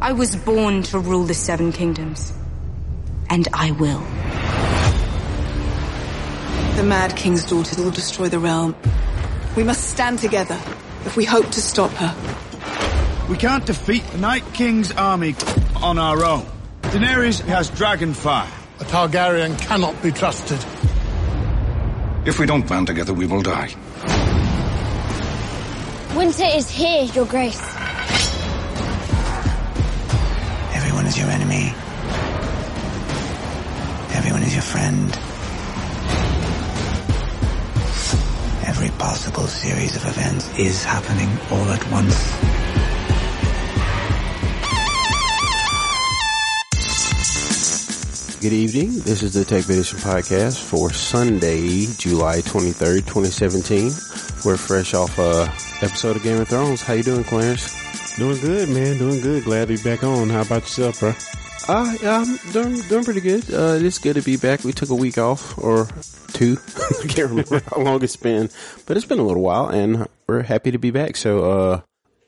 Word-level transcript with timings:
I 0.00 0.12
was 0.12 0.36
born 0.36 0.82
to 0.84 0.98
rule 0.98 1.24
the 1.24 1.34
Seven 1.34 1.72
Kingdoms. 1.72 2.32
And 3.30 3.48
I 3.52 3.70
will. 3.72 4.00
The 6.76 6.82
Mad 6.82 7.16
King's 7.16 7.44
daughter 7.44 7.82
will 7.82 7.90
destroy 7.90 8.28
the 8.28 8.38
realm. 8.38 8.76
We 9.56 9.64
must 9.64 9.88
stand 9.88 10.18
together 10.18 10.60
if 11.06 11.16
we 11.16 11.24
hope 11.24 11.50
to 11.50 11.62
stop 11.62 11.90
her. 11.92 13.26
We 13.30 13.36
can't 13.38 13.64
defeat 13.64 14.06
the 14.08 14.18
Night 14.18 14.44
King's 14.52 14.92
army 14.92 15.34
on 15.82 15.98
our 15.98 16.24
own. 16.24 16.46
Daenerys 16.82 17.40
has 17.46 17.70
dragonfire. 17.70 18.48
A 18.80 18.84
Targaryen 18.84 19.58
cannot 19.58 20.00
be 20.02 20.12
trusted. 20.12 20.58
If 22.26 22.38
we 22.38 22.44
don't 22.44 22.68
band 22.68 22.88
together, 22.88 23.14
we 23.14 23.26
will 23.26 23.42
die. 23.42 23.74
Winter 26.14 26.44
is 26.54 26.70
here, 26.70 27.04
Your 27.14 27.24
Grace. 27.24 27.75
Everyone 31.06 31.18
is 31.20 31.24
your 31.24 31.30
enemy. 31.30 31.72
Everyone 34.16 34.42
is 34.42 34.54
your 34.54 34.62
friend. 34.62 35.10
Every 38.66 38.88
possible 38.98 39.46
series 39.46 39.94
of 39.94 40.04
events 40.04 40.58
is 40.58 40.82
happening 40.82 41.28
all 41.52 41.68
at 41.70 41.90
once. 41.92 42.16
Good 48.40 48.52
evening. 48.52 48.98
This 48.98 49.22
is 49.22 49.34
the 49.34 49.44
Tech 49.44 49.64
Edition 49.66 50.00
podcast 50.00 50.60
for 50.60 50.92
Sunday, 50.92 51.86
July 51.98 52.40
23rd, 52.40 53.06
2017. 53.06 53.92
We're 54.44 54.56
fresh 54.56 54.92
off 54.94 55.16
a 55.20 55.52
episode 55.84 56.16
of 56.16 56.24
Game 56.24 56.40
of 56.40 56.48
Thrones. 56.48 56.82
How 56.82 56.94
you 56.94 57.04
doing, 57.04 57.22
Clarence? 57.22 57.86
Doing 58.16 58.40
good, 58.40 58.68
man. 58.70 58.96
Doing 58.96 59.20
good. 59.20 59.44
Glad 59.44 59.68
to 59.68 59.76
be 59.76 59.82
back 59.82 60.02
on. 60.02 60.30
How 60.30 60.40
about 60.40 60.62
yourself, 60.62 61.00
bro? 61.00 61.12
Uh, 61.68 61.94
yeah, 62.00 62.24
I'm 62.24 62.52
doing, 62.52 62.80
doing 62.88 63.04
pretty 63.04 63.20
good. 63.20 63.52
Uh, 63.52 63.78
it's 63.78 63.98
good 63.98 64.16
to 64.16 64.22
be 64.22 64.38
back. 64.38 64.64
We 64.64 64.72
took 64.72 64.88
a 64.88 64.94
week 64.94 65.18
off 65.18 65.58
or 65.58 65.86
two. 66.32 66.56
I 67.04 67.08
can't 67.08 67.28
remember 67.28 67.60
how 67.70 67.82
long 67.82 68.02
it's 68.02 68.16
been, 68.16 68.48
but 68.86 68.96
it's 68.96 69.04
been 69.04 69.18
a 69.18 69.22
little 69.22 69.42
while 69.42 69.68
and 69.68 70.06
we're 70.26 70.42
happy 70.42 70.70
to 70.70 70.78
be 70.78 70.90
back. 70.90 71.16
So, 71.16 71.50
uh, 71.50 71.80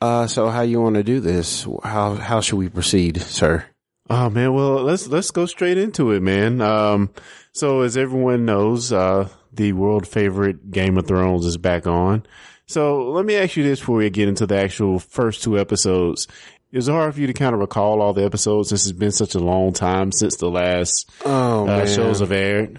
uh, 0.03 0.27
so 0.27 0.51
how 0.51 0.61
you 0.61 0.83
want 0.83 0.97
to 0.97 1.03
do 1.03 1.21
this? 1.21 1.67
How, 1.83 2.17
how 2.17 2.43
should 2.43 2.57
we 2.57 2.69
proceed, 2.69 3.23
sir? 3.23 3.65
Oh 4.11 4.29
man, 4.29 4.55
well 4.55 4.83
let's 4.83 5.07
let's 5.07 5.31
go 5.31 5.45
straight 5.45 5.77
into 5.77 6.13
it, 6.13 6.21
man. 6.21 6.63
Um, 6.63 7.11
so 7.53 7.81
as 7.83 7.97
everyone 7.97 8.47
knows, 8.47 8.91
uh, 8.91 9.29
the 9.53 9.73
world 9.73 10.07
favorite 10.07 10.71
Game 10.71 10.97
of 10.97 11.07
Thrones 11.07 11.45
is 11.45 11.59
back 11.59 11.87
on. 11.87 12.25
So 12.69 13.11
let 13.11 13.25
me 13.25 13.35
ask 13.35 13.57
you 13.57 13.65
this 13.65 13.81
before 13.81 13.97
we 13.97 14.11
get 14.11 14.29
into 14.29 14.47
the 14.47 14.57
actual 14.57 14.99
first 15.01 15.43
two 15.43 15.59
episodes. 15.59 16.29
Is 16.71 16.87
it 16.87 16.93
hard 16.93 17.15
for 17.15 17.21
you 17.21 17.27
to 17.27 17.33
kind 17.33 17.55
of 17.55 17.61
recall 17.61 18.03
all 18.03 18.13
the 18.13 18.25
episodes 18.25 18.69
since 18.69 18.85
it's 18.87 18.93
been 18.97 19.11
such 19.11 19.35
a 19.35 19.39
long 19.39 19.73
time 19.73 20.13
since 20.13 20.37
the 20.37 20.51
last 20.51 21.11
Oh, 21.25 21.67
uh, 21.67 21.87
shows 21.87 22.21
have 22.21 22.31
aired? 22.31 22.79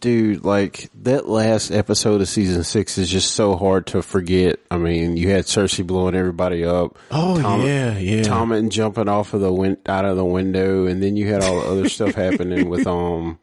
Dude, 0.00 0.42
like 0.46 0.88
that 1.02 1.28
last 1.28 1.70
episode 1.70 2.22
of 2.22 2.28
season 2.28 2.64
six 2.64 2.96
is 2.96 3.10
just 3.10 3.32
so 3.34 3.54
hard 3.56 3.86
to 3.88 4.00
forget. 4.00 4.58
I 4.70 4.78
mean, 4.78 5.18
you 5.18 5.28
had 5.28 5.44
Cersei 5.44 5.86
blowing 5.86 6.14
everybody 6.14 6.64
up. 6.64 6.98
Oh 7.10 7.38
yeah, 7.62 7.98
yeah. 7.98 8.22
Tommen 8.22 8.70
jumping 8.70 9.10
off 9.10 9.34
of 9.34 9.42
the 9.42 9.52
win- 9.52 9.76
out 9.84 10.06
of 10.06 10.16
the 10.16 10.24
window, 10.24 10.86
and 10.86 11.02
then 11.02 11.18
you 11.18 11.28
had 11.30 11.42
all 11.44 11.60
the 11.60 11.66
other 11.66 11.88
stuff 11.90 12.14
happening 12.14 12.70
with 12.70 12.86
um 12.86 13.38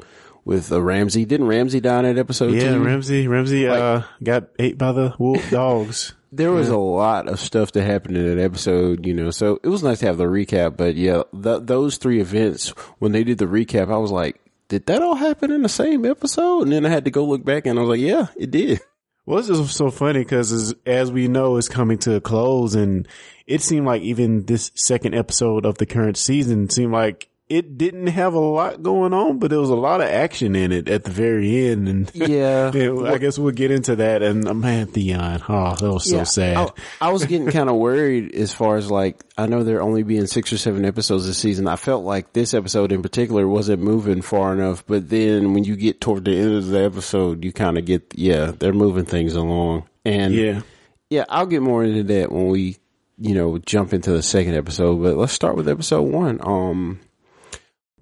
with 0.49 0.71
uh, 0.71 0.81
Ramsay. 0.81 1.25
Didn't 1.25 1.45
Ramsay 1.45 1.79
die 1.79 1.99
in 1.99 2.05
that 2.05 2.17
episode? 2.17 2.55
yeah, 2.55 2.73
too? 2.73 2.83
Ramsay, 2.83 3.27
Ramsay, 3.27 3.67
uh, 3.67 4.01
got 4.23 4.45
ate 4.57 4.79
by 4.79 4.91
the 4.91 5.13
wolf 5.19 5.47
dogs. 5.51 6.15
There 6.31 6.51
was 6.51 6.69
a 6.69 6.77
lot 6.77 7.27
of 7.27 7.39
stuff 7.39 7.71
that 7.73 7.83
happened 7.83 8.17
in 8.17 8.35
that 8.35 8.43
episode, 8.43 9.05
you 9.05 9.13
know. 9.13 9.29
So 9.29 9.59
it 9.63 9.69
was 9.69 9.83
nice 9.83 9.99
to 9.99 10.07
have 10.07 10.17
the 10.17 10.25
recap, 10.25 10.75
but 10.75 10.95
yeah, 10.95 11.21
th- 11.31 11.61
those 11.63 11.97
three 11.97 12.19
events 12.19 12.69
when 12.97 13.11
they 13.11 13.23
did 13.23 13.37
the 13.37 13.45
recap, 13.45 13.93
I 13.93 13.97
was 13.97 14.11
like, 14.11 14.39
did 14.69 14.87
that 14.87 15.03
all 15.03 15.15
happen 15.15 15.51
in 15.51 15.61
the 15.61 15.69
same 15.69 16.03
episode? 16.03 16.63
And 16.63 16.71
then 16.71 16.85
I 16.85 16.89
had 16.89 17.05
to 17.05 17.11
go 17.11 17.25
look 17.25 17.45
back, 17.45 17.67
and 17.67 17.77
I 17.77 17.81
was 17.83 17.89
like, 17.89 17.99
yeah, 17.99 18.27
it 18.35 18.49
did. 18.49 18.81
Well, 19.27 19.37
it's 19.37 19.47
just 19.47 19.77
so 19.77 19.91
funny 19.91 20.19
because 20.19 20.51
as, 20.51 20.73
as 20.87 21.11
we 21.11 21.27
know, 21.27 21.57
it's 21.57 21.69
coming 21.69 21.99
to 21.99 22.15
a 22.15 22.21
close 22.21 22.73
and 22.73 23.07
it 23.45 23.61
seemed 23.61 23.85
like 23.85 24.01
even 24.01 24.45
this 24.45 24.71
second 24.73 25.13
episode 25.13 25.67
of 25.67 25.77
the 25.77 25.85
current 25.85 26.17
season 26.17 26.67
seemed 26.71 26.93
like 26.93 27.28
it 27.49 27.79
didn't 27.79 28.07
have 28.07 28.35
a 28.35 28.39
lot 28.39 28.83
going 28.83 29.11
on, 29.11 29.39
but 29.39 29.49
there 29.49 29.59
was 29.59 29.71
a 29.71 29.75
lot 29.75 30.01
of 30.01 30.07
action 30.07 30.55
in 30.55 30.71
it 30.71 30.87
at 30.87 31.03
the 31.03 31.09
very 31.09 31.67
end. 31.67 31.89
And 31.89 32.11
Yeah. 32.13 32.69
I 33.05 33.17
guess 33.17 33.39
we'll 33.39 33.53
get 33.53 33.71
into 33.71 33.95
that. 33.95 34.21
And 34.21 34.47
uh, 34.47 34.53
man, 34.53 34.85
Theon, 34.85 35.41
oh, 35.49 35.75
that 35.75 35.91
was 35.91 36.07
so 36.07 36.17
Yeah, 36.17 36.23
sad. 36.23 36.57
I, 37.01 37.07
I 37.07 37.11
was 37.11 37.25
getting 37.25 37.47
kind 37.51 37.67
of 37.67 37.77
worried 37.77 38.35
as 38.35 38.53
far 38.53 38.77
as 38.77 38.91
like, 38.91 39.23
I 39.35 39.47
know 39.47 39.63
there 39.63 39.81
only 39.81 40.03
being 40.03 40.27
six 40.27 40.53
or 40.53 40.59
seven 40.59 40.85
episodes 40.85 41.25
this 41.25 41.39
season. 41.39 41.67
I 41.67 41.75
felt 41.75 42.05
like 42.05 42.33
this 42.33 42.53
episode 42.53 42.91
in 42.91 43.01
particular 43.01 43.47
wasn't 43.47 43.81
moving 43.81 44.21
far 44.21 44.53
enough, 44.53 44.85
but 44.85 45.09
then 45.09 45.55
when 45.55 45.63
you 45.63 45.75
get 45.75 46.01
toward 46.01 46.25
the 46.25 46.37
end 46.37 46.55
of 46.55 46.67
the 46.67 46.83
episode, 46.83 47.43
you 47.43 47.51
kind 47.51 47.79
of 47.79 47.85
get, 47.85 48.13
yeah, 48.15 48.51
they're 48.51 48.73
moving 48.73 49.05
things 49.05 49.33
along. 49.33 49.89
And 50.05 50.35
yeah. 50.35 50.61
yeah, 51.09 51.25
I'll 51.27 51.47
get 51.47 51.63
more 51.63 51.83
into 51.83 52.03
that 52.03 52.31
when 52.31 52.49
we, 52.49 52.77
you 53.17 53.33
know, 53.33 53.57
jump 53.57 53.91
into 53.91 54.11
the 54.11 54.21
second 54.21 54.53
episode, 54.53 55.01
but 55.01 55.17
let's 55.17 55.33
start 55.33 55.55
with 55.55 55.67
episode 55.67 56.03
one. 56.03 56.39
Um, 56.43 56.99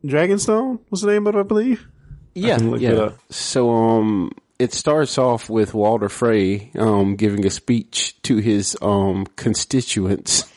Dragonstone 0.03 0.79
was 0.89 1.01
the 1.01 1.11
name 1.11 1.27
of 1.27 1.35
it, 1.35 1.39
I 1.39 1.43
believe. 1.43 1.87
yeah, 2.33 2.57
can 2.57 2.71
look 2.71 2.81
it 2.81 2.95
yeah. 2.95 3.09
So, 3.29 3.69
um, 3.71 4.31
it 4.59 4.73
starts 4.73 5.17
off 5.17 5.49
with 5.49 5.73
Walder 5.73 6.09
Frey, 6.09 6.71
um, 6.77 7.15
giving 7.15 7.45
a 7.45 7.49
speech 7.49 8.19
to 8.23 8.37
his, 8.37 8.77
um, 8.81 9.25
constituents. 9.35 10.45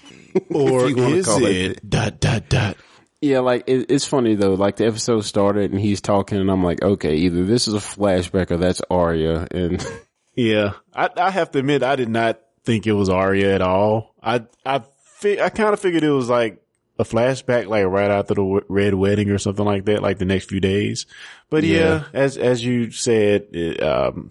Or 0.55 0.87
is 0.87 1.27
it 1.29 1.43
it 1.43 1.91
dot, 1.91 2.21
dot, 2.21 2.49
dot? 2.49 2.77
Yeah, 3.21 3.41
like 3.41 3.65
it, 3.67 3.91
it's 3.91 4.05
funny 4.05 4.37
though. 4.37 4.55
Like 4.55 4.77
the 4.77 4.87
episode 4.87 5.23
started 5.25 5.73
and 5.73 5.81
he's 5.81 6.01
talking, 6.01 6.39
and 6.39 6.49
I'm 6.49 6.63
like, 6.63 6.81
okay, 6.83 7.17
either 7.17 7.45
this 7.45 7.67
is 7.67 7.75
a 7.75 7.79
flashback 7.79 8.53
or 8.53 8.57
that's 8.57 8.81
Arya. 8.89 9.49
And 9.51 9.85
Yeah, 10.37 10.75
I, 10.95 11.11
I 11.17 11.31
have 11.31 11.51
to 11.51 11.59
admit, 11.59 11.83
I 11.83 11.97
did 11.97 12.09
not 12.09 12.41
think 12.65 12.87
it 12.87 12.93
was 12.93 13.09
Arya 13.09 13.53
at 13.57 13.61
all. 13.61 14.15
I 14.23 14.45
I 14.65 14.83
fi- 15.17 15.41
I 15.41 15.49
kind 15.49 15.73
of 15.75 15.81
figured 15.81 16.05
it 16.05 16.11
was 16.13 16.29
like 16.29 16.63
a 17.01 17.05
flashback, 17.05 17.67
like 17.67 17.87
right 17.87 18.11
after 18.11 18.35
the 18.35 18.43
w- 18.43 18.65
Red 18.69 18.95
Wedding 18.95 19.31
or 19.31 19.39
something 19.39 19.65
like 19.65 19.87
that, 19.87 20.03
like 20.03 20.19
the 20.19 20.25
next 20.25 20.49
few 20.49 20.61
days. 20.61 21.07
But 21.49 21.65
yeah, 21.65 21.79
Yeah. 21.79 22.05
as 22.15 22.37
as 22.37 22.65
you 22.65 22.91
said, 22.91 23.47
it, 23.53 23.83
um, 23.83 24.31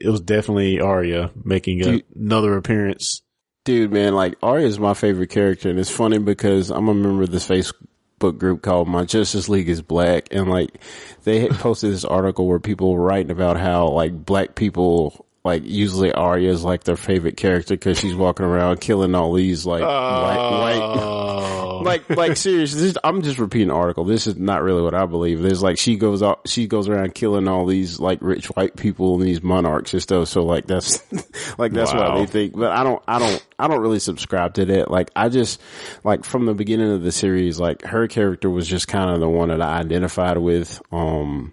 it 0.00 0.08
was 0.08 0.20
definitely 0.20 0.80
Arya 0.80 1.30
making 1.44 1.80
a, 1.82 1.84
Dude. 1.84 2.04
another 2.16 2.56
appearance. 2.56 3.22
dude, 3.64 3.92
man, 3.92 4.14
like 4.14 4.34
Arya 4.42 4.66
is 4.66 4.78
my 4.80 4.94
favorite 4.94 5.30
character, 5.30 5.70
and 5.70 5.78
it's 5.78 5.90
funny 5.90 6.18
because 6.18 6.70
I'm 6.70 6.88
a 6.88 6.94
member 6.94 7.22
of 7.22 7.30
this 7.30 7.46
Facebook 7.48 8.38
group 8.38 8.62
called 8.62 8.88
My 8.88 9.04
Justice 9.04 9.48
League 9.48 9.68
is 9.68 9.82
Black, 9.82 10.28
and 10.32 10.48
like 10.50 10.80
they 11.24 11.40
had 11.40 11.52
posted 11.52 11.92
this 11.92 12.04
article 12.04 12.46
where 12.48 12.58
people 12.58 12.92
were 12.92 13.02
writing 13.02 13.30
about 13.30 13.56
how 13.58 13.86
like 13.88 14.24
black 14.24 14.54
people. 14.56 15.26
Like 15.44 15.64
usually 15.64 16.12
Arya 16.12 16.50
is 16.52 16.62
like 16.62 16.84
their 16.84 16.96
favorite 16.96 17.36
character 17.36 17.74
because 17.74 17.98
she's 17.98 18.14
walking 18.14 18.46
around 18.46 18.80
killing 18.80 19.14
all 19.16 19.32
these 19.32 19.66
like 19.66 19.82
white, 19.82 20.36
white 20.36 20.80
Oh, 20.80 21.82
like 21.84 22.08
like 22.10 22.36
seriously 22.36 22.80
this, 22.82 22.96
i'm 23.02 23.22
just 23.22 23.40
repeating 23.40 23.66
the 23.68 23.74
article. 23.74 24.04
This 24.04 24.28
is 24.28 24.36
not 24.36 24.62
really 24.62 24.82
what 24.82 24.94
i 24.94 25.04
believe. 25.04 25.42
There's 25.42 25.60
like 25.60 25.78
she 25.78 25.96
goes 25.96 26.22
out 26.22 26.42
she 26.48 26.68
goes 26.68 26.88
around 26.88 27.16
killing 27.16 27.48
all 27.48 27.66
these 27.66 27.98
like 27.98 28.20
rich 28.22 28.46
white 28.54 28.76
people 28.76 29.14
and 29.16 29.24
these 29.24 29.42
monarchs 29.42 29.92
and 29.92 30.00
stuff. 30.00 30.28
So 30.28 30.44
like 30.44 30.68
that's 30.68 31.02
like 31.58 31.72
that's 31.72 31.92
Wow. 31.92 32.14
what 32.14 32.18
they 32.20 32.26
think. 32.26 32.56
But 32.56 32.70
i 32.70 32.84
don't 32.84 33.02
i 33.08 33.18
don't 33.18 33.44
i 33.58 33.66
don't 33.66 33.80
really 33.80 33.98
subscribe 33.98 34.54
to 34.54 34.64
that. 34.66 34.92
Like 34.92 35.10
i 35.16 35.28
just 35.28 35.60
like 36.04 36.24
from 36.24 36.46
the 36.46 36.54
beginning 36.54 36.92
of 36.92 37.02
the 37.02 37.10
series 37.10 37.58
like 37.58 37.82
her 37.82 38.06
character 38.06 38.48
was 38.48 38.68
just 38.68 38.86
kind 38.86 39.10
of 39.10 39.18
the 39.18 39.28
one 39.28 39.48
that 39.48 39.60
i 39.60 39.78
identified 39.80 40.38
with. 40.38 40.80
Um 40.92 41.52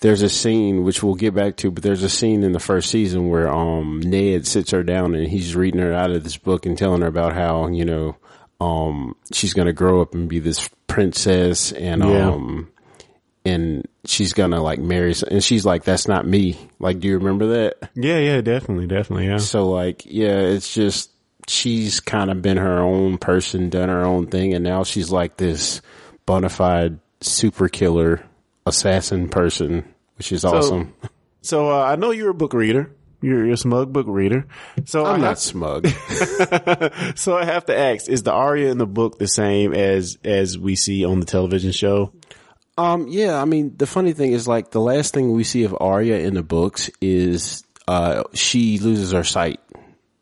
there's 0.00 0.22
a 0.22 0.28
scene 0.28 0.84
which 0.84 1.02
we'll 1.02 1.14
get 1.14 1.34
back 1.34 1.56
to, 1.58 1.70
but 1.70 1.82
there's 1.82 2.02
a 2.02 2.08
scene 2.08 2.42
in 2.42 2.52
the 2.52 2.60
first 2.60 2.90
season 2.90 3.28
where 3.28 3.48
um 3.48 4.00
Ned 4.00 4.46
sits 4.46 4.70
her 4.70 4.82
down 4.82 5.14
and 5.14 5.26
he's 5.28 5.54
reading 5.56 5.80
her 5.80 5.92
out 5.92 6.10
of 6.10 6.24
this 6.24 6.36
book 6.36 6.66
and 6.66 6.76
telling 6.76 7.02
her 7.02 7.08
about 7.08 7.34
how 7.34 7.66
you 7.68 7.84
know 7.84 8.16
um 8.60 9.14
she's 9.32 9.54
gonna 9.54 9.72
grow 9.72 10.00
up 10.02 10.14
and 10.14 10.28
be 10.28 10.38
this 10.38 10.68
princess 10.86 11.70
and 11.72 12.02
Yeah. 12.02 12.30
um 12.30 12.70
and 13.44 13.86
she's 14.04 14.32
gonna 14.32 14.60
like 14.62 14.78
marry 14.78 15.14
and 15.30 15.42
she's 15.44 15.64
like 15.64 15.84
that's 15.84 16.08
not 16.08 16.26
me 16.26 16.58
like 16.78 16.98
do 16.98 17.08
you 17.08 17.18
remember 17.18 17.46
that 17.48 17.90
yeah, 17.94 18.18
yeah, 18.18 18.40
definitely, 18.40 18.86
definitely, 18.86 19.26
yeah. 19.26 19.36
so 19.38 19.68
like 19.68 20.02
yeah 20.06 20.38
it's 20.40 20.74
just 20.74 21.10
she's 21.46 22.00
kind 22.00 22.30
of 22.30 22.42
been 22.42 22.56
her 22.56 22.78
own 22.80 23.16
person 23.16 23.70
done 23.70 23.88
her 23.88 24.04
own 24.04 24.26
thing 24.26 24.54
and 24.54 24.64
now 24.64 24.82
she's 24.82 25.10
like 25.10 25.36
this 25.36 25.80
bona 26.26 26.48
fide 26.48 26.98
super 27.20 27.68
killer 27.68 28.22
assassin 28.68 29.28
person 29.28 29.84
which 30.16 30.32
is 30.32 30.44
awesome 30.44 30.92
So 31.40 31.70
uh, 31.70 31.82
I 31.82 31.96
know 31.96 32.10
you're 32.10 32.30
a 32.30 32.34
book 32.34 32.52
reader. 32.52 32.90
You're, 33.20 33.44
you're 33.46 33.54
a 33.54 33.56
smug 33.56 33.92
book 33.92 34.06
reader. 34.08 34.46
So 34.84 35.04
i'm 35.04 35.16
I 35.16 35.18
not 35.18 35.28
have- 35.28 35.38
smug 35.38 35.86
so 37.16 37.36
I 37.36 37.44
have 37.44 37.66
to 37.66 37.76
ask: 37.76 38.08
Is 38.08 38.22
the 38.22 38.32
Arya 38.32 38.70
in 38.70 38.78
the 38.78 38.86
book 38.86 39.18
the 39.18 39.26
same 39.28 39.72
as 39.74 40.18
as 40.24 40.56
we 40.58 40.76
see 40.76 41.04
on 41.04 41.20
the 41.20 41.26
television 41.26 41.72
show? 41.72 42.12
Um, 42.76 43.08
yeah, 43.08 43.40
I 43.40 43.44
mean, 43.44 43.74
the 43.76 43.86
funny 43.86 44.12
thing 44.12 44.32
is 44.32 44.46
like 44.46 44.70
the 44.70 44.80
last 44.80 45.12
thing 45.14 45.32
we 45.32 45.42
see 45.42 45.64
of 45.64 45.76
Arya 45.80 46.18
in 46.18 46.34
the 46.34 46.44
books 46.44 46.90
is, 47.00 47.64
uh, 47.88 48.22
she 48.34 48.78
loses 48.78 49.10
her 49.10 49.24
sight. 49.24 49.58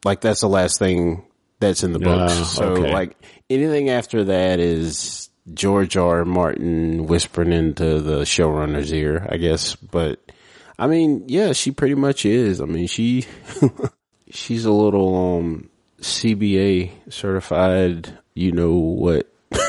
Like 0.06 0.22
that's 0.22 0.40
the 0.40 0.48
last 0.48 0.78
thing 0.78 1.26
that's 1.60 1.82
in 1.82 1.92
the 1.92 1.98
books. 1.98 2.32
Ah, 2.34 2.44
so 2.44 2.64
okay. 2.64 2.92
like 2.92 3.16
anything 3.50 3.90
after 3.90 4.24
that 4.24 4.58
is 4.58 5.28
George 5.52 5.96
R. 5.96 6.18
R. 6.18 6.24
Martin 6.24 7.06
whispering 7.06 7.52
into 7.52 8.00
the 8.00 8.20
showrunner's 8.20 8.92
ear, 8.92 9.26
I 9.30 9.36
guess. 9.36 9.76
But 9.76 10.20
I 10.78 10.86
mean, 10.86 11.24
yeah, 11.26 11.52
she 11.52 11.70
pretty 11.70 11.94
much 11.94 12.24
is. 12.24 12.60
I 12.60 12.64
mean, 12.64 12.86
she 12.86 13.24
she's 14.30 14.64
a 14.64 14.72
little 14.72 15.38
um 15.38 15.70
CBA 16.00 17.12
certified. 17.12 18.18
You 18.34 18.52
know 18.52 18.74
what? 18.74 19.32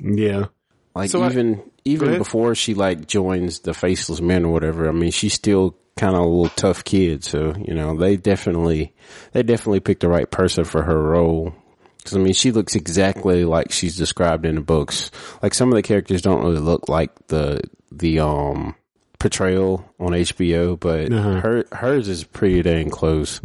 Yeah. 0.00 0.46
Like 0.94 1.10
So 1.10 1.24
even 1.26 1.56
Go 1.56 1.70
even 1.84 2.18
before 2.18 2.54
she 2.54 2.74
like 2.74 3.06
joins 3.06 3.60
the 3.60 3.74
Faceless 3.74 4.20
Men 4.20 4.44
or 4.44 4.52
whatever. 4.52 4.88
I 4.88 4.92
mean, 4.92 5.10
she's 5.10 5.34
still 5.34 5.76
kind 5.96 6.14
of 6.14 6.22
a 6.22 6.26
little 6.26 6.48
tough 6.50 6.84
kid. 6.84 7.24
So 7.24 7.54
you 7.58 7.74
know, 7.74 7.96
they 7.96 8.16
definitely 8.16 8.94
they 9.32 9.42
definitely 9.42 9.80
picked 9.80 10.00
the 10.00 10.08
right 10.08 10.30
person 10.30 10.64
for 10.64 10.82
her 10.82 11.00
role. 11.00 11.54
Because 12.02 12.16
I 12.16 12.20
mean, 12.20 12.32
she 12.34 12.50
looks 12.50 12.74
exactly 12.74 13.44
like 13.44 13.70
she's 13.70 13.96
described 13.96 14.44
in 14.44 14.56
the 14.56 14.60
books. 14.60 15.10
Like 15.42 15.54
some 15.54 15.68
of 15.68 15.76
the 15.76 15.82
characters 15.82 16.20
don't 16.22 16.42
really 16.42 16.58
look 16.58 16.88
like 16.88 17.10
the 17.28 17.62
the 17.92 18.18
um 18.20 18.74
portrayal 19.20 19.88
on 20.00 20.12
HBO, 20.12 20.78
but 20.80 21.12
Uh-huh. 21.12 21.40
her 21.40 21.64
hers 21.72 22.08
is 22.08 22.24
pretty 22.24 22.62
dang 22.62 22.90
close. 22.90 23.40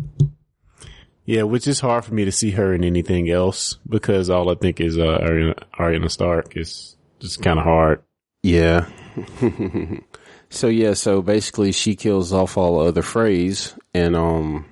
Yeah, 1.26 1.44
which 1.44 1.68
is 1.68 1.80
hard 1.82 2.06
for 2.06 2.14
me 2.14 2.24
to 2.26 2.32
see 2.32 2.52
her 2.52 2.74
in 2.74 2.84
anything 2.84 3.30
else 3.30 3.78
because 3.88 4.30
all 4.30 4.50
I 4.50 4.56
think 4.56 4.80
is 4.80 4.98
uh, 4.98 5.20
Ariana, 5.22 5.62
Ariana 5.78 6.10
Stark 6.10 6.56
is 6.56 6.96
just 7.20 7.42
kind 7.44 7.60
of 7.60 7.66
hard. 7.66 8.02
Yeah. 8.44 8.88
so 10.50 10.68
yeah, 10.68 10.94
so 10.94 11.22
basically 11.22 11.72
she 11.74 11.96
kills 11.96 12.32
off 12.34 12.58
all 12.58 12.80
other 12.80 13.02
Freys 13.02 13.78
and 13.94 14.16
um 14.16 14.66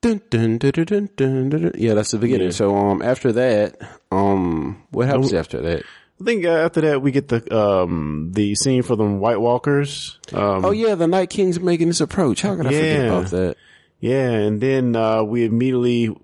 dun, 0.00 0.20
dun, 0.30 0.58
dun, 0.58 1.72
yeah, 1.76 1.94
that's 1.94 2.10
the 2.12 2.18
beginning. 2.18 2.48
Yeah. 2.48 2.52
So 2.52 2.76
um 2.76 3.02
after 3.02 3.32
that, 3.32 3.76
um 4.10 4.82
what 4.90 5.06
happens 5.06 5.32
after 5.34 5.60
that? 5.62 5.82
I 6.20 6.24
think 6.24 6.44
uh, 6.44 6.50
after 6.50 6.80
that 6.82 7.02
we 7.02 7.10
get 7.12 7.28
the 7.28 7.56
um 7.56 8.30
the 8.32 8.54
scene 8.54 8.82
for 8.82 8.96
the 8.96 9.04
White 9.04 9.40
Walkers. 9.40 10.18
Um, 10.32 10.64
Oh 10.64 10.70
yeah, 10.70 10.94
the 10.94 11.06
Night 11.06 11.30
King's 11.30 11.60
making 11.60 11.88
this 11.88 12.00
approach. 12.00 12.42
How 12.42 12.56
could 12.56 12.66
I 12.66 12.70
forget 12.70 13.06
about 13.06 13.26
that? 13.30 13.56
yeah, 14.00 14.30
and 14.30 14.60
then 14.60 14.96
uh, 14.96 15.22
we 15.22 15.44
immediately 15.44 16.16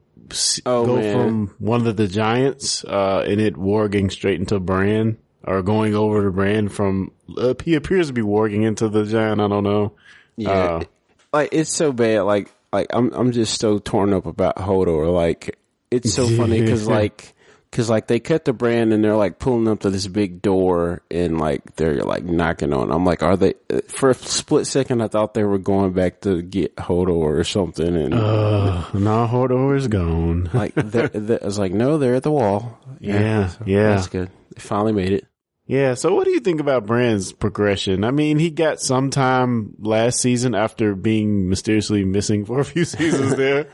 Oh, 0.64 0.86
go 0.86 0.96
man. 0.96 1.12
from 1.14 1.54
one 1.58 1.86
of 1.86 1.96
the 1.96 2.08
giants 2.08 2.82
uh, 2.84 3.24
and 3.28 3.40
it 3.40 3.54
warging 3.54 4.10
straight 4.10 4.40
into 4.40 4.58
Bran 4.58 5.18
or 5.44 5.62
going 5.62 5.94
over 5.94 6.24
to 6.24 6.30
Bran 6.30 6.68
from 6.70 7.12
uh, 7.36 7.54
he 7.62 7.74
appears 7.74 8.06
to 8.08 8.12
be 8.14 8.22
warging 8.22 8.64
into 8.64 8.88
the 8.88 9.04
giant. 9.04 9.40
I 9.40 9.48
don't 9.48 9.62
know. 9.64 9.92
Yeah. 10.36 10.50
Uh, 10.50 10.84
like 11.32 11.50
it's 11.52 11.70
so 11.70 11.92
bad. 11.92 12.22
Like 12.22 12.50
like 12.74 12.86
I'm 12.90 13.12
I'm 13.12 13.32
just 13.32 13.60
so 13.60 13.78
torn 13.78 14.12
up 14.12 14.26
about 14.26 14.56
Hodor. 14.56 15.12
Like 15.12 15.58
it's 15.90 16.12
so 16.12 16.28
funny 16.36 16.60
because 16.60 16.86
like 16.86 17.34
because 17.70 17.90
like 17.90 18.06
they 18.06 18.20
cut 18.20 18.44
the 18.44 18.52
Bran 18.52 18.92
and 18.92 19.02
they're 19.02 19.16
like 19.16 19.38
pulling 19.40 19.66
up 19.66 19.80
to 19.80 19.90
this 19.90 20.06
big 20.06 20.40
door 20.42 21.02
and 21.10 21.38
like 21.40 21.74
they're 21.76 22.02
like 22.04 22.22
knocking 22.24 22.72
on. 22.72 22.92
I'm 22.92 23.04
like, 23.04 23.22
are 23.22 23.36
they? 23.36 23.54
For 23.88 24.10
a 24.10 24.14
split 24.14 24.66
second, 24.66 25.02
I 25.02 25.08
thought 25.08 25.34
they 25.34 25.42
were 25.42 25.58
going 25.58 25.92
back 25.92 26.20
to 26.20 26.40
get 26.42 26.76
Hodor 26.76 27.08
or 27.38 27.42
something, 27.44 27.96
and 27.96 28.14
uh, 28.14 28.84
no, 28.94 29.26
Hodor 29.26 29.76
is 29.76 29.88
gone. 29.88 30.50
like 30.54 30.74
they're, 30.74 31.08
they're- 31.14 31.40
I 31.42 31.46
was 31.46 31.58
like, 31.58 31.72
no, 31.72 31.98
they're 31.98 32.14
at 32.14 32.22
the 32.22 32.30
wall. 32.30 32.78
Yeah, 33.00 33.48
so 33.48 33.64
yeah. 33.66 33.94
that's 33.94 34.06
good. 34.06 34.30
They 34.54 34.60
finally 34.60 34.92
made 34.92 35.12
it. 35.12 35.26
Yeah. 35.66 35.94
So 35.94 36.14
what 36.14 36.24
do 36.24 36.30
you 36.32 36.40
think 36.40 36.60
about 36.60 36.86
Bran's 36.86 37.32
progression? 37.32 38.04
I 38.04 38.10
mean, 38.10 38.38
he 38.38 38.50
got 38.50 38.80
some 38.80 39.10
time 39.10 39.74
last 39.78 40.20
season 40.20 40.54
after 40.54 40.94
being 40.94 41.48
mysteriously 41.48 42.04
missing 42.04 42.44
for 42.44 42.60
a 42.60 42.64
few 42.64 42.84
seasons 42.84 43.34
there. 43.36 43.68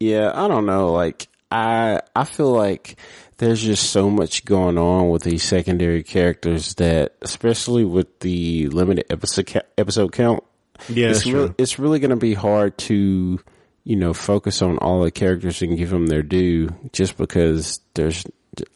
Yeah, 0.00 0.32
I 0.34 0.48
don't 0.48 0.66
know. 0.66 0.92
Like 0.92 1.28
I, 1.50 2.00
I 2.16 2.24
feel 2.24 2.50
like 2.50 2.96
there's 3.38 3.62
just 3.62 3.90
so 3.90 4.10
much 4.10 4.44
going 4.44 4.78
on 4.78 5.10
with 5.10 5.22
these 5.22 5.42
secondary 5.42 6.02
characters 6.02 6.74
that, 6.74 7.14
especially 7.22 7.84
with 7.84 8.20
the 8.20 8.68
limited 8.68 9.06
episode 9.10 9.62
episode 9.76 10.12
count, 10.12 10.42
Yeah, 10.88 11.08
it's 11.08 11.24
that's 11.24 11.54
it's 11.58 11.78
really 11.78 11.98
going 11.98 12.10
to 12.10 12.16
be 12.16 12.34
hard 12.34 12.78
to, 12.78 13.38
you 13.84 13.96
know, 13.96 14.14
focus 14.14 14.62
on 14.62 14.78
all 14.78 15.02
the 15.02 15.10
characters 15.10 15.62
and 15.62 15.76
give 15.76 15.90
them 15.90 16.06
their 16.06 16.22
due, 16.22 16.70
just 16.92 17.16
because 17.16 17.80
there's. 17.94 18.24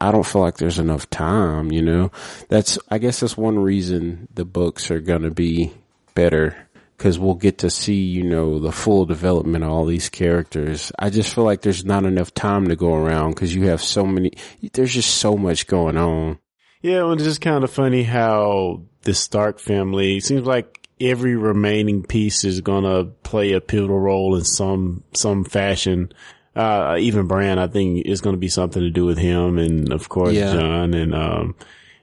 I 0.01 0.13
don't 0.13 0.27
feel 0.27 0.43
like 0.43 0.57
there's 0.57 0.79
enough 0.79 1.09
time. 1.11 1.73
You 1.73 1.83
know, 1.83 2.11
that's 2.49 2.79
I 2.91 2.99
guess 2.99 3.21
that's 3.21 3.37
one 3.37 3.59
reason 3.59 4.29
the 4.35 4.45
books 4.45 4.91
are 4.91 5.01
going 5.01 5.23
to 5.23 5.31
be 5.31 5.73
better 6.15 6.57
because 6.97 7.19
we'll 7.19 7.35
get 7.35 7.59
to 7.59 7.71
see, 7.71 8.03
you 8.03 8.25
know, 8.25 8.59
the 8.59 8.73
full 8.73 9.07
development 9.07 9.63
of 9.63 9.71
all 9.71 9.85
these 9.85 10.09
characters. 10.09 10.91
I 10.99 11.11
just 11.11 11.33
feel 11.33 11.45
like 11.45 11.63
there's 11.63 11.85
not 11.85 12.05
enough 12.05 12.35
time 12.35 12.69
to 12.69 12.77
go 12.77 12.93
around 12.93 13.31
because 13.31 13.55
you 13.55 13.69
have 13.69 13.81
so 13.81 14.05
many, 14.05 14.33
there's 14.73 14.95
just 14.95 15.17
so 15.17 15.37
much 15.37 15.69
going 15.69 15.97
on. 15.97 16.41
Yeah, 16.83 17.03
well, 17.03 17.13
it's 17.13 17.23
just 17.23 17.41
kind 17.41 17.63
of 17.63 17.71
funny 17.71 18.03
how 18.03 18.83
the 19.03 19.15
Stark 19.15 19.61
family 19.61 20.19
seems 20.19 20.45
like 20.45 20.89
every 21.01 21.37
remaining 21.37 22.03
piece 22.03 22.45
is 22.45 22.61
gonna 22.61 23.05
play 23.05 23.53
a 23.53 23.61
pivotal 23.61 23.99
role 23.99 24.37
in 24.37 24.45
some 24.45 25.05
some 25.15 25.45
fashion. 25.45 26.13
Uh, 26.59 26.97
even 26.99 27.27
Bran, 27.29 27.59
I 27.59 27.69
think, 27.69 28.07
is 28.07 28.21
going 28.21 28.35
to 28.35 28.41
be 28.41 28.49
something 28.49 28.83
to 28.83 28.91
do 28.91 29.05
with 29.05 29.19
him, 29.19 29.59
and 29.59 29.93
of 29.93 30.09
course 30.09 30.33
Yeah. 30.35 30.53
Jon, 30.55 30.93
and 30.95 31.15
um, 31.15 31.55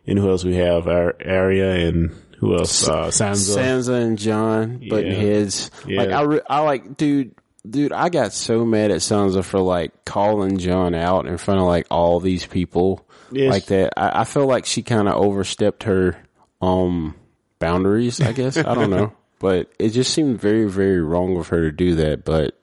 and 0.07 0.17
who 0.17 0.29
else 0.29 0.43
we 0.43 0.55
have? 0.55 0.87
Ar- 0.87 1.15
Arya, 1.25 1.87
and 1.87 2.15
who 2.39 2.55
else? 2.57 2.87
Uh, 2.87 3.07
Sansa. 3.07 3.57
Sansa 3.57 4.01
and 4.01 4.17
Jon 4.17 4.81
butting 4.89 5.11
Yeah. 5.11 5.17
heads. 5.17 5.71
Yeah. 5.85 6.01
Like 6.01 6.11
I, 6.11 6.21
re- 6.21 6.41
I 6.49 6.59
like, 6.61 6.95
dude, 6.97 7.35
dude, 7.69 7.91
I 7.91 8.09
got 8.09 8.31
so 8.33 8.63
mad 8.65 8.91
at 8.91 8.99
Sansa 9.01 9.43
for 9.43 9.59
like 9.59 10.05
calling 10.05 10.57
Jon 10.57 10.93
out 10.95 11.25
in 11.25 11.37
front 11.37 11.59
of 11.59 11.65
like 11.65 11.87
all 11.91 12.19
these 12.19 12.45
people 12.45 13.05
Yes. 13.31 13.51
like 13.51 13.65
that. 13.65 13.93
I, 13.97 14.21
I 14.21 14.23
feel 14.23 14.45
like 14.47 14.65
she 14.65 14.83
kind 14.83 15.07
of 15.09 15.15
overstepped 15.15 15.83
her, 15.83 16.15
um, 16.61 17.15
boundaries, 17.59 18.21
I 18.21 18.31
guess. 18.31 18.57
I 18.57 18.73
don't 18.75 18.89
know. 18.91 19.13
But 19.39 19.69
it 19.79 19.89
just 19.89 20.13
seemed 20.13 20.39
very, 20.39 20.69
very 20.69 21.01
wrong 21.01 21.35
of 21.37 21.49
her 21.49 21.61
to 21.63 21.71
do 21.71 21.95
that. 21.95 22.23
But 22.23 22.57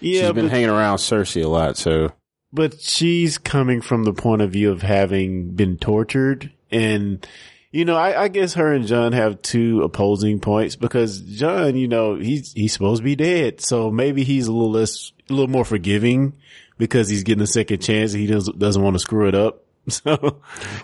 yeah, 0.00 0.22
she's 0.22 0.32
been 0.32 0.46
but, 0.46 0.50
hanging 0.52 0.68
around 0.70 0.98
Cersei 0.98 1.44
a 1.44 1.48
lot, 1.48 1.76
so 1.76 2.12
but 2.52 2.80
she's 2.80 3.36
coming 3.38 3.80
from 3.80 4.04
the 4.04 4.12
point 4.14 4.42
of 4.42 4.50
view 4.52 4.70
of 4.70 4.82
having 4.82 5.50
been 5.54 5.76
tortured 5.76 6.50
and 6.70 7.26
you 7.70 7.84
know, 7.84 7.96
I, 7.96 8.22
I 8.24 8.28
guess 8.28 8.54
her 8.54 8.72
and 8.72 8.86
Jon 8.86 9.12
have 9.12 9.42
two 9.42 9.82
opposing 9.82 10.40
points 10.40 10.74
because 10.74 11.20
Jon, 11.20 11.76
you 11.76 11.86
know, 11.86 12.16
he's 12.16 12.52
he's 12.54 12.72
supposed 12.72 13.00
to 13.00 13.04
be 13.04 13.14
dead, 13.14 13.60
so 13.60 13.90
maybe 13.90 14.24
he's 14.24 14.46
a 14.46 14.52
little 14.52 14.70
less, 14.70 15.12
a 15.28 15.34
little 15.34 15.50
more 15.50 15.66
forgiving 15.66 16.32
because 16.78 17.10
he's 17.10 17.24
getting 17.24 17.42
a 17.42 17.46
second 17.46 17.82
chance. 17.82 18.14
and 18.14 18.22
He 18.22 18.26
doesn't 18.26 18.58
doesn't 18.58 18.82
want 18.82 18.94
to 18.94 19.00
screw 19.00 19.28
it 19.28 19.34
up. 19.34 19.64
So, 19.90 20.16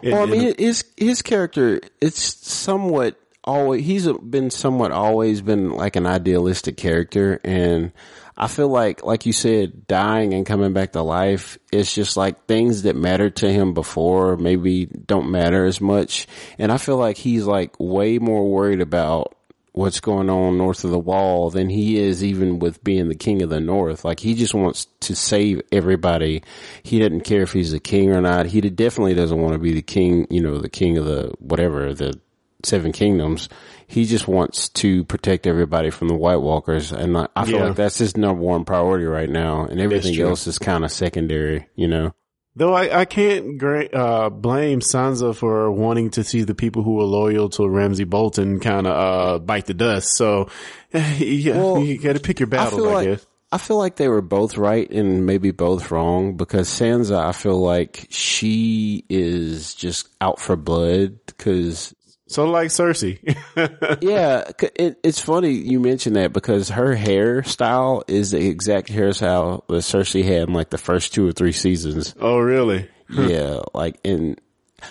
Well, 0.02 0.14
I 0.14 0.22
and- 0.22 0.30
mean, 0.30 0.54
his 0.58 0.84
his 0.96 1.22
character 1.22 1.80
it's 2.02 2.22
somewhat 2.46 3.18
always 3.42 3.84
he's 3.84 4.06
been 4.18 4.50
somewhat 4.50 4.92
always 4.92 5.40
been 5.42 5.70
like 5.72 5.96
an 5.96 6.06
idealistic 6.06 6.76
character, 6.76 7.40
and 7.44 7.92
I 8.36 8.48
feel 8.48 8.68
like, 8.68 9.04
like 9.04 9.26
you 9.26 9.32
said, 9.32 9.86
dying 9.86 10.34
and 10.34 10.44
coming 10.44 10.72
back 10.72 10.92
to 10.92 11.02
life, 11.02 11.56
it's 11.70 11.94
just 11.94 12.16
like 12.16 12.46
things 12.46 12.82
that 12.82 12.96
mattered 12.96 13.36
to 13.36 13.52
him 13.52 13.74
before 13.74 14.36
maybe 14.36 14.86
don't 14.86 15.30
matter 15.30 15.64
as 15.64 15.80
much, 15.80 16.26
and 16.58 16.72
I 16.72 16.78
feel 16.78 16.96
like 16.96 17.16
he's 17.16 17.44
like 17.44 17.78
way 17.78 18.18
more 18.18 18.48
worried 18.50 18.80
about 18.80 19.36
what's 19.74 19.98
going 19.98 20.30
on 20.30 20.56
north 20.56 20.84
of 20.84 20.92
the 20.92 20.98
wall 20.98 21.50
than 21.50 21.68
he 21.68 21.98
is 21.98 22.22
even 22.22 22.60
with 22.60 22.82
being 22.84 23.08
the 23.08 23.14
king 23.14 23.42
of 23.42 23.50
the 23.50 23.60
north. 23.60 24.04
Like 24.04 24.20
he 24.20 24.34
just 24.34 24.54
wants 24.54 24.86
to 25.00 25.16
save 25.16 25.62
everybody. 25.72 26.44
He 26.84 27.00
doesn't 27.00 27.22
care 27.22 27.42
if 27.42 27.52
he's 27.52 27.72
a 27.72 27.80
king 27.80 28.12
or 28.12 28.20
not. 28.20 28.46
He 28.46 28.60
definitely 28.60 29.14
doesn't 29.14 29.40
want 29.40 29.54
to 29.54 29.58
be 29.58 29.72
the 29.72 29.82
king, 29.82 30.28
you 30.30 30.40
know, 30.40 30.58
the 30.58 30.68
king 30.68 30.96
of 30.96 31.06
the 31.06 31.34
whatever, 31.40 31.92
the 31.92 32.20
seven 32.62 32.92
kingdoms. 32.92 33.48
He 33.86 34.04
just 34.04 34.26
wants 34.26 34.68
to 34.70 35.04
protect 35.04 35.46
everybody 35.46 35.90
from 35.90 36.08
the 36.08 36.14
White 36.14 36.36
Walkers. 36.40 36.90
And 36.92 37.16
I, 37.16 37.28
I 37.36 37.44
feel 37.44 37.58
Yeah. 37.58 37.64
like 37.66 37.76
that's 37.76 37.98
his 37.98 38.16
number 38.16 38.42
one 38.42 38.64
priority 38.64 39.04
right 39.06 39.28
now. 39.28 39.64
And 39.66 39.80
everything 39.80 40.18
else 40.20 40.46
is 40.46 40.58
kind 40.58 40.84
of 40.84 40.90
secondary, 40.92 41.66
you 41.76 41.88
know? 41.88 42.14
Though 42.56 42.72
I, 42.72 43.00
I 43.00 43.04
can't 43.04 43.58
gra- 43.58 43.88
uh, 43.92 44.30
blame 44.30 44.78
Sansa 44.80 45.34
for 45.34 45.72
wanting 45.72 46.10
to 46.10 46.22
see 46.22 46.42
the 46.42 46.54
people 46.54 46.84
who 46.84 46.94
were 46.94 47.02
loyal 47.04 47.48
to 47.50 47.68
Ramsay 47.68 48.04
Bolton 48.04 48.60
kind 48.60 48.86
of 48.86 48.92
uh, 48.94 49.38
bite 49.40 49.66
the 49.66 49.74
dust. 49.74 50.14
So, 50.16 50.48
yeah, 50.92 51.56
Well, 51.56 51.80
you 51.80 51.98
got 51.98 52.12
to 52.12 52.20
pick 52.20 52.38
your 52.38 52.46
battles, 52.46 52.74
I, 52.74 52.76
feel 52.84 52.92
like, 52.92 53.08
guess. 53.08 53.26
I 53.50 53.58
feel 53.58 53.76
like 53.78 53.96
they 53.96 54.08
were 54.08 54.22
both 54.22 54.56
right 54.56 54.88
and 54.88 55.26
maybe 55.26 55.50
both 55.50 55.90
wrong 55.90 56.36
because 56.36 56.68
Sansa, 56.68 57.18
I 57.18 57.32
feel 57.32 57.58
like 57.60 58.06
she 58.10 59.04
is 59.08 59.74
just 59.74 60.08
out 60.20 60.38
for 60.38 60.54
blood 60.56 61.18
because 61.26 61.92
So, 62.34 62.46
like 62.50 62.70
Cersei. 62.70 63.20
yeah, 64.02 64.42
it, 64.74 64.98
it's 65.04 65.20
funny 65.20 65.50
you 65.52 65.78
mentioned 65.78 66.16
that 66.16 66.32
because 66.32 66.68
her 66.70 66.96
hairstyle 66.96 68.02
is 68.08 68.32
the 68.32 68.44
exact 68.48 68.88
hairstyle 68.88 69.64
that 69.68 69.76
Cersei 69.76 70.24
had 70.24 70.48
in 70.48 70.52
like 70.52 70.70
the 70.70 70.76
first 70.76 71.14
two 71.14 71.28
or 71.28 71.30
three 71.30 71.52
seasons. 71.52 72.12
oh, 72.18 72.38
really? 72.38 72.88
yeah, 73.08 73.60
like, 73.72 74.00
and 74.04 74.40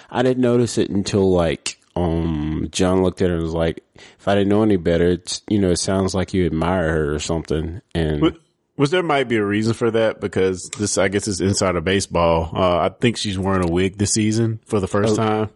I 0.10 0.24
didn't 0.24 0.42
notice 0.42 0.78
it 0.78 0.90
until 0.90 1.34
like, 1.34 1.78
um, 1.98 2.70
Jon 2.72 3.04
looked 3.04 3.22
at 3.22 3.28
her 3.28 3.36
and 3.36 3.44
was 3.44 3.54
like, 3.54 3.84
if 4.18 4.26
I 4.26 4.36
didn't 4.36 4.48
know 4.48 4.64
any 4.64 4.78
better, 4.78 5.10
it's, 5.10 5.42
you 5.50 5.60
know, 5.60 5.72
it 5.72 5.80
sounds 5.80 6.16
like 6.16 6.34
you 6.34 6.46
admire 6.46 6.94
her 6.94 7.14
or 7.14 7.20
something. 7.20 7.82
And 7.94 8.38
Which 8.78 8.90
there 8.92 9.04
might 9.04 9.28
be 9.28 9.36
a 9.36 9.44
reason 9.46 9.74
for 9.74 9.92
that 9.92 10.22
because 10.22 10.70
this, 10.78 10.98
I 10.98 11.10
guess, 11.10 11.28
is 11.28 11.42
inside 11.42 11.76
of 11.76 11.84
baseball. 11.84 12.52
Uh, 12.56 12.78
I 12.78 12.90
think 13.02 13.18
she's 13.18 13.38
wearing 13.38 13.68
a 13.68 13.72
wig 13.72 13.98
this 13.98 14.14
season 14.14 14.62
for 14.66 14.80
the 14.80 14.88
first 14.88 15.14
Oh. 15.14 15.18
time. 15.18 15.50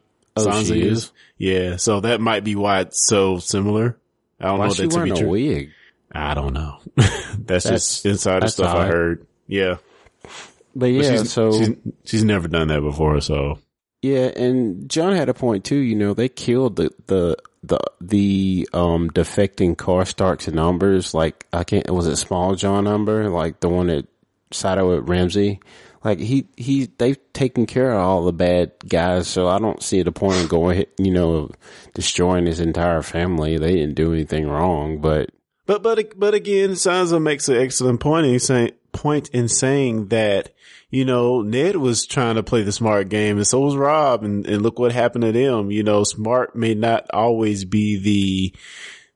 Oh, 0.45 0.49
Sansa 0.51 0.73
she 0.73 0.81
is? 0.81 1.11
Yeah, 1.37 1.75
so 1.77 1.99
that 2.01 2.19
might 2.21 2.43
be 2.43 2.55
why 2.55 2.81
it's 2.81 3.07
so 3.07 3.37
similar. 3.39 3.97
I 4.39 4.45
don't 4.47 4.59
Why 4.59 4.65
know 4.65 4.71
is 4.71 4.77
to 4.77 4.87
be 4.87 4.95
wearing 4.95 5.11
a 5.13 5.15
true. 5.15 5.29
wig? 5.29 5.69
I 6.11 6.33
don't 6.33 6.53
know. 6.53 6.79
that's, 6.95 7.35
That's- 7.37 7.63
just 7.69 8.05
insider 8.05 8.41
that's 8.41 8.53
stuff 8.53 8.75
I 8.75 8.87
heard. 8.87 9.25
Yeah. 9.47 9.77
But 10.23 10.31
But 10.75 10.85
yeah, 10.87 11.17
she's, 11.17 11.31
so 11.33 11.51
she's, 11.51 11.75
she's 12.05 12.23
never 12.23 12.47
done 12.47 12.67
that 12.67 12.81
before, 12.81 13.19
so. 13.21 13.59
Yeah, 14.03 14.27
and 14.35 14.87
Jon 14.89 15.15
had 15.15 15.27
a 15.29 15.33
point 15.33 15.65
too. 15.65 15.75
You 15.77 15.95
know, 15.95 16.13
they 16.13 16.29
killed 16.29 16.75
the 16.75 16.91
the 17.07 17.35
the 17.63 17.79
the 17.99 18.69
um 18.73 19.09
defecting 19.09 19.75
Karstarks 19.75 20.47
and 20.47 20.57
Umbers. 20.57 21.13
Like 21.15 21.47
I 21.51 21.63
can't 21.63 21.89
was 21.89 22.05
it 22.07 22.11
Smalljon 22.11 22.87
Umber 22.87 23.27
like 23.29 23.59
the 23.59 23.69
one 23.69 23.87
that 23.87 24.05
sided 24.51 24.85
with 24.85 25.09
Ramsey. 25.09 25.59
Like 26.07 26.19
he 26.19 26.47
he 26.55 26.85
they've 26.99 27.19
taken 27.33 27.65
care 27.65 27.91
of 27.91 27.99
all 27.99 28.23
the 28.23 28.31
bad 28.31 28.71
guys, 28.87 29.27
so 29.27 29.49
I 29.49 29.59
don't 29.59 29.83
see 29.83 30.03
the 30.03 30.11
point 30.13 30.41
of 30.41 30.47
going 30.47 30.85
you 30.97 31.11
know 31.11 31.51
destroying 31.95 32.45
his 32.45 32.61
entire 32.61 33.01
family. 33.01 33.57
They 33.57 33.73
didn't 33.73 33.95
do 33.95 34.13
anything 34.13 34.47
wrong, 34.47 35.01
but 35.01 35.31
But 35.65 35.83
but 35.83 36.17
but 36.17 36.33
again, 36.33 36.71
Sansa 36.71 37.21
makes 37.21 37.49
an 37.49 37.57
excellent 37.57 37.99
point 37.99 38.25
in 38.25 38.39
saying 38.39 38.71
point 38.93 39.27
in 39.33 39.49
saying 39.49 40.07
that 40.07 40.53
you 40.89 41.03
know 41.03 41.41
Ned 41.41 41.75
was 41.75 42.05
trying 42.05 42.35
to 42.35 42.41
play 42.43 42.63
the 42.63 42.71
smart 42.71 43.09
game, 43.09 43.35
and 43.35 43.45
so 43.45 43.59
was 43.59 43.75
Robb, 43.75 44.23
and, 44.23 44.47
and 44.47 44.61
look 44.61 44.79
what 44.79 44.93
happened 44.93 45.25
to 45.25 45.33
them. 45.33 45.71
You 45.71 45.83
know, 45.83 46.05
smart 46.05 46.55
may 46.55 46.73
not 46.73 47.05
always 47.11 47.65
be 47.65 47.97
the 47.97 48.55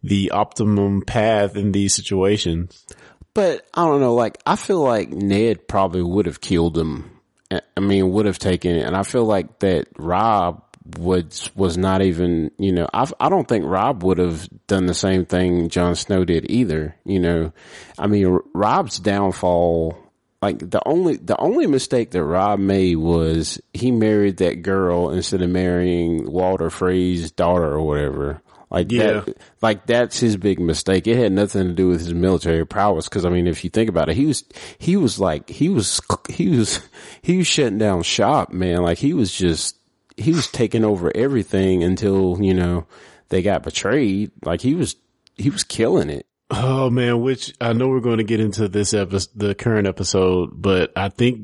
the 0.03 0.31
optimum 0.31 1.03
path 1.03 1.55
in 1.55 1.71
these 1.71 1.95
situations. 1.95 2.85
But 3.33 3.65
I 3.73 3.85
don't 3.85 4.01
know, 4.01 4.13
like, 4.13 4.39
I 4.45 4.55
feel 4.55 4.81
like 4.81 5.09
Ned 5.09 5.67
probably 5.67 6.01
would 6.01 6.25
have 6.25 6.41
killed 6.41 6.77
him. 6.77 7.19
I- 7.49 7.79
mean, 7.79 8.11
would 8.11 8.25
have 8.25 8.39
taken 8.39 8.75
it. 8.75 8.85
And 8.85 8.95
I 8.95 9.03
feel 9.03 9.25
like 9.25 9.59
that 9.59 9.87
Robb 9.97 10.63
was, 10.97 11.49
was 11.55 11.77
not 11.77 12.01
even, 12.01 12.51
you 12.57 12.71
know, 12.71 12.87
I, 12.93 13.09
I 13.19 13.29
don't 13.29 13.47
think 13.47 13.65
Robb 13.65 14.03
would 14.03 14.17
have 14.17 14.47
done 14.67 14.85
the 14.85 14.93
same 14.93 15.25
thing 15.25 15.69
Jon 15.69 15.95
Snow 15.95 16.25
did 16.25 16.49
either. 16.49 16.95
You 17.05 17.19
know, 17.19 17.53
I 17.97 18.07
mean, 18.07 18.39
Robb's 18.53 18.99
downfall, 18.99 19.97
like 20.41 20.59
the 20.59 20.81
only, 20.85 21.17
the 21.17 21.39
only 21.39 21.67
mistake 21.67 22.11
that 22.11 22.23
Robb 22.23 22.59
made 22.59 22.95
was 22.95 23.61
he 23.73 23.91
married 23.91 24.37
that 24.37 24.61
girl 24.61 25.09
instead 25.11 25.41
of 25.41 25.49
marrying 25.49 26.29
Walder 26.31 26.69
Frey's 26.69 27.31
daughter 27.31 27.73
or 27.73 27.81
whatever. 27.81 28.41
Like 28.71 28.91
Yeah. 28.91 29.19
that, 29.21 29.37
like 29.61 29.85
that's 29.85 30.19
his 30.19 30.37
big 30.37 30.59
mistake. 30.59 31.05
It 31.05 31.17
had 31.17 31.33
nothing 31.33 31.67
to 31.67 31.73
do 31.73 31.89
with 31.89 31.99
his 31.99 32.13
military 32.13 32.65
prowess. 32.65 33.09
Cause 33.09 33.25
I 33.25 33.29
mean, 33.29 33.45
if 33.45 33.63
you 33.63 33.69
think 33.69 33.89
about 33.89 34.09
it, 34.09 34.15
he 34.15 34.25
was, 34.25 34.45
he 34.79 34.95
was 34.97 35.19
like, 35.19 35.49
he 35.49 35.67
was, 35.69 35.99
he 36.29 36.49
was, 36.57 36.79
he 37.21 37.37
was 37.37 37.47
shutting 37.47 37.77
down 37.77 38.01
shop, 38.03 38.51
man. 38.53 38.81
Like 38.81 38.97
he 38.97 39.13
was 39.13 39.33
just, 39.33 39.75
he 40.17 40.31
was 40.31 40.47
taking 40.47 40.85
over 40.85 41.11
everything 41.15 41.83
until, 41.83 42.37
you 42.41 42.53
know, 42.53 42.87
they 43.29 43.41
got 43.41 43.63
betrayed. 43.63 44.31
Like 44.43 44.61
he 44.61 44.73
was, 44.73 44.95
he 45.35 45.49
was 45.49 45.63
killing 45.63 46.09
it. 46.09 46.25
Oh 46.53 46.89
man, 46.89 47.21
which 47.21 47.53
I 47.61 47.71
know 47.73 47.87
we're 47.87 48.01
going 48.01 48.17
to 48.17 48.25
get 48.25 48.41
into 48.41 48.67
this 48.67 48.93
episode, 48.93 49.29
the 49.35 49.55
current 49.55 49.87
episode, 49.87 50.49
but 50.53 50.91
I 50.97 51.07
think 51.09 51.39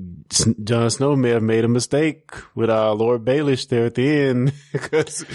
Jon 0.64 0.90
Snow 0.90 1.16
may 1.16 1.30
have 1.30 1.42
made 1.44 1.64
a 1.64 1.70
mistake 1.70 2.32
with 2.56 2.70
uh, 2.70 2.94
Lord 2.94 3.24
Baelish 3.24 3.70
there 3.70 3.86
at 3.86 3.96
the 3.96 4.06
end 4.10 4.52
because. 4.74 5.26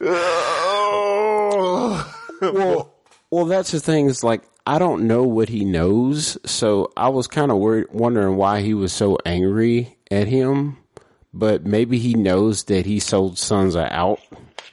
Oh. 0.00 0.74
Well, 2.52 2.94
well, 3.30 3.44
that's 3.46 3.70
the 3.72 3.80
thing 3.80 4.06
is 4.06 4.22
like, 4.24 4.42
I 4.66 4.78
don't 4.78 5.06
know 5.06 5.22
what 5.24 5.48
he 5.48 5.64
knows. 5.64 6.38
So 6.50 6.92
I 6.96 7.08
was 7.10 7.26
kind 7.26 7.50
of 7.50 7.58
worried, 7.58 7.86
wondering 7.90 8.36
why 8.36 8.60
he 8.62 8.74
was 8.74 8.92
so 8.92 9.18
angry 9.26 9.96
at 10.10 10.26
him. 10.28 10.78
But 11.34 11.64
maybe 11.66 11.98
he 11.98 12.14
knows 12.14 12.64
that 12.64 12.86
he 12.86 13.00
sold 13.00 13.34
Sansa 13.34 13.90
out 13.90 14.18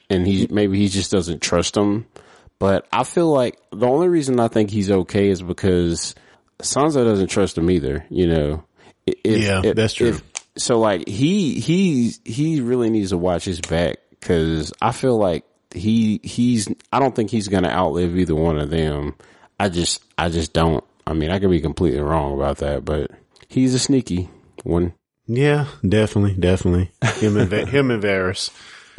and 0.09 0.25
he, 0.25 0.47
maybe 0.49 0.77
he 0.79 0.87
just 0.87 1.11
doesn't 1.11 1.41
trust 1.41 1.75
him. 1.75 2.05
But 2.59 2.87
I 2.93 3.03
feel 3.03 3.27
like 3.31 3.59
the 3.71 3.87
only 3.87 4.07
reason 4.07 4.39
I 4.39 4.47
think 4.47 4.69
he's 4.69 4.89
okay 4.89 5.27
is 5.29 5.41
because 5.41 6.15
Sansa 6.59 7.03
doesn't 7.03 7.27
trust 7.27 7.57
him 7.57 7.69
either, 7.69 8.05
you 8.09 8.27
know. 8.27 8.63
If- 9.05 9.41
Yeah, 9.41 9.61
if- 9.65 9.75
that's 9.75 9.93
true. 9.93 10.09
if- 10.09 10.23
so 10.57 10.79
like 10.79 11.07
he, 11.09 11.59
he, 11.59 12.13
he 12.23 12.61
really 12.61 12.89
needs 12.89 13.09
to 13.09 13.17
watch 13.17 13.43
his 13.43 13.59
back 13.59 13.97
cause 14.21 14.71
I 14.81 14.93
feel 14.93 15.17
like 15.17 15.43
he, 15.75 16.19
he's, 16.23 16.67
I 16.91 16.99
don't 16.99 17.15
think 17.15 17.29
he's 17.29 17.47
going 17.47 17.63
to 17.63 17.71
outlive 17.71 18.17
either 18.17 18.35
one 18.35 18.57
of 18.59 18.69
them. 18.69 19.15
I 19.59 19.69
just, 19.69 20.03
I 20.17 20.29
just 20.29 20.53
don't. 20.53 20.83
I 21.07 21.13
mean, 21.13 21.29
I 21.31 21.39
could 21.39 21.51
be 21.51 21.61
completely 21.61 21.99
wrong 21.99 22.33
about 22.33 22.57
that, 22.57 22.83
but 22.85 23.11
he's 23.47 23.73
a 23.73 23.79
sneaky 23.79 24.29
one. 24.63 24.93
Yeah, 25.27 25.67
definitely, 25.87 26.33
definitely. 26.35 26.91
Him 27.15 27.37
and 27.37 27.51
him 27.69 27.91
and 27.91 28.01
Varys. 28.03 28.49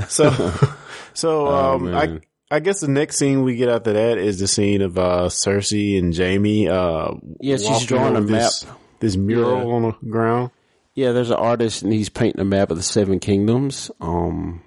So, 0.08 0.30
so 1.14 1.46
um, 1.48 1.94
I. 1.94 2.20
I 2.48 2.60
guess 2.60 2.78
the 2.78 2.86
next 2.86 3.16
scene 3.16 3.42
we 3.42 3.56
get 3.56 3.68
after 3.68 3.92
that 3.94 4.18
is 4.18 4.38
the 4.38 4.46
scene 4.46 4.80
of 4.80 4.96
uh 4.96 5.22
Cersei 5.30 5.98
and 5.98 6.16
Jaime. 6.16 6.68
Uh, 6.68 7.14
Yeah, 7.40 7.56
she's 7.56 7.84
drawing 7.86 8.14
a 8.14 8.18
over 8.18 8.28
this, 8.28 8.64
map. 8.64 8.78
This 9.00 9.16
mural 9.16 9.58
Yeah. 9.66 9.74
on 9.74 9.82
the 9.82 10.08
ground. 10.08 10.50
Yeah, 10.94 11.10
there's 11.10 11.30
an 11.30 11.38
artist 11.38 11.82
and 11.82 11.92
he's 11.92 12.08
painting 12.08 12.40
a 12.40 12.44
map 12.44 12.70
of 12.70 12.76
the 12.76 12.84
seven 12.84 13.18
kingdoms. 13.18 13.90
Um, 14.00 14.62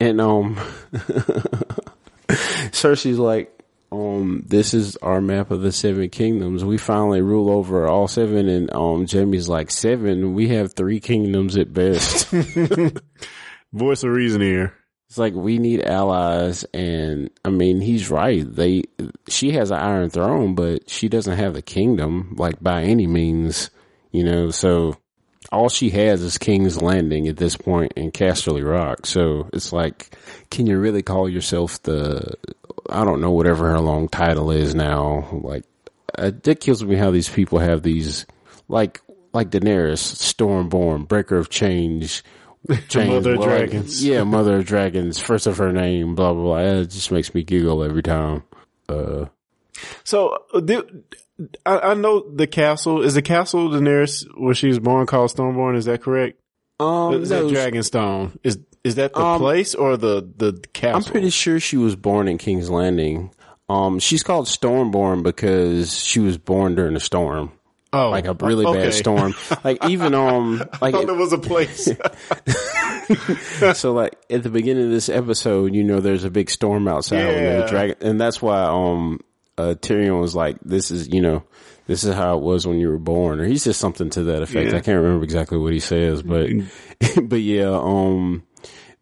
and, 0.00 0.20
um, 0.20 0.56
Cersei's 2.28 3.18
like, 3.18 3.56
um, 3.92 4.44
this 4.46 4.72
is 4.72 4.96
our 4.98 5.20
map 5.20 5.50
of 5.50 5.62
the 5.62 5.72
seven 5.72 6.08
kingdoms. 6.10 6.64
We 6.64 6.78
finally 6.78 7.20
rule 7.20 7.50
over 7.50 7.88
all 7.88 8.08
seven. 8.08 8.48
And, 8.48 8.72
um, 8.72 9.06
Jaime's 9.06 9.48
like, 9.48 9.70
seven? 9.70 10.34
We 10.34 10.48
have 10.48 10.72
three 10.72 11.00
kingdoms 11.00 11.56
at 11.56 11.72
best. 11.72 12.28
Voice 13.72 14.02
of 14.02 14.10
reason 14.10 14.40
here. 14.40 14.74
It's 15.10 15.18
like 15.18 15.34
we 15.34 15.58
need 15.58 15.82
allies, 15.82 16.62
and 16.72 17.30
I 17.44 17.50
mean 17.50 17.80
he's 17.80 18.10
right. 18.10 18.46
They 18.48 18.84
she 19.26 19.50
has 19.50 19.72
an 19.72 19.80
Iron 19.80 20.08
Throne, 20.08 20.54
but 20.54 20.88
she 20.88 21.08
doesn't 21.08 21.36
have 21.36 21.54
the 21.54 21.62
kingdom 21.62 22.36
like 22.38 22.62
by 22.62 22.84
any 22.84 23.08
means, 23.08 23.70
you 24.12 24.22
know. 24.22 24.52
So 24.52 24.96
all 25.52 25.68
she 25.68 25.90
has 25.90 26.22
is 26.22 26.38
King's 26.38 26.80
Landing 26.80 27.28
at 27.28 27.36
this 27.36 27.56
point 27.56 27.92
in 27.96 28.12
Casterly 28.12 28.64
Rock. 28.68 29.06
So 29.06 29.48
it's 29.52 29.72
like, 29.72 30.16
can 30.50 30.66
you 30.66 30.78
really 30.78 31.02
call 31.02 31.28
yourself 31.28 31.82
the? 31.82 32.34
I 32.88 33.04
don't 33.04 33.20
know 33.20 33.32
whatever 33.32 33.70
her 33.70 33.80
long 33.80 34.08
title 34.08 34.50
is 34.50 34.74
now. 34.74 35.28
Like 35.32 35.64
uh, 36.16 36.32
it 36.44 36.60
kills 36.60 36.82
me 36.84 36.96
how 36.96 37.10
these 37.10 37.28
people 37.28 37.58
have 37.58 37.82
these 37.82 38.26
like 38.68 39.00
like 39.32 39.50
Daenerys, 39.50 39.98
Stormborn, 39.98 41.06
Breaker 41.06 41.36
of 41.36 41.50
Chains. 41.50 42.22
Change, 42.88 43.08
Mother 43.08 43.38
well, 43.38 43.48
Dragons. 43.48 44.04
Yeah, 44.04 44.22
Mother 44.24 44.58
of 44.58 44.66
Dragons, 44.66 45.18
first 45.18 45.46
of 45.46 45.56
her 45.56 45.72
name, 45.72 46.14
blah, 46.14 46.34
blah, 46.34 46.42
blah. 46.42 46.58
It 46.58 46.90
just 46.90 47.10
makes 47.10 47.34
me 47.34 47.42
giggle 47.42 47.82
every 47.82 48.02
time. 48.02 48.42
Uh, 48.86 49.26
So, 50.04 50.36
do, 50.62 51.04
I, 51.66 51.78
I 51.78 51.94
know 51.94 52.28
the 52.30 52.46
castle 52.46 53.02
is 53.02 53.14
the 53.14 53.22
castle 53.22 53.68
Daenerys 53.70 54.24
where 54.36 54.54
she 54.54 54.68
was 54.68 54.78
born 54.78 55.06
called 55.06 55.30
Stormborn. 55.30 55.76
Is 55.76 55.84
that 55.86 56.02
correct? 56.02 56.38
um, 56.78 57.22
is 57.22 57.28
that 57.30 57.44
no, 57.44 57.50
Dragonstone? 57.50 58.38
Is 58.42 58.58
is 58.84 58.94
that 58.94 59.12
the 59.12 59.20
Um, 59.20 59.38
place 59.40 59.74
or 59.74 59.96
the 59.96 60.26
the 60.36 60.62
castle? 60.72 60.96
I'm 60.96 61.04
pretty 61.12 61.30
sure 61.30 61.60
she 61.60 61.76
was 61.76 61.96
born 61.96 62.28
in 62.28 62.38
King's 62.38 62.70
Landing. 62.70 63.32
Um, 63.68 63.98
she's 63.98 64.22
called 64.22 64.46
Stormborn 64.46 65.22
because 65.22 65.96
she 65.96 66.18
was 66.20 66.36
born 66.38 66.74
during 66.74 66.96
a 66.96 67.00
storm. 67.00 67.52
oh, 67.92 68.10
Like 68.10 68.26
a 68.26 68.34
really 68.34 68.64
okay. 68.66 68.82
bad 68.84 68.94
storm. 68.94 69.34
Like 69.62 69.84
even, 69.88 70.12
um, 70.14 70.58
like, 70.80 70.92
I 70.94 70.98
thought 70.98 71.06
there 71.06 71.14
was 71.14 71.32
a 71.32 71.38
place. 71.38 71.88
so 73.78 73.92
like 73.92 74.16
at 74.30 74.42
the 74.42 74.50
beginning 74.50 74.84
of 74.86 74.90
this 74.90 75.08
episode, 75.08 75.74
you 75.74 75.84
know, 75.84 76.00
there's 76.00 76.24
a 76.24 76.30
big 76.30 76.50
storm 76.50 76.88
outside 76.88 77.18
Yeah. 77.18 77.60
the 77.60 77.66
dragon, 77.68 77.96
and 78.00 78.20
that's 78.20 78.40
why 78.42 78.62
um 78.62 79.20
uh, 79.60 79.74
Tyrion 79.74 80.20
was 80.20 80.34
like, 80.34 80.58
"This 80.64 80.90
is 80.90 81.08
you 81.08 81.20
know, 81.20 81.42
this 81.86 82.04
is 82.04 82.14
how 82.14 82.36
it 82.36 82.42
was 82.42 82.66
when 82.66 82.78
you 82.78 82.88
were 82.88 82.98
born," 82.98 83.40
or 83.40 83.44
he 83.44 83.58
says 83.58 83.76
something 83.76 84.10
to 84.10 84.24
that 84.24 84.42
effect. 84.42 84.70
Yeah. 84.70 84.78
I 84.78 84.80
can't 84.80 85.00
remember 85.02 85.24
exactly 85.24 85.58
what 85.58 85.72
he 85.72 85.80
says, 85.80 86.22
but 86.22 86.50
but 87.22 87.40
yeah, 87.40 87.70
um, 87.70 88.44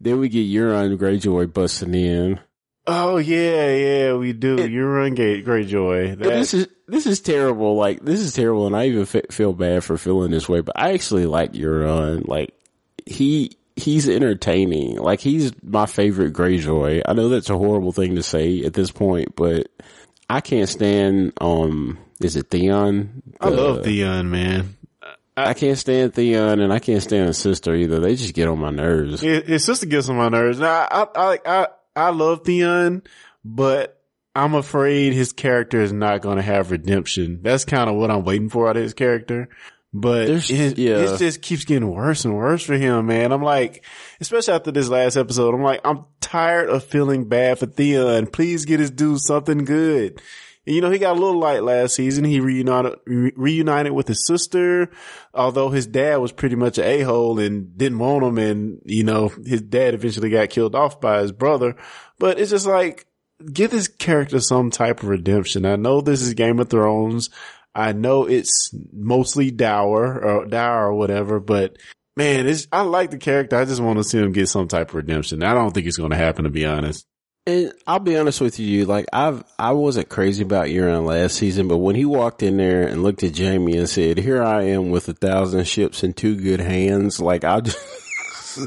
then 0.01 0.19
we 0.19 0.29
get 0.29 0.47
Euron 0.47 0.97
Greyjoy 0.97 1.53
busting 1.53 1.93
in. 1.93 2.39
oh 2.87 3.17
yeah, 3.17 3.75
yeah, 3.75 4.13
we 4.13 4.33
do. 4.33 4.57
Euron 4.57 5.15
Gate 5.15 5.45
Greyjoy. 5.45 6.13
And 6.13 6.21
this 6.21 6.53
is 6.53 6.67
this 6.87 7.05
is 7.05 7.21
terrible. 7.21 7.75
Like 7.75 8.03
this 8.03 8.19
is 8.19 8.33
terrible, 8.33 8.67
and 8.67 8.75
I 8.75 8.87
even 8.87 9.05
fe- 9.05 9.23
feel 9.31 9.53
bad 9.53 9.83
for 9.83 9.97
feeling 9.97 10.31
this 10.31 10.49
way. 10.49 10.61
But 10.61 10.79
I 10.79 10.93
actually 10.93 11.25
like 11.25 11.53
Euron. 11.53 12.27
Like 12.27 12.53
he 13.05 13.57
he's 13.75 14.07
entertaining. 14.09 14.97
Like 14.97 15.19
he's 15.19 15.51
my 15.63 15.85
favorite 15.85 16.33
Greyjoy. 16.33 17.03
I 17.05 17.13
know 17.13 17.29
that's 17.29 17.49
a 17.49 17.57
horrible 17.57 17.91
thing 17.91 18.15
to 18.15 18.23
say 18.23 18.63
at 18.63 18.73
this 18.73 18.91
point, 18.91 19.35
but 19.35 19.67
I 20.29 20.41
can't 20.41 20.69
stand. 20.69 21.33
Um, 21.41 21.97
is 22.21 22.35
it 22.35 22.49
Theon? 22.49 23.23
I 23.39 23.49
love 23.49 23.83
Theon, 23.83 24.29
man. 24.29 24.75
I 25.35 25.53
can't 25.53 25.77
stand 25.77 26.13
Theon, 26.13 26.59
and 26.59 26.71
I 26.73 26.79
can't 26.79 27.01
stand 27.01 27.27
his 27.27 27.37
sister 27.37 27.73
either. 27.73 27.99
They 27.99 28.15
just 28.15 28.33
get 28.33 28.47
on 28.47 28.59
my 28.59 28.71
nerves. 28.71 29.21
His, 29.21 29.43
his 29.45 29.63
sister 29.63 29.85
gets 29.85 30.09
on 30.09 30.17
my 30.17 30.29
nerves. 30.29 30.59
Now, 30.59 30.87
I, 30.91 31.07
I, 31.15 31.39
I, 31.45 31.67
I 31.95 32.09
love 32.09 32.43
Theon, 32.43 33.03
but 33.45 34.01
I'm 34.35 34.53
afraid 34.53 35.13
his 35.13 35.31
character 35.31 35.81
is 35.81 35.93
not 35.93 36.21
going 36.21 36.37
to 36.37 36.43
have 36.43 36.71
redemption. 36.71 37.39
That's 37.41 37.65
kind 37.65 37.89
of 37.89 37.95
what 37.95 38.11
I'm 38.11 38.25
waiting 38.25 38.49
for 38.49 38.69
out 38.69 38.77
of 38.77 38.83
his 38.83 38.93
character. 38.93 39.49
But 39.91 40.29
it, 40.29 40.77
yeah. 40.77 40.97
it 40.97 41.17
just 41.17 41.41
keeps 41.41 41.65
getting 41.65 41.89
worse 41.89 42.23
and 42.23 42.35
worse 42.35 42.61
for 42.63 42.75
him, 42.75 43.07
man. 43.07 43.31
I'm 43.31 43.41
like, 43.41 43.83
especially 44.21 44.53
after 44.53 44.71
this 44.71 44.87
last 44.87 45.17
episode, 45.17 45.55
I'm 45.55 45.63
like, 45.63 45.81
I'm 45.83 46.05
tired 46.21 46.69
of 46.69 46.83
feeling 46.83 47.25
bad 47.27 47.57
for 47.57 47.65
Theon. 47.65 48.27
Please 48.27 48.65
get 48.65 48.79
his 48.79 48.91
dude 48.91 49.19
something 49.19 49.65
good. 49.65 50.21
And, 50.67 50.75
you 50.75 50.81
know, 50.81 50.91
he 50.91 50.99
got 50.99 51.17
a 51.17 51.19
little 51.19 51.39
light 51.39 51.63
last 51.63 51.95
season. 51.95 52.23
He 52.23 52.39
reunited, 52.39 52.99
re- 53.07 53.33
reunited 53.35 53.93
with 53.93 54.07
his 54.07 54.27
sister, 54.27 54.91
although 55.33 55.69
his 55.69 55.87
dad 55.87 56.17
was 56.17 56.31
pretty 56.31 56.55
much 56.55 56.77
an 56.77 56.83
a-hole 56.83 57.39
and 57.39 57.75
didn't 57.75 57.97
want 57.97 58.23
him. 58.23 58.37
And, 58.37 58.81
you 58.85 59.03
know, 59.03 59.29
his 59.29 59.63
dad 59.63 59.95
eventually 59.95 60.29
got 60.29 60.51
killed 60.51 60.75
off 60.75 61.01
by 61.01 61.23
his 61.23 61.31
brother. 61.31 61.75
But 62.19 62.39
it's 62.39 62.51
just 62.51 62.67
like, 62.67 63.07
give 63.51 63.71
this 63.71 63.87
character 63.87 64.39
some 64.39 64.69
type 64.69 65.01
of 65.01 65.09
redemption. 65.09 65.65
I 65.65 65.77
know 65.77 66.01
this 66.01 66.21
is 66.21 66.35
Game 66.35 66.59
of 66.59 66.69
Thrones. 66.69 67.31
I 67.75 67.93
know 67.93 68.25
it's 68.25 68.73
mostly 68.91 69.51
dour 69.51 70.19
or 70.23 70.45
dour 70.45 70.87
or 70.87 70.93
whatever, 70.93 71.39
but 71.39 71.77
man, 72.15 72.47
it's, 72.47 72.67
I 72.71 72.81
like 72.81 73.11
the 73.11 73.17
character. 73.17 73.55
I 73.55 73.65
just 73.65 73.81
want 73.81 73.97
to 73.99 74.03
see 74.03 74.17
him 74.17 74.31
get 74.31 74.49
some 74.49 74.67
type 74.67 74.89
of 74.89 74.95
redemption. 74.95 75.43
I 75.43 75.53
don't 75.53 75.71
think 75.71 75.87
it's 75.87 75.97
going 75.97 76.11
to 76.11 76.17
happen, 76.17 76.43
to 76.43 76.49
be 76.49 76.65
honest. 76.65 77.05
And 77.47 77.73
I'll 77.87 77.99
be 77.99 78.17
honest 78.17 78.41
with 78.41 78.59
you, 78.59 78.85
like 78.85 79.05
I've 79.11 79.43
I 79.57 79.71
wasn't 79.71 80.09
crazy 80.09 80.43
about 80.43 80.67
Euron 80.67 81.05
last 81.05 81.35
season, 81.37 81.67
but 81.67 81.77
when 81.77 81.95
he 81.95 82.05
walked 82.05 82.43
in 82.43 82.57
there 82.57 82.85
and 82.87 83.01
looked 83.01 83.23
at 83.23 83.35
Jaime 83.35 83.75
and 83.75 83.89
said, 83.89 84.19
"Here 84.19 84.43
I 84.43 84.63
am 84.63 84.91
with 84.91 85.09
a 85.09 85.13
thousand 85.13 85.65
ships 85.65 86.03
in 86.03 86.13
two 86.13 86.35
good 86.35 86.59
hands," 86.59 87.19
like 87.19 87.43
I 87.43 87.61
just 87.61 87.79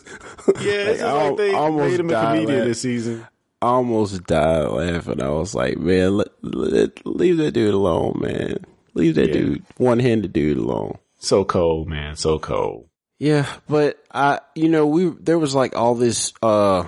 Yeah, 0.61 0.73
it's 0.73 1.03
I 1.03 1.13
like 1.13 1.37
they 1.37 1.53
almost 1.53 1.91
made 1.91 2.01
him 2.01 2.11
a 2.11 2.21
comedian 2.21 2.67
this 2.67 2.81
season. 2.81 3.27
I 3.61 3.67
almost 3.67 4.25
died 4.25 4.69
laughing. 4.69 5.23
I 5.23 5.29
was 5.29 5.55
like, 5.55 5.79
"Man, 5.79 6.17
let, 6.17 6.29
let, 6.43 7.07
leave 7.07 7.37
that 7.37 7.53
dude 7.53 7.75
alone, 7.75 8.19
man. 8.21 8.65
Leave 8.95 9.15
that 9.17 9.29
Yeah. 9.29 9.33
dude 9.35 9.63
one 9.77 9.99
handed 9.99 10.33
dude 10.33 10.59
alone." 10.59 10.99
So 11.19 11.45
cold, 11.45 11.89
man. 11.89 12.17
So 12.17 12.39
cold. 12.39 12.89
Yeah, 13.19 13.47
but 13.69 14.03
I, 14.13 14.41
you 14.57 14.69
know, 14.69 14.87
we 14.87 15.11
there 15.21 15.39
was 15.39 15.55
like 15.55 15.77
all 15.77 15.95
this, 15.95 16.33
uh, 16.43 16.85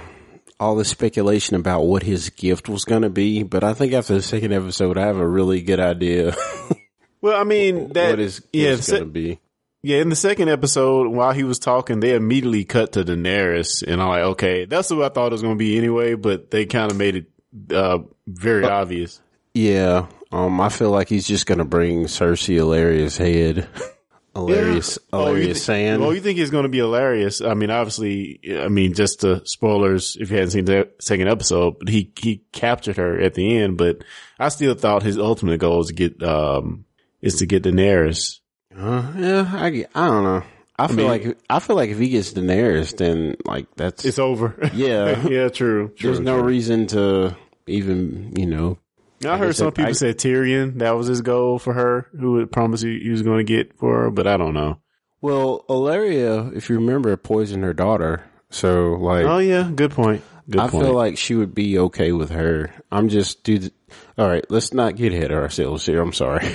all 0.59 0.75
this 0.75 0.89
speculation 0.89 1.55
about 1.57 1.83
what 1.83 2.03
his 2.03 2.31
gift 2.31 2.69
was 2.69 2.85
going 2.85 3.03
to 3.03 3.11
be. 3.11 3.45
But 3.45 3.63
I 3.63 3.73
think 3.75 3.93
after 3.93 4.15
the 4.15 4.23
second 4.23 4.53
episode, 4.53 4.99
I 4.99 5.07
have 5.07 5.19
a 5.19 5.27
really 5.29 5.63
good 5.63 5.79
idea 5.81 6.35
Well, 7.21 7.41
I 7.41 7.45
mean, 7.45 7.93
that, 7.93 8.11
what 8.11 8.19
his 8.19 8.43
yeah, 8.53 8.75
going 8.87 9.05
to 9.05 9.07
be. 9.07 9.39
yeah, 9.83 9.99
in 9.99 10.09
the 10.11 10.17
second 10.17 10.49
episode, 10.51 11.07
while 11.07 11.33
he 11.33 11.45
was 11.45 11.59
talking, 11.61 12.01
they 12.01 12.15
immediately 12.15 12.65
cut 12.65 12.93
to 12.93 13.05
Daenerys 13.05 13.83
and 13.87 14.03
I'm 14.03 14.09
like, 14.09 14.23
okay, 14.33 14.65
that's 14.67 14.89
who 14.89 15.03
I 15.05 15.09
thought 15.11 15.29
it 15.29 15.33
was 15.33 15.43
going 15.43 15.55
to 15.55 15.59
be 15.59 15.79
anyway, 15.79 16.15
but 16.15 16.51
they 16.51 16.67
kind 16.67 16.91
of 16.91 16.97
made 16.99 17.17
it, 17.17 17.27
uh, 17.75 17.99
very 18.27 18.65
obvious. 18.65 19.21
Yeah, 19.55 20.07
um, 20.35 20.61
I 20.61 20.69
feel 20.69 20.91
like 20.91 21.09
he's 21.09 21.27
just 21.27 21.47
going 21.47 21.59
to 21.59 21.65
bring 21.65 22.05
Cersei 22.05 22.55
Hilarious 22.57 23.17
head, 23.17 23.69
hilarious, 24.35 24.99
Oh, 25.13 25.21
you 25.21 25.27
hilarious 25.27 25.59
thi- 25.59 25.65
sand. 25.65 26.03
Well, 26.03 26.13
you 26.15 26.21
think 26.21 26.39
he's 26.39 26.51
going 26.51 26.65
to 26.65 26.69
be 26.69 26.79
hilarious? 26.79 27.41
I 27.41 27.55
mean, 27.55 27.71
obviously, 27.71 28.41
I 28.59 28.69
mean, 28.69 28.95
just 28.95 29.21
the 29.21 29.43
spoilers 29.45 30.17
if 30.21 30.31
you 30.31 30.37
hadn't 30.37 30.51
seen 30.51 30.65
the 30.65 30.91
second 31.01 31.29
episode, 31.29 31.79
but 31.79 31.89
he 31.89 32.13
he 32.19 32.43
captured 32.53 32.97
her 32.97 33.21
at 33.21 33.35
the 33.35 33.59
end. 33.59 33.77
But 33.79 34.03
I 34.39 34.49
still 34.49 34.75
thought 34.75 35.03
his 35.03 35.19
ultimate 35.19 35.59
goal 35.61 35.81
is 35.83 35.89
to 35.89 35.95
get 35.95 36.23
um 36.23 36.85
is 37.23 37.37
to 37.37 37.47
get 37.47 37.63
Daenerys. 37.63 38.41
Uh, 38.77 39.13
yeah, 39.17 39.51
I, 39.55 39.87
I 39.95 40.07
don't 40.09 40.25
know. 40.25 40.43
I 40.77 40.89
feel 40.89 40.97
mean- 40.97 41.07
like 41.07 41.39
I 41.49 41.61
feel 41.61 41.77
like 41.77 41.91
if 41.91 41.99
he 41.99 42.09
gets 42.09 42.33
Daenerys, 42.33 42.97
then 42.97 43.37
like 43.45 43.67
that's 43.77 44.05
It's 44.05 44.19
over. 44.19 44.57
Yeah. 44.75 45.27
yeah, 45.29 45.49
true. 45.49 45.91
true 45.97 46.11
there's 46.11 46.19
no 46.21 46.41
reason 46.41 46.89
to 46.89 47.37
even 47.69 48.33
you 48.37 48.47
know 48.47 48.79
I 49.27 49.39
heard 49.39 49.57
some 49.57 49.69
it- 49.69 49.75
people 49.75 49.91
I- 49.91 49.93
say 49.93 50.13
Tyrion 50.15 50.79
that 50.79 50.97
was 50.97 51.07
his 51.07 51.23
goal 51.23 51.59
for 51.59 51.73
her, 51.75 52.09
who 52.19 52.45
promised 52.47 52.85
he, 52.85 52.99
he 53.01 53.11
was 53.11 53.23
going 53.23 53.39
to 53.39 53.45
get 53.45 53.79
for 53.79 54.03
her, 54.05 54.11
but 54.11 54.27
I 54.27 54.37
don't 54.37 54.55
know. 54.55 54.79
Well, 55.21 55.65
Ellaria, 55.71 56.55
if 56.55 56.69
you 56.69 56.77
remember, 56.77 57.17
poisoned 57.17 57.65
her 57.65 57.73
daughter. 57.75 58.25
So, 58.51 58.93
like, 58.93 59.25
Oh 59.27 59.39
yeah, 59.39 59.71
good 59.75 59.91
point. 59.93 60.23
Good 60.49 60.61
I 60.61 60.69
point. 60.69 60.85
feel 60.85 60.95
like 60.95 61.17
she 61.17 61.35
would 61.35 61.55
be 61.55 61.79
okay 61.79 62.13
with 62.13 62.31
her. 62.31 62.71
I'm 62.93 63.09
just, 63.09 63.43
dude. 63.43 63.73
All 64.19 64.29
right, 64.29 64.45
let's 64.51 64.75
not 64.75 64.97
get 64.97 65.13
ahead 65.15 65.31
of 65.31 65.39
ourselves 65.39 65.87
here. 65.87 66.01
I'm 66.03 66.13
sorry. 66.13 66.47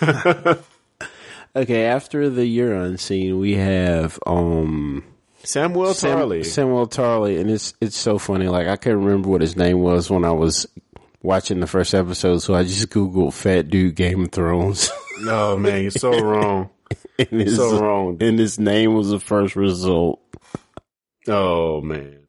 okay, 1.56 1.84
after 1.86 2.28
the 2.30 2.42
Euron 2.58 2.98
scene, 2.98 3.38
we 3.38 3.54
have 3.56 4.18
um 4.26 5.04
Samuel 5.44 5.94
Sam- 5.94 6.18
Tarly. 6.18 6.44
Samuel 6.44 6.86
Tarly, 6.86 7.40
and 7.40 7.50
it's 7.50 7.74
it's 7.80 7.96
so 7.96 8.18
funny. 8.18 8.48
Like 8.48 8.68
I 8.68 8.76
can't 8.76 8.98
remember 8.98 9.28
what 9.28 9.40
his 9.40 9.56
name 9.56 9.80
was 9.80 10.10
when 10.10 10.24
I 10.24 10.32
was 10.32 10.66
watching 11.22 11.60
the 11.60 11.66
first 11.66 11.94
episode, 11.94 12.38
so 12.38 12.54
I 12.54 12.64
just 12.64 12.90
googled 12.90 13.32
"fat 13.32 13.68
dude 13.68 13.94
Game 13.94 14.24
of 14.24 14.32
Thrones." 14.32 14.90
oh 15.26 15.56
man, 15.56 15.82
you're 15.82 15.90
so 15.90 16.18
wrong. 16.20 16.70
and 17.18 17.40
his, 17.40 17.56
So 17.56 17.78
wrong. 17.80 18.22
And 18.22 18.38
his 18.38 18.58
name 18.58 18.94
was 18.94 19.10
the 19.10 19.20
first 19.20 19.56
result. 19.56 20.20
Oh 21.28 21.80
man, 21.80 22.26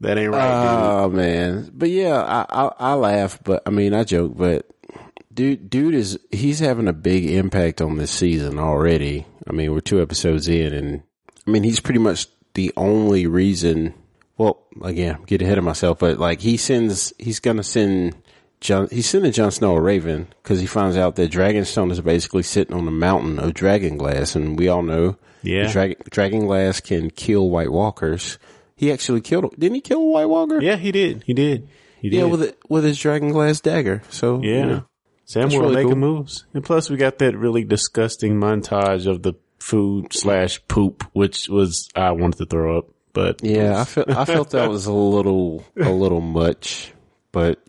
that 0.00 0.18
ain't 0.18 0.32
right. 0.32 1.02
Oh 1.02 1.08
man, 1.08 1.70
but 1.74 1.90
yeah, 1.90 2.20
I, 2.22 2.64
I 2.64 2.72
I 2.78 2.94
laugh, 2.94 3.38
but 3.42 3.62
I 3.66 3.70
mean 3.70 3.94
I 3.94 4.04
joke, 4.04 4.36
but 4.36 4.66
dude, 5.32 5.68
dude 5.68 5.94
is 5.94 6.18
he's 6.30 6.60
having 6.60 6.88
a 6.88 6.92
big 6.92 7.26
impact 7.26 7.80
on 7.80 7.96
this 7.96 8.10
season 8.10 8.58
already. 8.58 9.26
I 9.48 9.52
mean, 9.52 9.72
we're 9.72 9.80
two 9.80 10.00
episodes 10.00 10.48
in, 10.48 10.72
and 10.72 11.02
I 11.46 11.50
mean 11.50 11.64
he's 11.64 11.80
pretty 11.80 12.00
much 12.00 12.26
the 12.54 12.72
only 12.76 13.26
reason. 13.26 13.94
Well, 14.38 14.62
again, 14.82 15.16
I'm 15.16 15.24
getting 15.24 15.46
ahead 15.46 15.58
of 15.58 15.64
myself, 15.64 15.98
but 15.98 16.18
like 16.18 16.40
he 16.40 16.56
sends, 16.56 17.12
he's 17.18 17.40
gonna 17.40 17.62
send. 17.62 18.16
Jon, 18.60 18.86
he's 18.92 19.08
sending 19.08 19.32
Jon 19.32 19.50
Snow 19.50 19.74
a 19.74 19.80
raven 19.80 20.28
because 20.42 20.60
he 20.60 20.66
finds 20.66 20.96
out 20.96 21.16
that 21.16 21.32
Dragonstone 21.32 21.90
is 21.90 22.00
basically 22.00 22.44
sitting 22.44 22.76
on 22.76 22.86
a 22.86 22.92
mountain 22.92 23.40
of 23.40 23.54
dragon 23.54 23.96
glass, 23.96 24.36
and 24.36 24.56
we 24.56 24.68
all 24.68 24.82
know 24.82 25.16
Yeah. 25.42 25.70
Dragon, 25.72 25.96
dragon 26.10 26.46
glass 26.46 26.80
can 26.80 27.10
kill 27.10 27.50
White 27.50 27.72
Walkers. 27.72 28.38
He 28.76 28.92
actually 28.92 29.20
killed. 29.20 29.52
Didn't 29.58 29.74
he 29.74 29.80
kill 29.80 29.98
a 30.00 30.06
White 30.08 30.26
Walker? 30.28 30.60
Yeah, 30.62 30.76
he 30.76 30.92
did. 30.92 31.24
He 31.26 31.34
did. 31.34 31.68
He 32.00 32.08
did. 32.08 32.16
yeah, 32.18 32.24
with 32.24 32.42
it, 32.42 32.58
with 32.68 32.84
his 32.84 32.98
dragon 33.00 33.30
glass 33.32 33.60
dagger. 33.60 34.02
So 34.10 34.40
Yeah. 34.42 34.50
you 34.60 34.66
know. 34.66 34.84
Samuel 35.24 35.62
really 35.62 35.74
making 35.76 35.88
cool. 35.90 35.96
moves. 35.98 36.44
And 36.54 36.62
plus 36.64 36.88
we 36.90 36.96
got 36.96 37.18
that 37.18 37.36
really 37.36 37.64
disgusting 37.64 38.34
montage 38.38 39.06
of 39.08 39.22
the 39.22 39.34
food 39.58 40.12
slash 40.12 40.60
poop, 40.68 41.04
which 41.14 41.48
was, 41.48 41.88
I 41.96 42.10
wanted 42.12 42.38
to 42.38 42.46
throw 42.46 42.78
up, 42.78 42.86
but 43.12 43.42
yeah, 43.42 43.80
I 43.80 43.84
felt 43.84 44.08
I 44.10 44.24
felt 44.24 44.50
that 44.50 44.68
was 44.68 44.86
a 44.86 44.92
little 44.92 45.64
a 45.76 45.90
little 45.90 46.20
much, 46.20 46.92
but 47.30 47.62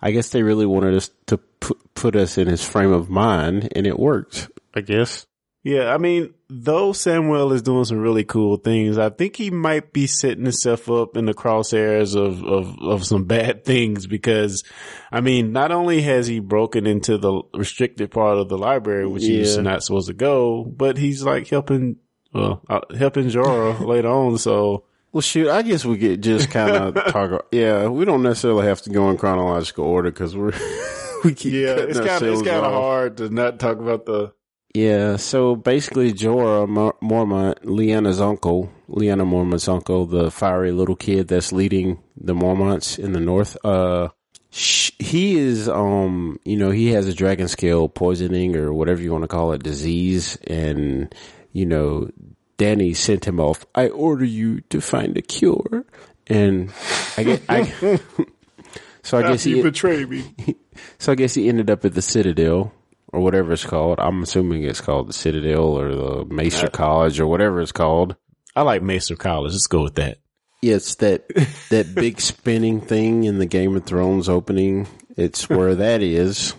I 0.00 0.10
guess 0.10 0.30
they 0.30 0.42
really 0.42 0.66
wanted 0.66 0.94
us 0.94 1.10
to 1.26 1.38
put 1.38 1.94
put 1.94 2.16
us 2.16 2.38
in 2.38 2.48
his 2.48 2.64
frame 2.64 2.92
of 2.92 3.10
mind, 3.10 3.72
and 3.74 3.86
it 3.86 3.98
worked. 3.98 4.50
I 4.74 4.82
guess. 4.82 5.26
yeah, 5.64 5.92
I 5.92 5.96
mean, 5.98 6.34
though 6.48 6.92
Samuel 6.92 7.52
is 7.52 7.62
doing 7.62 7.84
some 7.86 7.98
really 7.98 8.24
cool 8.24 8.56
things, 8.58 8.98
I 8.98 9.08
think 9.08 9.36
he 9.36 9.50
might 9.50 9.92
be 9.92 10.06
setting 10.06 10.44
himself 10.44 10.90
up 10.90 11.16
in 11.16 11.24
the 11.24 11.34
crosshairs 11.34 12.14
of, 12.14 12.44
of, 12.44 12.76
of 12.80 13.06
some 13.06 13.24
bad 13.24 13.64
things 13.70 14.06
because, 14.06 14.62
I 15.10 15.22
mean, 15.22 15.52
not 15.52 15.72
only 15.72 16.02
has 16.02 16.26
he 16.26 16.40
broken 16.40 16.86
into 16.86 17.16
the 17.18 17.40
restricted 17.54 18.10
part 18.10 18.36
of 18.38 18.48
the 18.50 18.58
library, 18.58 19.06
which 19.06 19.24
he's 19.24 19.56
not 19.58 19.82
supposed 19.82 20.08
to 20.08 20.14
go, 20.14 20.62
but 20.62 20.98
he's 20.98 21.22
like 21.22 21.48
helping, 21.48 21.96
well, 22.36 22.62
uh, 22.68 22.80
helping 22.96 23.26
Jorah 23.28 23.80
later 23.80 24.08
on, 24.08 24.38
so. 24.38 24.84
Well, 25.12 25.22
shoot, 25.22 25.48
I 25.48 25.62
guess 25.62 25.84
we 25.84 25.96
could 25.96 26.22
just 26.22 26.50
kind 26.50 26.76
of 26.76 26.94
talk. 27.12 27.46
Yeah, 27.50 27.88
we 27.88 28.04
don't 28.04 28.22
necessarily 28.22 28.66
have 28.66 28.82
to 28.82 28.90
go 28.90 29.08
in 29.08 29.16
chronological 29.16 29.84
order 29.86 30.10
because 30.10 30.36
we're 30.36 30.52
we 31.24 31.32
keep 31.32 31.54
Yeah, 31.54 31.76
it's 31.76 31.98
kind 31.98 32.22
of 32.22 32.34
it's 32.34 32.42
kind 32.42 32.66
of 32.66 32.72
hard 32.72 33.16
to 33.18 33.30
not 33.30 33.58
talk 33.58 33.78
about 33.78 34.04
the. 34.04 34.32
Yeah, 34.74 35.16
so 35.16 35.56
basically, 35.56 36.12
Jorah 36.12 36.68
Mor- 36.68 36.96
Mormont, 37.02 37.60
Lyanna's 37.62 38.20
uncle, 38.20 38.70
Lyanna 38.90 39.26
Mormont's 39.26 39.68
uncle, 39.68 40.04
the 40.04 40.30
fiery 40.30 40.70
little 40.70 40.96
kid 40.96 41.28
that's 41.28 41.50
leading 41.50 42.02
the 42.14 42.34
Mormonts 42.34 42.98
in 42.98 43.12
the 43.12 43.20
north, 43.20 43.56
uh, 43.64 44.08
sh- 44.50 44.90
he 44.98 45.38
is, 45.38 45.66
um, 45.66 46.38
you 46.44 46.56
know, 46.58 46.70
he 46.70 46.88
has 46.88 47.08
a 47.08 47.14
dragon 47.14 47.48
scale 47.48 47.88
poisoning 47.88 48.54
or 48.54 48.70
whatever 48.74 49.00
you 49.00 49.12
want 49.12 49.24
to 49.24 49.28
call 49.28 49.52
it, 49.52 49.62
disease, 49.62 50.36
and, 50.46 51.14
you 51.56 51.64
know, 51.64 52.10
Dany 52.58 52.94
sent 52.94 53.26
him 53.26 53.40
off. 53.40 53.64
I 53.74 53.88
order 53.88 54.26
you 54.26 54.60
to 54.68 54.82
find 54.82 55.16
a 55.16 55.22
cure. 55.22 55.86
And 56.26 56.70
I 57.16 57.22
get, 57.22 57.42
I, 57.48 57.64
so 59.02 59.18
I 59.18 59.22
guess 59.22 59.44
he, 59.44 59.62
betrayed 59.62 60.10
me. 60.10 60.34
so 60.98 61.12
I 61.12 61.14
guess 61.14 61.34
he 61.34 61.48
ended 61.48 61.70
up 61.70 61.84
at 61.86 61.94
the 61.94 62.02
Citadel 62.02 62.74
or 63.10 63.20
whatever 63.20 63.54
it's 63.54 63.64
called. 63.64 63.98
I'm 64.00 64.22
assuming 64.22 64.64
it's 64.64 64.82
called 64.82 65.08
the 65.08 65.14
Citadel 65.14 65.78
or 65.78 65.94
the 65.94 66.24
Maester 66.26 66.68
College 66.68 67.20
or 67.20 67.26
whatever 67.26 67.62
it's 67.62 67.72
called. 67.72 68.16
I 68.54 68.60
like 68.60 68.82
Maester 68.82 69.16
College. 69.16 69.52
Let's 69.52 69.66
go 69.66 69.82
with 69.84 69.94
that. 69.94 70.18
Yeah, 70.60 70.74
it's 70.74 70.96
that 70.96 71.28
that 71.70 71.94
big 71.94 72.20
spinning 72.20 72.82
thing 72.82 73.24
in 73.24 73.38
the 73.38 73.46
Game 73.46 73.76
of 73.76 73.84
Thrones 73.84 74.28
opening. 74.28 74.88
It's 75.16 75.48
where 75.48 75.74
that 75.74 76.02
is. 76.02 76.54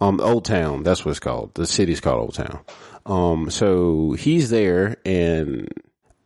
Um, 0.00 0.20
Old 0.20 0.46
Town. 0.46 0.82
That's 0.82 1.04
what 1.04 1.10
it's 1.10 1.20
called. 1.20 1.54
The 1.54 1.66
city's 1.66 2.00
called 2.00 2.20
Old 2.20 2.34
Town. 2.34 2.60
Um, 3.10 3.50
so 3.50 4.12
he's 4.12 4.50
there, 4.50 4.96
and 5.04 5.68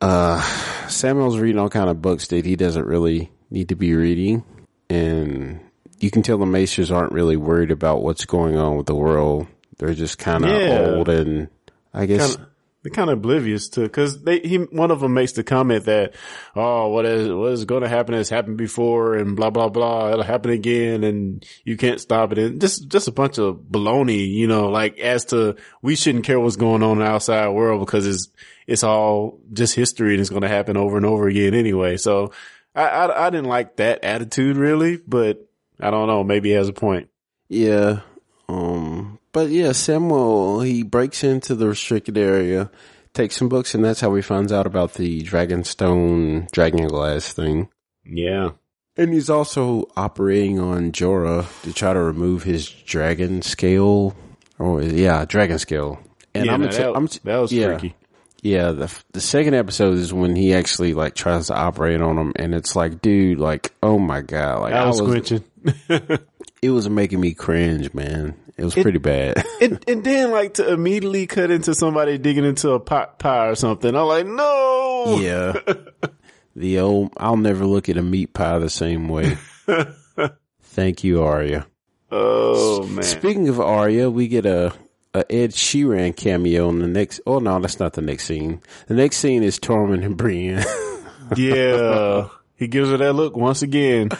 uh, 0.01 0.41
Samuel's 0.89 1.39
reading 1.39 1.59
all 1.59 1.71
kind 1.71 1.89
of 1.89 2.03
books 2.03 2.29
that 2.29 2.45
he 2.45 2.57
doesn't 2.57 2.87
really 2.87 3.31
need 3.51 3.71
to 3.71 3.75
be 3.75 3.95
reading, 3.95 4.45
and 4.91 5.61
you 5.99 6.11
can 6.11 6.23
tell 6.23 6.37
the 6.39 6.45
Maesters 6.45 6.95
aren't 6.95 7.13
really 7.13 7.37
worried 7.37 7.71
about 7.71 8.03
what's 8.03 8.27
going 8.27 8.57
on 8.59 8.77
with 8.77 8.87
the 8.87 8.95
world. 8.95 9.47
They're 9.79 9.95
just 9.95 10.19
kind 10.19 10.45
of 10.45 10.51
Yeah. 10.51 10.91
old 10.97 11.09
and 11.09 11.49
I 11.95 12.05
guess 12.07 12.37
Kinda, 12.37 12.51
they're 12.85 12.91
kind 12.91 13.09
of 13.09 13.17
oblivious 13.17 13.71
to 13.71 13.81
because 13.81 14.23
they 14.25 14.41
he 14.41 14.59
one 14.59 14.91
of 14.91 15.01
them 15.01 15.15
makes 15.15 15.33
the 15.33 15.43
comment 15.43 15.87
that 15.87 16.15
oh 16.55 16.89
what 16.89 17.07
is 17.07 17.33
what 17.33 17.53
is 17.53 17.65
going 17.65 17.83
to 17.83 17.89
happen 17.89 18.15
has 18.15 18.29
happened 18.29 18.59
before 18.59 19.15
and 19.15 19.37
blah 19.37 19.49
blah 19.49 19.71
blah. 19.71 20.11
It'll 20.11 20.23
happen 20.23 20.51
again 20.51 21.03
and 21.03 21.45
you 21.65 21.79
can't 21.79 21.99
stop 21.99 22.31
it. 22.33 22.39
And 22.39 22.61
just 22.61 22.89
just 22.89 23.09
a 23.09 23.13
bunch 23.13 23.39
of 23.39 23.57
baloney 23.57 24.31
you 24.31 24.47
know 24.47 24.69
like 24.69 24.99
as 24.99 25.25
to 25.27 25.57
we 25.81 25.97
shouldn't 25.97 26.25
care 26.25 26.39
what's 26.39 26.57
going 26.57 26.83
on 26.83 26.99
in 26.99 27.05
the 27.05 27.11
outside 27.11 27.49
world 27.49 27.81
because 27.81 28.07
it's 28.07 28.29
it's 28.67 28.85
all 28.85 29.41
just 29.51 29.75
history 29.75 30.13
and 30.13 30.21
it's 30.21 30.31
going 30.31 30.43
to 30.43 30.49
happen 30.49 30.77
over 30.77 30.99
and 30.99 31.07
over 31.07 31.27
again 31.27 31.55
anyway. 31.55 31.97
So 31.97 32.33
I, 32.75 32.87
I 32.87 33.27
I 33.27 33.31
didn't 33.31 33.49
like 33.49 33.77
that 33.77 34.05
attitude 34.05 34.59
really 34.59 34.99
but 34.99 35.49
I 35.81 35.91
don't 35.91 36.07
know. 36.07 36.23
Maybe 36.23 36.51
he 36.51 36.55
has 36.55 36.69
a 36.69 36.75
point. 36.75 37.09
Yeah. 37.49 38.01
Um, 38.47 38.94
but 39.35 39.51
yeah, 39.51 39.73
Samuel, 39.73 40.61
he 40.61 40.85
breaks 40.85 41.25
into 41.25 41.57
the 41.57 41.69
restricted 41.69 42.17
area, 42.17 42.71
takes 43.13 43.37
some 43.37 43.49
books, 43.49 43.75
and 43.75 43.85
that's 43.85 44.01
how 44.01 44.15
he 44.15 44.23
finds 44.23 44.53
out 44.53 44.65
about 44.65 44.95
the 44.95 45.23
Dragonstone 45.23 46.51
Dragon 46.53 46.87
Glass 46.87 47.33
thing. 47.33 47.69
yeah 48.07 48.51
And 48.97 49.13
he's 49.13 49.29
also 49.29 49.91
operating 49.97 50.61
on 50.61 50.93
Jorah 50.93 51.47
to 51.63 51.73
try 51.73 51.93
to 51.93 51.99
remove 51.99 52.45
his 52.45 52.71
dragon 52.71 53.43
scale. 53.43 54.17
Or 54.59 54.81
yeah, 54.81 55.25
dragon 55.25 55.59
scale. 55.59 55.99
And 56.33 56.47
yeah, 56.47 56.55
I'm, 56.55 56.61
no, 56.61 56.67
ex- 56.69 56.77
that, 56.77 56.97
I'm 56.97 57.09
that 57.25 57.39
was 57.39 57.53
yeah, 57.53 57.67
freaky 57.67 57.97
Yeah, 58.41 58.71
the 58.71 59.03
the 59.13 59.21
second 59.21 59.55
episode 59.55 59.99
is 59.99 60.13
when 60.13 60.37
he 60.37 60.55
actually 60.55 60.95
like 60.95 61.17
tries 61.17 61.49
to 61.49 61.55
operate 61.55 62.01
on 62.01 62.19
him, 62.19 62.33
and 62.37 62.55
it's 62.55 62.77
like, 62.77 63.03
dude, 63.03 63.41
like, 63.41 63.75
oh 63.83 63.99
my 63.99 64.21
god, 64.21 64.61
like 64.63 64.75
I 64.75 64.87
was 64.87 65.01
squinching. 65.01 65.43
it 66.65 66.71
was 66.71 66.89
making 66.89 67.21
me 67.21 67.35
cringe, 67.35 67.93
man. 67.93 68.35
It 68.57 68.65
was 68.65 68.73
pretty 68.73 68.99
bad. 68.99 69.45
and, 69.61 69.85
and 69.87 70.03
then 70.03 70.31
like 70.31 70.55
to 70.55 70.73
immediately 70.73 71.27
cut 71.27 71.51
into 71.51 71.75
somebody 71.75 72.17
digging 72.17 72.47
into 72.47 72.71
a 72.71 72.81
pot 72.81 73.19
pie 73.19 73.49
or 73.49 73.55
something. 73.55 73.95
I'm 73.95 74.07
like, 74.07 74.27
no. 74.27 75.19
Yeah. 75.21 75.53
the 76.57 76.79
old, 76.79 77.13
I'll 77.19 77.37
never 77.37 77.67
look 77.67 77.91
at 77.91 77.99
a 77.99 78.03
meat 78.03 78.33
pie 78.33 78.59
the 78.59 78.71
same 78.71 79.09
way. 79.09 79.37
Thank 80.63 81.05
you, 81.05 81.23
Arya. 81.23 81.67
Oh 82.11 82.87
man. 82.87 83.03
Speaking 83.03 83.49
of 83.49 83.61
Arya, 83.61 84.09
we 84.09 84.29
get 84.29 84.47
a, 84.47 84.73
a 85.13 85.31
Ed 85.31 85.51
Sheeran 85.51 86.17
cameo 86.17 86.71
in 86.71 86.79
the 86.79 86.89
next, 86.89 87.21
oh 87.27 87.41
no, 87.41 87.59
that's 87.61 87.79
not 87.79 87.93
the 87.93 88.03
next 88.03 88.25
scene. 88.25 88.63
The 88.87 88.95
next 88.95 89.19
scene 89.19 89.43
is 89.43 89.59
Tormund 89.59 90.03
and 90.03 90.17
Brienne. 90.17 90.65
yeah. 91.37 92.29
He 92.57 92.69
gives 92.69 92.89
her 92.89 92.97
that 92.97 93.13
look 93.13 93.37
once 93.37 93.61
again. 93.61 94.11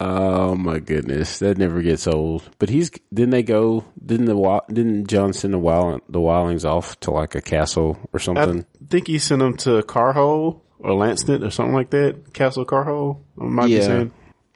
Oh 0.00 0.54
my 0.54 0.78
goodness. 0.78 1.40
That 1.40 1.58
never 1.58 1.82
gets 1.82 2.06
old. 2.06 2.48
But 2.58 2.68
he's, 2.68 2.90
didn't 3.12 3.30
they 3.30 3.42
go, 3.42 3.84
didn't 4.04 4.26
the, 4.26 4.62
didn't 4.68 5.08
Jon 5.08 5.32
send 5.32 5.54
the, 5.54 5.58
Wild, 5.58 6.02
the 6.08 6.20
Wildlings 6.20 6.64
off 6.64 6.98
to 7.00 7.10
like 7.10 7.34
a 7.34 7.40
castle 7.40 7.98
or 8.12 8.20
something? 8.20 8.60
I 8.60 8.86
think 8.88 9.08
he 9.08 9.18
sent 9.18 9.40
them 9.40 9.56
to 9.58 9.82
Carhole 9.82 10.62
or 10.78 10.92
Lanston 10.92 11.42
or 11.44 11.50
something 11.50 11.74
like 11.74 11.90
that. 11.90 12.32
Castle 12.32 12.64
Carhole. 12.64 13.24
I 13.40 13.44
might 13.44 13.66
be 13.66 13.82
saying. 13.82 14.12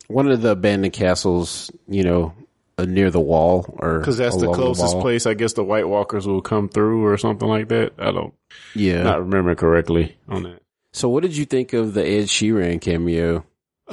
One 0.07 0.29
of 0.31 0.43
the 0.43 0.51
abandoned 0.51 0.93
castles, 0.93 1.71
you 1.89 2.05
know, 2.05 2.35
uh, 2.79 2.85
near 2.85 3.11
the 3.11 3.21
wall 3.21 3.75
or 3.81 3.99
Because 3.99 4.17
that's 4.19 4.37
the 4.37 4.53
closest 4.53 4.95
wall. 4.95 5.03
place 5.03 5.27
I 5.27 5.35
guess 5.35 5.55
the 5.55 5.65
White 5.65 5.89
Walkers 5.89 6.27
will 6.27 6.41
come 6.43 6.69
through 6.69 7.05
or 7.05 7.17
something 7.19 7.49
like 7.49 7.69
that. 7.69 7.95
I 7.99 8.13
don't 8.13 8.33
Yeah. 8.75 9.03
not 9.03 9.21
remember 9.21 9.55
correctly 9.55 10.17
on 10.29 10.45
that. 10.45 10.61
So 10.93 11.09
what 11.09 11.23
did 11.23 11.37
you 11.37 11.47
think 11.47 11.73
of 11.73 11.95
the 11.95 12.07
Ed 12.07 12.25
Sheeran 12.27 12.81
cameo? 12.81 13.45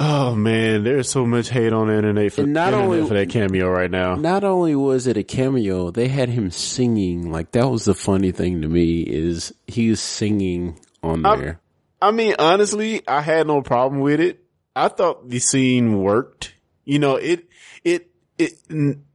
Oh 0.02 0.34
man, 0.34 0.82
there's 0.82 1.10
so 1.10 1.26
much 1.26 1.50
hate 1.50 1.74
on 1.74 1.88
the 1.88 1.94
internet 1.94 2.32
for, 2.32 2.42
And 2.42 2.54
not 2.54 2.72
internet 2.72 2.86
only- 2.88 3.08
for 3.08 3.14
that 3.14 3.28
cameo 3.28 3.68
right 3.68 3.90
now. 3.90 4.14
Not 4.14 4.44
only 4.44 4.74
was 4.74 5.06
it 5.06 5.18
a 5.18 5.22
cameo, 5.22 5.90
they 5.90 6.08
had 6.08 6.30
him 6.30 6.50
singing. 6.50 7.30
Like 7.30 7.52
that 7.52 7.70
was 7.70 7.84
the 7.84 7.94
funny 7.94 8.32
thing 8.32 8.62
to 8.62 8.68
me 8.68 9.02
is 9.02 9.52
he 9.66 9.90
was 9.90 10.00
singing 10.00 10.80
on 11.02 11.20
there. 11.20 11.60
I 12.00 12.12
mean, 12.12 12.34
honestly, 12.38 13.06
I 13.06 13.20
had 13.20 13.46
no 13.46 13.60
problem 13.60 14.00
with 14.00 14.20
it. 14.20 14.42
I 14.74 14.88
thought 14.88 15.28
the 15.28 15.38
scene 15.38 16.02
worked. 16.02 16.54
You 16.86 16.98
know, 16.98 17.16
it, 17.16 17.46
it, 17.84 18.08
it, 18.38 18.54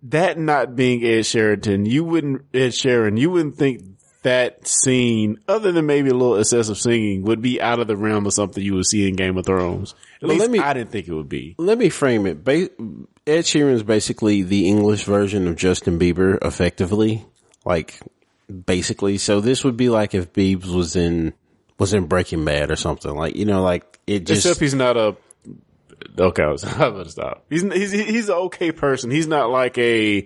that 0.03 0.37
not 0.37 0.75
being 0.75 1.03
Ed 1.03 1.25
Sheridan, 1.25 1.87
you 1.87 2.03
wouldn't, 2.03 2.43
Ed 2.53 2.69
Sheeran, 2.73 3.19
you 3.19 3.31
wouldn't 3.31 3.55
think 3.57 3.81
that 4.21 4.67
scene, 4.67 5.37
other 5.47 5.71
than 5.71 5.87
maybe 5.87 6.09
a 6.09 6.13
little 6.13 6.37
excessive 6.37 6.77
singing, 6.77 7.23
would 7.23 7.41
be 7.41 7.59
out 7.59 7.79
of 7.79 7.87
the 7.87 7.97
realm 7.97 8.27
of 8.27 8.33
something 8.33 8.63
you 8.63 8.75
would 8.75 8.85
see 8.85 9.07
in 9.07 9.15
Game 9.15 9.37
of 9.37 9.45
Thrones. 9.47 9.95
At 10.21 10.27
Well, 10.27 10.37
let 10.37 10.49
me- 10.49 10.59
I 10.59 10.73
didn't 10.73 10.91
think 10.91 11.07
it 11.07 11.13
would 11.13 11.29
be. 11.29 11.55
Let 11.57 11.77
me 11.77 11.89
frame 11.89 12.25
it. 12.25 12.43
Ba- 12.43 12.69
Ed 13.27 13.41
Sheeran 13.41 13.73
is 13.73 13.83
basically 13.83 14.43
the 14.43 14.67
English 14.67 15.03
version 15.05 15.47
of 15.47 15.55
Justin 15.55 15.97
Bieber, 15.99 16.37
effectively. 16.45 17.25
Like 17.65 17.99
basically. 18.65 19.17
So 19.17 19.41
this 19.41 19.63
would 19.63 19.77
be 19.77 19.89
like 19.89 20.13
if 20.13 20.31
Biebs 20.33 20.73
was 20.73 20.95
in 20.95 21.33
was 21.79 21.93
in 21.93 22.05
Breaking 22.05 22.45
Bad 22.45 22.71
or 22.71 22.75
something. 22.75 23.13
Like 23.15 23.35
you 23.35 23.45
know, 23.45 23.63
like 23.63 23.99
it 24.07 24.25
just 24.25 24.45
Except 24.45 24.59
he's 24.61 24.75
not 24.75 24.95
a, 24.97 25.15
okay, 26.19 26.43
I 26.43 26.47
was, 26.47 26.63
I'm 26.65 26.77
gonna 26.77 27.09
stop. 27.09 27.45
He's, 27.49 27.63
he's, 27.63 27.91
he's 27.91 28.29
an 28.29 28.35
okay 28.35 28.71
person. 28.71 29.09
He's 29.11 29.27
not 29.27 29.49
like 29.49 29.77
a, 29.77 30.25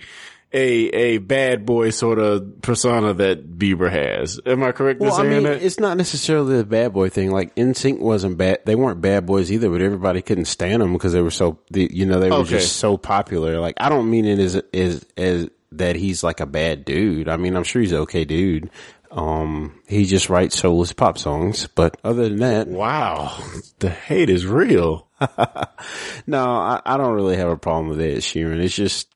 a, 0.51 0.59
a 0.61 1.17
bad 1.19 1.65
boy 1.65 1.91
sort 1.91 2.17
of 2.19 2.61
persona 2.61 3.13
that 3.13 3.57
Bieber 3.59 3.91
has. 3.91 4.39
Am 4.45 4.63
I 4.63 4.71
correct 4.71 4.99
in 4.99 5.07
Well, 5.07 5.15
I 5.19 5.23
mean, 5.23 5.43
that? 5.43 5.61
it's 5.61 5.79
not 5.79 5.95
necessarily 5.97 6.57
the 6.57 6.63
bad 6.63 6.91
boy 6.93 7.09
thing. 7.09 7.31
Like 7.31 7.53
NSYNC 7.55 7.99
wasn't 7.99 8.37
bad; 8.37 8.59
they 8.65 8.75
weren't 8.75 8.99
bad 9.01 9.25
boys 9.25 9.51
either. 9.51 9.69
But 9.69 9.81
everybody 9.81 10.21
couldn't 10.21 10.45
stand 10.45 10.81
them 10.81 10.93
because 10.93 11.13
they 11.13 11.21
were 11.21 11.29
so, 11.31 11.59
you 11.71 12.05
know, 12.05 12.19
they 12.19 12.29
were 12.31 12.37
Okay. 12.37 12.49
just 12.51 12.77
so 12.77 12.97
popular. 12.97 13.59
Like 13.59 13.75
I 13.79 13.89
don't 13.89 14.09
mean 14.09 14.25
it 14.25 14.39
as 14.39 14.55
as 14.73 15.05
as 15.17 15.49
that 15.73 15.95
he's 15.95 16.23
like 16.23 16.39
a 16.39 16.47
bad 16.47 16.83
dude. 16.85 17.29
I 17.29 17.37
mean, 17.37 17.55
I'm 17.55 17.63
sure 17.63 17.81
he's 17.81 17.91
an 17.91 17.99
okay 17.99 18.25
dude. 18.25 18.71
Um, 19.11 19.81
he 19.87 20.05
just 20.05 20.29
writes 20.29 20.57
soulless 20.59 20.93
pop 20.93 21.17
songs. 21.19 21.67
But 21.67 21.97
other 22.03 22.27
than 22.29 22.37
that, 22.39 22.67
Wow, 22.67 23.37
the 23.79 23.89
hate 23.89 24.29
is 24.29 24.45
real. 24.47 25.07
no, 26.27 26.45
I, 26.45 26.81
I 26.85 26.97
don't 26.97 27.13
really 27.15 27.37
have 27.37 27.49
a 27.49 27.57
problem 27.57 27.89
with 27.89 27.99
Ed 28.01 28.17
Sheeran. 28.17 28.61
It's 28.63 28.75
just, 28.75 29.07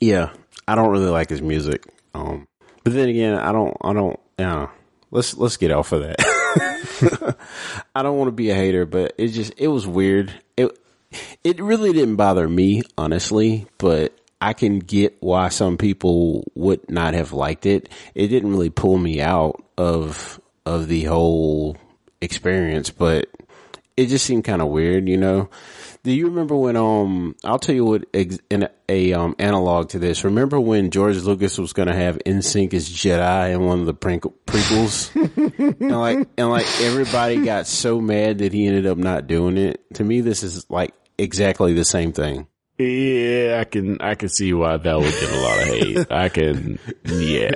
yeah, 0.00 0.32
I 0.66 0.74
don't 0.74 0.90
really 0.90 1.10
like 1.10 1.30
his 1.30 1.42
music. 1.42 1.84
Um, 2.14 2.46
but 2.84 2.92
then 2.92 3.08
again, 3.08 3.34
I 3.34 3.52
don't, 3.52 3.76
I 3.82 3.92
don't, 3.92 4.18
yeah. 4.38 4.68
Let's 5.10 5.36
let's 5.38 5.56
get 5.56 5.70
off 5.70 5.92
of 5.92 6.02
that. 6.02 7.36
I 7.94 8.02
don't 8.02 8.18
want 8.18 8.28
to 8.28 8.32
be 8.32 8.50
a 8.50 8.54
hater, 8.54 8.84
but 8.84 9.14
it 9.16 9.28
just 9.28 9.54
it 9.56 9.68
was 9.68 9.86
weird. 9.86 10.32
It 10.56 10.78
it 11.42 11.60
really 11.62 11.92
didn't 11.94 12.16
bother 12.16 12.46
me, 12.46 12.82
honestly, 12.98 13.66
but 13.78 14.14
I 14.40 14.52
can 14.52 14.78
get 14.80 15.16
why 15.20 15.48
some 15.48 15.78
people 15.78 16.44
would 16.54 16.90
not 16.90 17.14
have 17.14 17.32
liked 17.32 17.64
it. 17.64 17.88
It 18.14 18.28
didn't 18.28 18.50
really 18.50 18.70
pull 18.70 18.98
me 18.98 19.20
out 19.20 19.62
of 19.78 20.40
of 20.66 20.88
the 20.88 21.04
whole 21.04 21.76
experience, 22.20 22.90
but 22.90 23.28
it 23.98 24.06
just 24.06 24.24
seemed 24.24 24.44
kind 24.44 24.62
of 24.62 24.68
weird, 24.68 25.08
you 25.08 25.16
know. 25.16 25.50
Do 26.04 26.12
you 26.12 26.26
remember 26.28 26.56
when 26.56 26.76
um 26.76 27.34
I'll 27.44 27.58
tell 27.58 27.74
you 27.74 27.84
what 27.84 28.04
ex- 28.14 28.38
in 28.48 28.68
a 28.88 29.12
um 29.12 29.34
analog 29.38 29.88
to 29.90 29.98
this. 29.98 30.24
Remember 30.24 30.58
when 30.60 30.90
George 30.90 31.16
Lucas 31.18 31.58
was 31.58 31.72
going 31.72 31.88
to 31.88 31.94
have 31.94 32.18
NSYNC 32.24 32.72
as 32.74 32.88
Jedi 32.88 33.52
in 33.52 33.64
one 33.66 33.80
of 33.80 33.86
the 33.86 33.94
pre- 33.94 34.20
prequels? 34.20 35.14
and 35.58 35.90
like 35.90 36.28
and 36.38 36.48
like 36.50 36.66
everybody 36.80 37.44
got 37.44 37.66
so 37.66 38.00
mad 38.00 38.38
that 38.38 38.52
he 38.52 38.66
ended 38.66 38.86
up 38.86 38.96
not 38.96 39.26
doing 39.26 39.58
it. 39.58 39.82
To 39.94 40.04
me 40.04 40.20
this 40.20 40.42
is 40.42 40.64
like 40.70 40.94
exactly 41.18 41.72
the 41.74 41.84
same 41.84 42.12
thing. 42.12 42.46
Yeah, 42.78 43.58
I 43.60 43.64
can 43.64 44.00
I 44.00 44.14
can 44.14 44.28
see 44.28 44.52
why 44.52 44.76
that 44.76 44.96
would 44.96 45.10
get 45.10 45.32
a 45.32 45.40
lot 45.40 45.58
of 45.58 45.64
hate. 45.66 46.12
I 46.12 46.28
can, 46.28 46.78
yeah. 47.04 47.50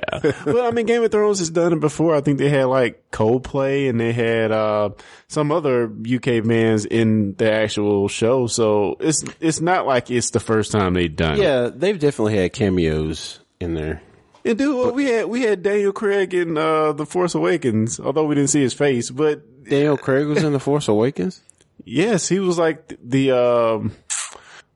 Well, 0.45 0.67
I 0.67 0.73
mean, 0.73 0.87
Game 0.87 1.05
of 1.05 1.13
Thrones 1.13 1.39
has 1.39 1.51
done 1.51 1.73
it 1.73 1.79
before. 1.81 2.17
I 2.17 2.21
think 2.23 2.39
they 2.39 2.49
had 2.49 2.65
like 2.65 3.11
Coldplay 3.13 3.89
and 3.89 4.01
they 4.01 4.13
had 4.13 4.51
uh 4.51 4.91
some 5.29 5.53
other 5.53 5.85
UK 5.85 6.45
bands 6.45 6.85
in 6.87 7.35
the 7.37 7.53
actual 7.53 8.09
show. 8.09 8.49
So 8.49 8.97
it's 8.99 9.25
it's 9.41 9.61
not 9.61 9.87
like 9.87 10.11
it's 10.11 10.31
the 10.31 10.41
first 10.41 10.73
time 10.73 10.95
they've 10.95 11.15
done 11.15 11.35
it. 11.35 11.43
Yeah, 11.43 11.71
they've 11.73 11.99
definitely 11.99 12.37
had 12.39 12.53
cameos 12.53 13.39
in 13.61 13.75
there. 13.75 14.03
And 14.45 14.59
dude, 14.59 14.75
well, 14.77 14.93
we 14.93 15.05
had 15.05 15.27
we 15.27 15.43
had 15.43 15.63
Daniel 15.63 15.93
Craig 15.93 16.35
in 16.35 16.59
uh 16.59 16.95
The 16.95 17.07
Force 17.07 17.37
Awakens, 17.37 18.01
although 18.01 18.25
we 18.25 18.35
didn't 18.35 18.51
see 18.51 18.63
his 18.63 18.75
face, 18.75 19.09
but 19.09 19.65
Daniel 19.65 19.97
Craig 19.97 20.27
was 20.27 20.43
in 20.43 20.53
The 20.53 20.59
Force 20.59 20.89
Awakens? 20.89 21.41
yes, 21.85 22.29
he 22.29 22.39
was 22.41 22.59
like 22.59 22.97
the 23.03 23.31
um. 23.33 23.93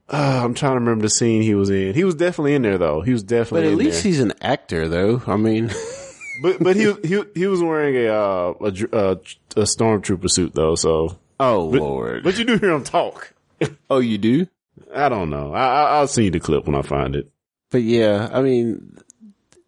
Uh, 0.09 0.41
I'm 0.45 0.55
trying 0.55 0.73
to 0.73 0.81
remember 0.81 1.03
the 1.03 1.11
scene 1.11 1.43
he 1.43 1.55
was 1.55 1.69
in. 1.71 1.95
He 1.95 2.05
was 2.05 2.15
definitely 2.15 2.55
in 2.55 2.63
there 2.63 2.79
though. 2.79 3.01
He 3.01 3.13
was 3.13 3.23
definitely. 3.23 3.63
But 3.69 3.73
at 3.73 3.79
least 3.79 4.03
there. 4.03 4.13
he's 4.13 4.21
an 4.21 4.33
actor 4.41 4.89
though. 4.89 5.23
I 5.27 5.37
mean 5.37 5.71
But 6.43 6.63
but 6.63 6.77
he 6.77 6.87
was- 6.87 6.99
he 7.03 7.23
he 7.35 7.47
was 7.47 7.63
wearing 7.63 7.97
a 7.97 8.09
uh, 8.09 8.55
a 8.61 8.71
dr- 8.71 8.95
uh, 8.95 9.17
a 9.57 9.63
stormtrooper 9.65 10.31
suit 10.31 10.55
though. 10.55 10.75
So 10.75 11.19
Oh 11.41 11.71
but, 11.71 11.81
lord. 11.81 12.25
But 12.25 12.39
you 12.39 12.45
do 12.45 12.59
hear 12.59 12.71
him 12.71 12.85
talk. 12.85 13.33
oh, 13.91 13.99
you 14.01 14.19
do? 14.19 14.47
I 14.95 15.09
don't 15.09 15.31
know. 15.31 15.53
I, 15.53 15.67
I 15.67 15.83
I'll 15.97 16.07
see 16.07 16.29
the 16.29 16.41
clip 16.41 16.67
when 16.67 16.75
I 16.75 16.83
find 16.83 17.17
it. 17.17 17.31
But 17.71 17.83
yeah, 17.83 18.29
I 18.33 18.43
mean, 18.43 18.99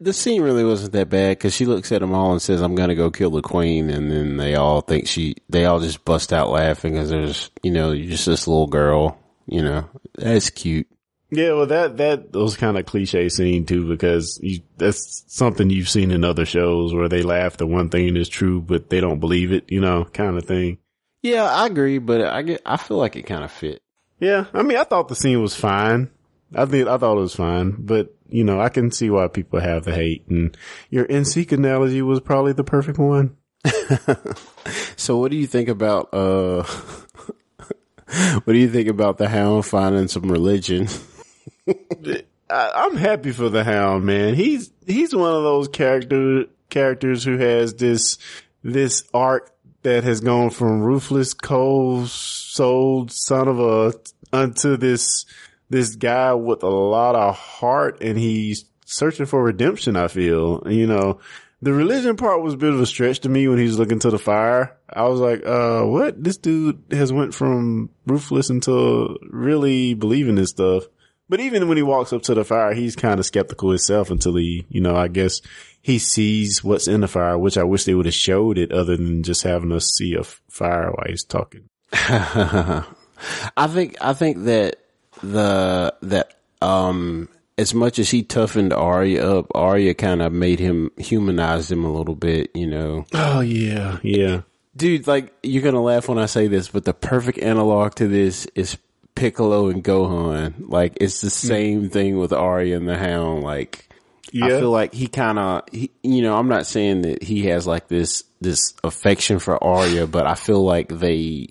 the 0.01 0.13
scene 0.13 0.43
really 0.43 0.65
wasn't 0.65 0.93
that 0.93 1.09
bad 1.09 1.39
because 1.39 1.55
she 1.55 1.65
looks 1.67 1.91
at 1.91 2.01
them 2.01 2.15
all 2.15 2.33
and 2.33 2.41
says, 2.43 2.61
"I'm 2.61 2.75
gonna 2.75 2.95
go 2.95 3.11
kill 3.11 3.31
the 3.31 3.43
queen," 3.43 3.91
and 3.91 4.11
then 4.11 4.37
they 4.37 4.55
all 4.55 4.83
think 4.83 5.09
she, 5.09 5.37
they 5.49 5.65
all 5.65 5.81
just 5.81 6.05
bust 6.05 6.33
out 6.33 6.51
laughing 6.51 6.93
because 6.93 7.11
there's, 7.11 7.51
you 7.63 7.71
know, 7.71 7.93
you're 7.93 8.11
just 8.11 8.27
this 8.27 8.47
little 8.47 8.67
girl, 8.67 9.19
you 9.49 9.63
know, 9.63 9.89
that's 10.15 10.51
cute. 10.51 10.87
Yeah, 11.31 11.53
well, 11.53 11.67
that 11.67 11.99
that 11.99 12.33
was 12.33 12.57
kind 12.57 12.79
of 12.79 12.87
cliche 12.87 13.29
scene 13.29 13.67
too 13.67 13.87
because 13.87 14.41
you, 14.43 14.61
that's 14.79 15.25
something 15.27 15.69
you've 15.69 15.89
seen 15.89 16.11
in 16.11 16.25
other 16.25 16.47
shows 16.47 16.95
where 16.95 17.09
they 17.09 17.23
laugh 17.23 17.59
that 17.59 17.67
one 17.67 17.91
thing 17.91 18.17
is 18.17 18.31
true 18.31 18.63
but 18.63 18.89
they 18.89 19.01
don't 19.01 19.21
believe 19.21 19.53
it, 19.53 19.71
you 19.71 19.81
know, 19.81 20.05
kind 20.05 20.39
of 20.39 20.47
thing. 20.47 20.79
Yeah, 21.21 21.45
I 21.45 21.67
agree, 21.67 21.99
but 21.99 22.23
I 22.23 22.43
get, 22.43 22.63
I 22.65 22.77
feel 22.77 22.97
like 22.97 23.17
it 23.17 23.27
kind 23.27 23.45
of 23.45 23.53
fit. 23.53 23.83
Yeah, 24.21 24.47
I 24.55 24.63
mean, 24.63 24.79
I 24.79 24.85
thought 24.85 25.09
the 25.09 25.15
scene 25.15 25.43
was 25.43 25.55
fine. 25.55 26.11
I 26.55 26.65
think 26.65 26.89
I 26.89 26.97
thought 26.97 27.19
it 27.19 27.21
was 27.21 27.35
fine, 27.35 27.77
but 27.79 28.15
you 28.31 28.45
know, 28.45 28.61
I 28.61 28.71
can 28.71 28.91
see 28.91 29.11
why 29.11 29.29
people 29.29 29.61
have 29.61 29.85
the 29.85 29.95
hate. 29.95 30.27
And 30.29 30.57
your 30.89 31.07
NSYNC 31.07 31.53
analogy 31.53 32.01
was 32.03 32.21
probably 32.21 32.53
the 32.53 32.65
perfect 32.65 32.99
one. 32.99 33.37
so, 34.97 35.19
what 35.19 35.31
do 35.31 35.37
you 35.37 35.47
think 35.47 35.69
about 35.69 36.09
uh? 36.13 36.63
what 38.45 38.53
do 38.53 38.59
you 38.59 38.71
think 38.71 38.89
about 38.89 39.19
the 39.19 39.29
Hound 39.29 39.67
finding 39.67 40.09
some 40.09 40.31
religion? 40.31 40.89
I, 42.51 42.71
I'm 42.75 42.97
happy 42.97 43.33
for 43.33 43.49
the 43.49 43.65
Hound, 43.65 44.05
man. 44.05 44.35
He's 44.35 44.71
he's 44.87 45.15
one 45.15 45.35
of 45.35 45.43
those 45.43 45.69
character 45.69 46.47
characters 46.71 47.25
who 47.25 47.37
has 47.39 47.75
this 47.75 48.19
this 48.63 49.05
arc 49.13 49.53
that 49.83 50.05
has 50.05 50.21
gone 50.21 50.51
from 50.51 50.81
ruthless, 50.81 51.35
cold 51.35 52.09
souled 52.09 53.13
son 53.13 53.49
of 53.49 53.61
a 53.61 53.93
unto 54.33 54.77
this 54.77 55.27
this 55.71 55.97
guy 55.97 56.33
with 56.33 56.63
a 56.63 56.69
lot 56.69 57.15
of 57.15 57.37
heart, 57.37 57.99
and 58.01 58.19
he's 58.19 58.65
searching 58.87 59.27
for 59.27 59.43
redemption. 59.43 59.97
I 59.97 60.09
feel, 60.09 60.63
you 60.67 60.87
know, 60.87 61.21
the 61.61 61.73
religion 61.73 62.17
part 62.17 62.43
was 62.43 62.55
a 62.55 62.59
bit 62.59 62.73
of 62.73 62.81
a 62.81 62.87
stretch 62.87 63.21
to 63.21 63.29
me 63.29 63.49
when 63.49 63.59
he 63.59 63.65
was 63.65 63.79
looking 63.79 63.99
to 64.01 64.11
the 64.11 64.19
fire. 64.19 64.77
I 64.89 65.09
was 65.09 65.21
like, 65.21 65.45
uh, 65.45 65.83
what? 65.83 66.23
This 66.23 66.37
dude 66.37 66.83
has 66.91 67.13
went 67.13 67.35
from 67.35 67.91
ruthless 68.07 68.51
into 68.51 69.19
really 69.23 69.95
believing 69.95 70.37
this 70.37 70.51
stuff. 70.51 70.85
But 71.29 71.41
even 71.41 71.69
when 71.69 71.77
he 71.77 71.83
walks 71.83 72.13
up 72.13 72.23
to 72.23 72.35
the 72.35 72.45
fire, 72.45 72.73
he's 72.73 72.97
kind 72.97 73.21
of 73.21 73.27
skeptical 73.27 73.71
himself 73.71 74.11
until 74.11 74.37
he, 74.37 74.67
you 74.71 74.81
know, 74.81 74.97
I 74.97 75.09
guess 75.09 75.43
he 75.83 75.99
sees 75.99 76.65
what's 76.65 76.89
in 76.89 77.03
the 77.03 77.09
fire, 77.09 77.37
which 77.37 77.59
I 77.59 77.65
wish 77.65 77.85
they 77.85 77.95
would 77.95 78.07
have 78.07 78.15
showed 78.15 78.57
it 78.57 78.73
other 78.73 78.97
than 78.97 79.23
just 79.23 79.43
having 79.43 79.73
us 79.73 79.91
see 79.91 80.15
a 80.15 80.23
fire 80.23 80.91
while 80.91 81.07
he's 81.07 81.25
talking. 81.25 81.69
I 81.93 82.85
think, 83.69 83.97
I 84.01 84.15
think 84.15 84.45
that 84.45 84.77
the, 85.23 85.95
that, 86.03 86.35
um, 86.63 87.29
as 87.59 87.75
much 87.75 87.99
as 87.99 88.09
he 88.09 88.23
toughened 88.23 88.73
Arya 88.73 89.39
up, 89.39 89.51
Arya 89.55 89.93
kind 89.95 90.23
of 90.23 90.33
made 90.33 90.61
him 90.61 90.93
humanized 90.97 91.71
him 91.71 91.85
a 91.85 91.93
little 91.93 92.15
bit, 92.15 92.55
you 92.55 92.69
know. 92.69 93.05
Oh 93.13 93.41
yeah, 93.41 93.99
yeah. 94.03 94.43
Dude, 94.77 95.09
like 95.09 95.35
you're 95.43 95.63
gonna 95.63 95.83
laugh 95.83 96.09
when 96.09 96.19
I 96.19 96.27
say 96.27 96.47
this, 96.47 96.69
but 96.69 96.85
the 96.85 96.95
perfect 96.95 97.39
analog 97.39 97.97
to 97.97 98.07
this 98.07 98.47
is 98.55 98.79
Piccolo 99.17 99.69
and 99.69 99.83
Gohan. 99.83 100.69
Like 100.69 100.97
it's 101.01 101.21
the 101.21 101.27
hmm. 101.27 101.49
same 101.49 101.91
thing 101.91 102.17
with 102.17 102.33
Arya 102.33 102.77
and 102.77 102.89
the 102.89 102.97
Hound. 102.97 103.43
Like 103.43 103.89
Yeah. 104.31 104.47
I 104.47 104.49
feel 104.61 104.71
like 104.71 104.95
he 104.95 105.09
kind 105.09 105.39
of, 105.41 105.63
you 105.73 106.23
know, 106.23 106.37
I'm 106.37 106.49
not 106.49 106.67
saying 106.67 107.03
that 107.03 107.25
he 107.25 107.47
has 107.47 107.67
like 107.67 107.89
this 107.89 108.23
this 108.41 108.75
affection 108.85 109.41
for 109.41 109.63
Arya, 109.63 110.07
but 110.07 110.29
I 110.29 110.37
feel 110.37 110.65
like 110.65 110.91
they, 110.91 111.49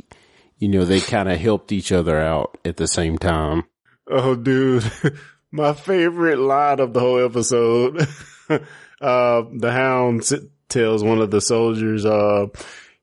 you 0.57 0.69
know, 0.69 0.85
they 0.85 1.01
kind 1.01 1.27
of 1.27 1.37
helped 1.37 1.73
each 1.73 1.91
other 1.91 2.17
out 2.17 2.57
at 2.63 2.77
the 2.77 2.87
same 2.87 3.17
time. 3.17 3.65
Oh, 4.09 4.35
dude. 4.35 4.89
My 5.57 5.73
favorite 5.73 6.37
line 6.37 6.79
of 6.79 6.93
the 6.93 6.99
whole 6.99 7.25
episode. 7.25 8.07
uh, 8.49 8.59
the 9.01 9.71
hound 9.71 10.29
tells 10.69 11.03
one 11.03 11.19
of 11.19 11.31
the 11.31 11.41
soldiers, 11.41 12.05
uh, 12.05 12.45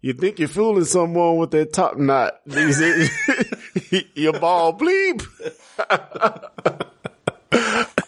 you 0.01 0.13
think 0.13 0.39
you're 0.39 0.47
fooling 0.47 0.85
someone 0.85 1.39
with 1.39 1.51
that 1.51 1.73
top 1.73 1.97
knot. 1.99 2.35
Your 4.15 4.39
ball 4.39 4.79
bleep. 4.79 5.27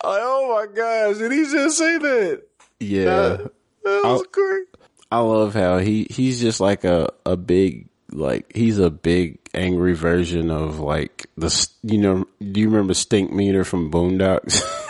oh 0.04 0.54
my 0.54 0.66
gosh. 0.72 1.18
Did 1.18 1.32
he 1.32 1.42
just 1.44 1.78
say 1.78 1.98
that? 1.98 2.42
Yeah, 2.78 3.08
That 3.38 3.50
was 3.84 4.04
I'll- 4.04 4.22
great. 4.30 4.66
I 5.10 5.18
love 5.20 5.54
how 5.54 5.78
he 5.78 6.06
he's 6.10 6.40
just 6.40 6.60
like 6.60 6.84
a 6.84 7.08
a 7.24 7.36
big 7.36 7.88
like 8.12 8.52
he's 8.54 8.78
a 8.78 8.90
big 8.90 9.38
angry 9.56 9.94
version 9.94 10.50
of 10.50 10.78
like 10.80 11.26
the 11.36 11.68
you 11.82 11.98
know 11.98 12.26
do 12.40 12.60
you 12.60 12.68
remember 12.68 12.92
Stinkmeaner 12.92 13.64
from 13.66 13.90
Boondocks? 13.90 14.62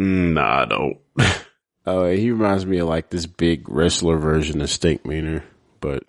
Mm, 0.00 0.32
Nah, 0.32 0.62
I 0.62 0.64
don't. 0.64 0.98
Oh, 1.86 2.10
he 2.10 2.30
reminds 2.30 2.64
me 2.64 2.78
of 2.78 2.88
like 2.88 3.10
this 3.10 3.26
big 3.26 3.68
wrestler 3.68 4.16
version 4.16 4.62
of 4.62 4.68
Stinkmeaner. 4.70 5.42
But 5.80 6.04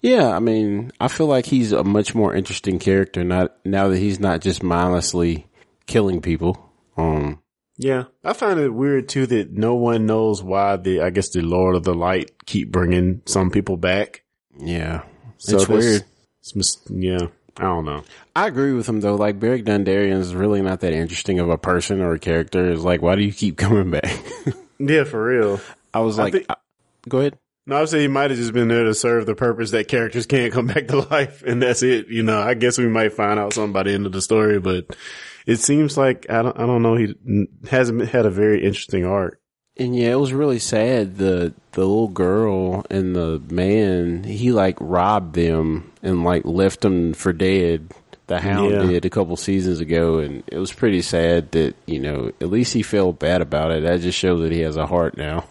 yeah, 0.00 0.34
I 0.34 0.38
mean, 0.38 0.90
I 1.00 1.08
feel 1.08 1.26
like 1.26 1.44
he's 1.44 1.72
a 1.72 1.84
much 1.84 2.14
more 2.14 2.34
interesting 2.34 2.78
character 2.78 3.24
not 3.24 3.54
now 3.64 3.88
that 3.88 3.98
he's 3.98 4.18
not 4.20 4.40
just 4.40 4.62
mindlessly 4.62 5.46
killing 5.86 6.22
people. 6.22 6.58
Um, 6.96 7.42
Yeah, 7.76 8.04
I 8.24 8.32
find 8.32 8.58
it 8.58 8.70
weird 8.70 9.08
too 9.10 9.26
that 9.26 9.52
no 9.52 9.74
one 9.74 10.06
knows 10.06 10.42
why 10.42 10.76
the 10.76 11.02
I 11.02 11.10
guess 11.10 11.28
the 11.28 11.42
Lord 11.42 11.76
of 11.76 11.84
the 11.84 11.94
Light 11.94 12.30
keep 12.46 12.72
bringing 12.72 13.20
some 13.26 13.50
people 13.50 13.76
back. 13.76 14.22
yeah, 14.58 15.02
So 15.36 15.56
it's 15.56 15.68
weird. 15.68 16.04
It's 16.46 16.54
mis- 16.54 16.78
yeah, 16.90 17.26
I 17.58 17.62
don't 17.62 17.84
know. 17.84 18.04
I 18.34 18.46
agree 18.46 18.72
with 18.72 18.88
him 18.88 19.00
though. 19.00 19.16
Like 19.16 19.40
Beric 19.40 19.64
Dondarrion 19.64 20.18
is 20.20 20.34
really 20.34 20.62
not 20.62 20.80
that 20.80 20.92
interesting 20.92 21.38
of 21.40 21.48
a 21.50 21.58
person 21.58 22.00
or 22.00 22.12
a 22.14 22.18
character. 22.18 22.70
It's 22.70 22.82
like, 22.82 23.02
why 23.02 23.16
do 23.16 23.22
you 23.22 23.32
keep 23.32 23.56
coming 23.58 23.90
back? 23.90 24.16
Yeah, 24.78 25.04
for 25.04 25.24
real. 25.24 25.60
I 25.92 26.00
was 26.00 26.18
I 26.18 26.24
like, 26.24 26.32
think- 26.34 26.46
I- 26.48 26.56
go 27.08 27.18
ahead. 27.18 27.38
No, 27.68 27.74
I 27.76 27.80
would 27.80 27.88
say 27.88 28.00
he 28.02 28.06
might 28.08 28.30
have 28.30 28.38
just 28.38 28.52
been 28.52 28.68
there 28.68 28.84
to 28.84 28.94
serve 28.94 29.26
the 29.26 29.34
purpose 29.34 29.72
that 29.72 29.88
characters 29.88 30.26
can't 30.26 30.52
come 30.52 30.66
back 30.72 30.86
to 30.86 31.00
life, 31.00 31.42
and 31.44 31.60
that's 31.60 31.82
it. 31.82 32.06
You 32.06 32.22
know, 32.22 32.38
I 32.40 32.54
guess 32.54 32.78
we 32.78 32.86
might 32.86 33.12
find 33.12 33.40
out 33.40 33.54
something 33.54 33.72
by 33.72 33.82
the 33.82 33.90
end 33.92 34.06
of 34.06 34.12
the 34.12 34.22
story, 34.22 34.60
but 34.60 34.96
it 35.48 35.56
seems 35.56 35.96
like 35.96 36.26
I 36.30 36.42
don't, 36.42 36.56
I 36.56 36.64
don't 36.64 36.82
know. 36.82 36.94
He 36.94 37.16
hasn't 37.68 38.08
had 38.08 38.24
a 38.24 38.30
very 38.30 38.64
interesting 38.64 39.04
arc. 39.04 39.40
And 39.78 39.94
yeah, 39.94 40.12
it 40.12 40.20
was 40.20 40.32
really 40.32 40.58
sad. 40.58 41.16
The 41.18 41.52
the 41.72 41.80
little 41.80 42.08
girl 42.08 42.86
and 42.90 43.14
the 43.14 43.42
man, 43.50 44.24
he 44.24 44.52
like 44.52 44.76
robbed 44.80 45.34
them 45.34 45.92
and 46.02 46.24
like 46.24 46.44
left 46.44 46.80
them 46.80 47.12
for 47.12 47.32
dead. 47.32 47.92
The 48.28 48.40
hound 48.40 48.72
Yeah. 48.72 48.82
did 48.86 49.04
a 49.04 49.10
couple 49.10 49.36
seasons 49.36 49.78
ago, 49.80 50.18
and 50.18 50.42
it 50.48 50.58
was 50.58 50.72
pretty 50.72 51.02
sad 51.02 51.52
that 51.52 51.74
you 51.86 52.00
know 52.00 52.32
at 52.40 52.48
least 52.50 52.72
he 52.72 52.82
felt 52.82 53.18
bad 53.20 53.40
about 53.42 53.70
it. 53.70 53.82
That 53.84 54.00
just 54.00 54.18
shows 54.18 54.40
that 54.40 54.50
he 54.52 54.60
has 54.60 54.76
a 54.76 54.86
heart 54.86 55.16
now. 55.16 55.44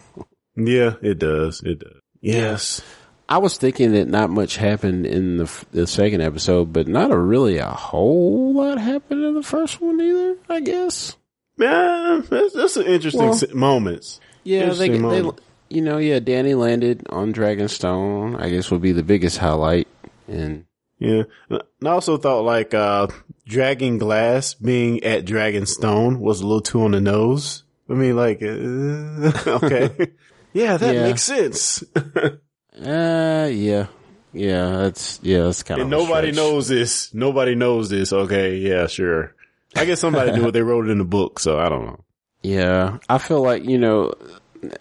Yeah, 0.58 0.96
it 1.02 1.20
does. 1.20 1.62
It 1.64 1.80
does. 1.80 2.00
Yes. 2.22 2.82
I 3.30 3.38
was 3.40 3.58
thinking 3.58 3.94
that 3.94 4.08
not 4.08 4.30
much 4.30 4.58
happened 4.58 5.06
in 5.06 5.38
the 5.38 5.66
the 5.72 5.88
second 5.88 6.22
episode, 6.22 6.74
but 6.74 6.88
not 6.88 7.12
a 7.12 7.18
really 7.18 7.58
a 7.60 7.70
whole 7.70 8.54
lot 8.56 8.78
happened 8.80 9.24
in 9.24 9.36
the 9.36 9.44
first 9.44 9.80
one 9.82 10.02
either. 10.02 10.36
I 10.50 10.60
guess. 10.62 11.16
Yeah, 11.58 12.22
that's, 12.30 12.54
that's 12.54 12.78
an 12.78 12.86
interesting 12.86 13.22
Well, 13.30 13.40
moments. 13.54 14.20
Yeah, 14.44 14.60
they, 14.60 14.64
Interesting 14.66 14.92
they, 14.94 15.00
moment. 15.00 15.42
you 15.70 15.82
know, 15.82 15.98
yeah, 15.98 16.20
Dany 16.20 16.58
landed 16.58 17.06
on 17.10 17.34
Dragonstone. 17.34 18.40
I 18.42 18.50
guess 18.50 18.70
would 18.72 18.82
be 18.82 18.92
the 18.92 19.04
biggest 19.04 19.38
highlight. 19.38 19.88
And 20.28 20.66
Yeah. 21.00 21.24
And 21.50 21.62
I 21.84 21.88
also 21.90 22.18
thought 22.18 22.42
like, 22.44 22.74
uh, 22.74 23.08
Dragon 23.48 23.98
Glass 23.98 24.54
being 24.54 25.04
at 25.04 25.26
Dragonstone 25.26 26.20
was 26.20 26.42
a 26.42 26.46
little 26.48 26.62
too 26.62 26.82
on 26.84 26.92
the 26.92 27.02
nose. 27.02 27.64
I 27.90 27.94
mean, 27.94 28.16
like, 28.16 28.42
uh, 28.42 28.46
okay. 29.64 30.12
yeah, 30.54 30.78
that 30.78 30.94
Yeah. 30.96 31.04
makes 31.04 31.22
sense. 31.24 31.84
uh, 31.96 33.50
yeah, 33.52 33.88
yeah, 34.34 34.70
that's 34.78 35.20
yeah, 35.24 35.44
that's 35.44 35.64
kind 35.64 35.82
and 35.82 35.94
of 35.94 36.00
nobody 36.00 36.32
knows 36.32 36.68
this. 36.68 37.14
Nobody 37.14 37.56
knows 37.56 37.90
this. 37.90 38.12
Okay. 38.12 38.58
Yeah, 38.58 38.88
sure. 38.88 39.34
I 39.76 39.86
guess 39.86 40.00
somebody 40.00 40.32
knew 40.32 40.48
it. 40.48 40.52
They 40.52 40.62
wrote 40.62 40.88
it 40.88 40.92
in 40.92 40.98
the 40.98 41.04
book. 41.06 41.40
So 41.40 41.60
I 41.60 41.70
don't 41.70 41.86
know. 41.86 42.00
Yeah, 42.42 43.00
I 43.10 43.18
feel 43.18 43.42
like 43.42 43.64
you 43.66 43.78
know, 43.78 44.14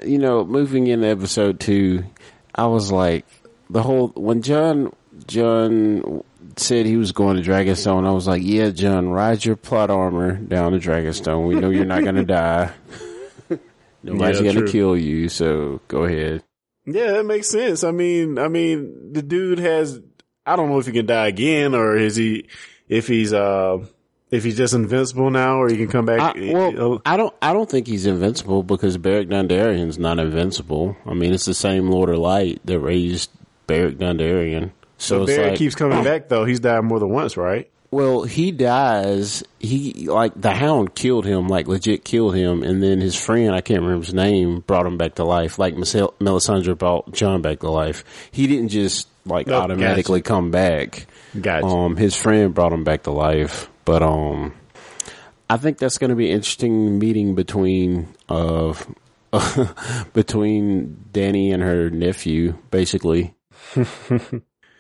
you 0.05 0.19
know, 0.19 0.45
moving 0.45 0.87
into 0.87 1.07
episode 1.09 1.61
two, 1.61 2.05
I 2.55 2.67
was 2.67 2.93
like 2.93 3.25
the 3.71 3.83
whole 3.83 4.09
when 4.09 4.43
Jon 4.43 4.93
Jon 5.27 6.23
said 6.57 6.87
he 6.87 6.97
was 6.97 7.13
going 7.13 7.37
to 7.37 7.43
Dragonstone. 7.43 8.07
I 8.07 8.13
was 8.13 8.27
like, 8.29 8.43
yeah, 8.45 8.71
Jon, 8.71 9.09
ride 9.09 9.45
your 9.45 9.57
plot 9.57 9.91
armor 9.91 10.37
down 10.37 10.73
to 10.73 10.79
Dragonstone. 10.79 11.49
We 11.49 11.55
know 11.57 11.71
you're 11.71 11.85
not 11.85 12.03
going 12.03 12.15
to 12.17 12.25
die. 12.25 12.71
Nobody's 14.03 14.41
Yeah, 14.41 14.53
going 14.53 14.67
to 14.67 14.71
kill 14.71 14.97
you, 14.97 15.29
so 15.31 15.81
go 15.89 16.05
ahead. 16.05 16.45
Yeah, 16.85 17.13
that 17.13 17.25
makes 17.25 17.49
sense. 17.49 17.83
I 17.83 17.91
mean, 17.91 18.39
I 18.39 18.49
mean, 18.49 19.13
the 19.15 19.23
dude 19.23 19.59
has, 19.59 19.99
I 20.45 20.57
don't 20.57 20.69
know 20.69 20.79
if 20.79 20.87
he 20.87 20.93
can 20.93 21.07
die 21.07 21.29
again 21.29 21.75
or 21.75 21.97
is 21.97 22.15
he, 22.15 22.49
if 22.87 23.09
he's, 23.09 23.33
uh, 23.33 23.79
if 24.35 24.45
he's 24.45 24.57
just 24.57 24.75
invincible 24.75 25.31
now 25.31 25.61
or 25.61 25.69
he 25.71 25.77
can 25.77 25.89
come 25.89 26.05
back. 26.05 26.37
I, 26.37 26.53
well, 26.53 26.95
Uh, 26.95 26.99
I 27.07 27.17
don't. 27.17 27.35
I 27.41 27.53
don't 27.53 27.71
think 27.71 27.87
he's 27.87 28.07
invincible 28.07 28.63
because 28.63 28.97
Beric 28.99 29.29
Dondarrion's 29.29 29.99
not 29.99 30.19
invincible. 30.19 30.97
I 31.07 31.15
mean, 31.15 31.33
it's 31.33 31.45
the 31.45 31.55
same 31.55 31.91
Lord 31.91 32.11
of 32.11 32.19
Light 32.19 32.61
that 32.65 32.79
raised 32.81 33.31
Beric 33.67 33.99
Dondarrion. 33.99 34.73
So 34.99 35.23
it's 35.25 35.37
like, 35.39 35.57
keeps 35.59 35.75
coming 35.75 36.03
back 36.11 36.29
though. 36.29 36.45
He's 36.45 36.61
died 36.61 36.83
more 36.85 36.99
than 37.01 37.11
once, 37.11 37.37
right? 37.37 37.71
well, 37.91 38.25
he 38.25 38.51
dies. 38.51 39.45
He 39.61 40.09
like 40.09 40.33
the 40.35 40.51
Hound 40.51 40.97
killed 40.97 41.25
him, 41.25 41.47
like 41.47 41.69
legit 41.69 42.05
killed 42.05 42.35
him, 42.35 42.65
and 42.65 42.83
then 42.83 43.01
his 43.01 43.15
friend, 43.15 43.55
I 43.55 43.61
can't 43.61 43.83
remember 43.83 44.05
his 44.05 44.13
name, 44.15 44.61
brought 44.67 44.85
him 44.85 44.99
back 44.99 45.15
to 45.17 45.25
life. 45.25 45.61
Like 45.61 45.75
Mel- 45.77 46.15
Melisandre 46.21 46.77
brought 46.77 47.13
Jon 47.13 47.41
back 47.41 47.61
to 47.61 47.71
life. 47.71 48.05
He 48.33 48.49
didn't 48.49 48.71
just 48.71 49.07
like 49.27 49.49
Oh, 49.49 49.55
automatically 49.55 50.23
come 50.23 50.51
back. 50.51 51.07
Gotcha. 51.41 51.67
Um, 51.67 51.97
his 51.97 52.17
friend 52.17 52.53
brought 52.53 52.73
him 52.73 52.83
back 52.83 53.05
to 53.05 53.13
life, 53.13 53.69
but 53.85 54.03
um, 54.03 54.55
I 55.51 55.57
think 55.57 55.79
that's 55.79 55.99
going 55.99 56.11
to 56.11 56.17
be 56.17 56.31
an 56.31 56.37
interesting 56.37 56.99
meeting 56.99 57.35
between 57.35 58.09
uh 58.29 58.75
between 60.13 61.05
Dany 61.13 61.53
and 61.53 61.63
her 61.63 61.91
nephew, 61.91 62.57
basically. 62.71 63.35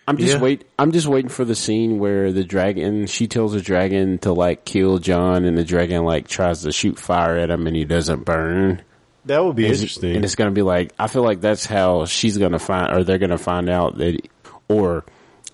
I'm 0.06 0.18
just 0.18 0.34
Yeah. 0.34 0.40
wait. 0.40 0.66
I'm 0.78 0.92
just 0.92 1.06
waiting 1.06 1.30
for 1.30 1.44
the 1.44 1.54
scene 1.54 1.98
where 1.98 2.30
the 2.32 2.44
dragon. 2.44 3.06
She 3.06 3.26
tells 3.26 3.52
the 3.52 3.60
dragon 3.62 4.18
to 4.18 4.32
like 4.32 4.64
kill 4.64 4.98
Jon, 4.98 5.44
and 5.44 5.56
the 5.56 5.64
dragon 5.64 6.04
like 6.04 6.28
tries 6.28 6.62
to 6.62 6.72
shoot 6.72 6.98
fire 6.98 7.38
at 7.38 7.50
him, 7.50 7.66
and 7.66 7.74
he 7.74 7.84
doesn't 7.84 8.24
burn. 8.24 8.82
That 9.26 9.42
would 9.42 9.56
be 9.56 9.64
And- 9.64 9.72
interesting. 9.74 10.16
And 10.16 10.24
it's 10.24 10.34
going 10.34 10.50
to 10.50 10.54
be 10.54 10.60
like, 10.62 10.92
I 10.98 11.06
feel 11.06 11.22
like 11.22 11.40
that's 11.40 11.64
how 11.64 12.04
she's 12.04 12.36
going 12.36 12.52
to 12.52 12.58
find, 12.58 12.94
or 12.94 13.02
they're 13.04 13.16
going 13.18 13.30
to 13.30 13.38
find 13.38 13.70
out 13.70 13.96
that, 13.96 14.20
or 14.68 15.04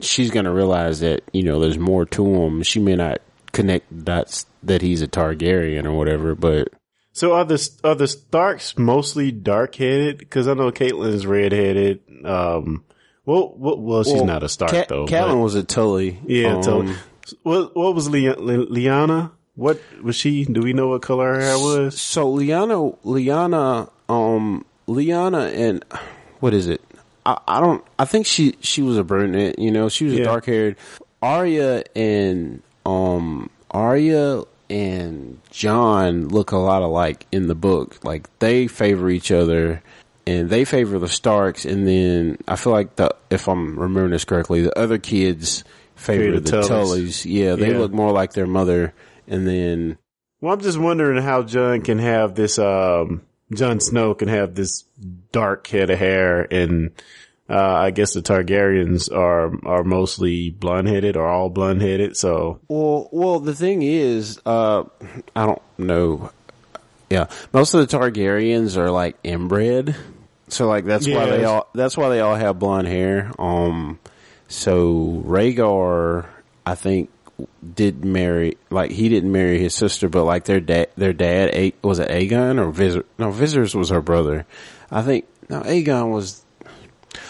she's 0.00 0.32
going 0.32 0.46
to 0.46 0.52
realize 0.52 1.00
that, 1.00 1.22
you 1.32 1.44
know, 1.44 1.60
there's 1.60 1.78
more 1.78 2.04
to 2.06 2.26
him. 2.26 2.64
She 2.64 2.80
may 2.80 2.96
not 2.96 3.20
connect 3.52 4.04
dots 4.04 4.46
that 4.62 4.82
he's 4.82 5.02
a 5.02 5.08
Targaryen 5.08 5.84
or 5.84 5.92
whatever, 5.92 6.34
but 6.34 6.68
So 7.12 7.32
are 7.34 7.44
the 7.44 7.68
are 7.84 7.94
the 7.94 8.06
Starks 8.08 8.78
mostly 8.78 9.32
dark 9.32 9.74
headed? 9.74 10.18
Because 10.18 10.46
I 10.48 10.54
know 10.54 10.70
Catelyn 10.70 11.12
is 11.12 11.26
red 11.26 11.52
headed. 11.52 12.00
Um, 12.24 12.84
well, 13.26 13.54
well, 13.56 13.78
well, 13.80 14.04
she's 14.04 14.14
Well, 14.14 14.24
not 14.24 14.42
a 14.42 14.48
Stark 14.48 14.72
Ca- 14.72 14.84
though. 14.88 15.06
Catelyn 15.06 15.42
was 15.42 15.54
a 15.54 15.62
Tully. 15.64 16.18
yeah. 16.26 16.56
Um, 16.56 16.62
so 16.62 16.94
what 17.42 17.76
what 17.76 17.94
was 17.94 18.08
Le- 18.08 18.36
Le- 18.38 18.66
Lyanna? 18.66 19.32
What 19.56 19.80
was 20.02 20.16
she? 20.16 20.44
Do 20.44 20.62
we 20.62 20.72
know 20.72 20.88
what 20.88 21.02
color 21.02 21.34
her 21.34 21.40
hair 21.40 21.58
was? 21.58 22.00
So 22.00 22.32
Lyanna, 22.32 22.96
Lyanna, 23.04 23.90
um, 24.08 24.64
Lyanna, 24.88 25.52
and 25.52 25.84
what 26.40 26.54
is 26.54 26.66
it? 26.66 26.80
I, 27.26 27.38
I 27.46 27.60
don't. 27.60 27.84
I 27.98 28.04
think 28.06 28.24
she 28.26 28.56
she 28.60 28.80
was 28.82 28.96
a 28.96 29.04
brunette. 29.04 29.58
You 29.58 29.70
know, 29.70 29.88
she 29.88 30.04
was 30.06 30.14
Yeah. 30.14 30.24
dark 30.24 30.46
haired. 30.46 30.76
Arya 31.22 31.84
and 31.94 32.62
um 32.90 33.50
Arya 33.70 34.42
and 34.68 35.38
Jon 35.50 36.28
look 36.28 36.52
a 36.52 36.56
lot 36.56 36.82
alike 36.82 37.26
in 37.32 37.46
the 37.48 37.54
book. 37.54 38.04
Like 38.04 38.28
they 38.38 38.66
favor 38.66 39.10
each 39.10 39.30
other. 39.32 39.82
And 40.26 40.48
they 40.50 40.64
favor 40.64 40.98
the 40.98 41.08
Starks, 41.08 41.64
and 41.64 41.88
then 41.88 42.36
I 42.46 42.54
feel 42.54 42.72
like 42.72 42.94
the 42.96 43.16
if 43.30 43.48
I'm 43.48 43.76
remembering 43.76 44.10
this 44.12 44.24
correctly, 44.24 44.60
the 44.60 44.78
other 44.78 44.98
kids 44.98 45.64
favor 45.96 46.38
the 46.38 46.40
the 46.40 46.58
Tullys. 46.60 46.68
Tullys. 46.68 47.24
Yeah, 47.24 47.56
they 47.56 47.72
Yeah. 47.72 47.78
look 47.78 47.90
more 47.90 48.12
like 48.12 48.34
their 48.34 48.46
mother. 48.46 48.92
And 49.26 49.46
then 49.48 49.96
Well, 50.40 50.52
I'm 50.54 50.60
just 50.60 50.78
wondering 50.78 51.20
how 51.20 51.42
Jon 51.42 51.80
can 51.80 51.98
have 51.98 52.34
this. 52.34 52.58
Um, 52.58 53.22
Jon 53.52 53.80
Snow 53.80 54.14
can 54.14 54.28
have 54.28 54.54
this 54.54 54.84
dark 55.32 55.66
head 55.66 55.90
of 55.90 55.98
hair, 55.98 56.46
and 56.50 56.90
uh, 57.50 57.54
I 57.56 57.90
guess 57.90 58.14
the 58.14 58.22
Targaryens 58.22 59.12
are 59.12 59.50
are 59.66 59.82
mostly 59.84 60.50
blonde 60.50 60.88
headed 60.88 61.16
or 61.16 61.26
all 61.26 61.50
blonde 61.50 61.82
headed. 61.82 62.16
So 62.16 62.60
Well, 62.68 63.08
well, 63.12 63.40
the 63.40 63.54
thing 63.54 63.82
is, 63.82 64.40
uh, 64.46 64.84
I 65.34 65.46
don't 65.46 65.62
know. 65.78 66.30
Yeah, 67.10 67.26
most 67.52 67.74
of 67.74 67.80
the 67.88 67.98
Targaryens 67.98 68.76
are 68.76 68.90
like 68.90 69.16
inbred, 69.24 69.96
so 70.48 70.68
like 70.68 70.84
that's 70.84 71.08
why 71.08 71.26
they 71.26 71.44
all 71.44 71.66
that's 71.74 71.96
why 71.96 72.08
they 72.08 72.20
all 72.20 72.36
have 72.36 72.58
blonde 72.60 72.86
hair. 72.86 73.32
Um, 73.36 73.98
so 74.46 75.22
Rhaegar, 75.26 76.26
I 76.64 76.74
think, 76.76 77.10
did 77.74 78.04
marry 78.04 78.58
like 78.70 78.92
he 78.92 79.08
didn't 79.08 79.32
marry 79.32 79.58
his 79.58 79.74
sister, 79.74 80.08
but 80.08 80.22
like 80.24 80.44
their 80.44 80.60
dad, 80.60 80.90
their 80.96 81.12
dad, 81.12 81.50
A- 81.52 81.74
was 81.82 81.98
it 81.98 82.10
Aegon 82.10 82.60
or 82.60 82.70
Viserys? 82.72 83.04
No, 83.18 83.32
Viserys 83.32 83.74
was 83.74 83.88
her 83.88 84.00
brother. 84.00 84.46
I 84.90 85.02
think 85.02 85.24
no, 85.48 85.62
Aegon 85.62 86.12
was. 86.12 86.44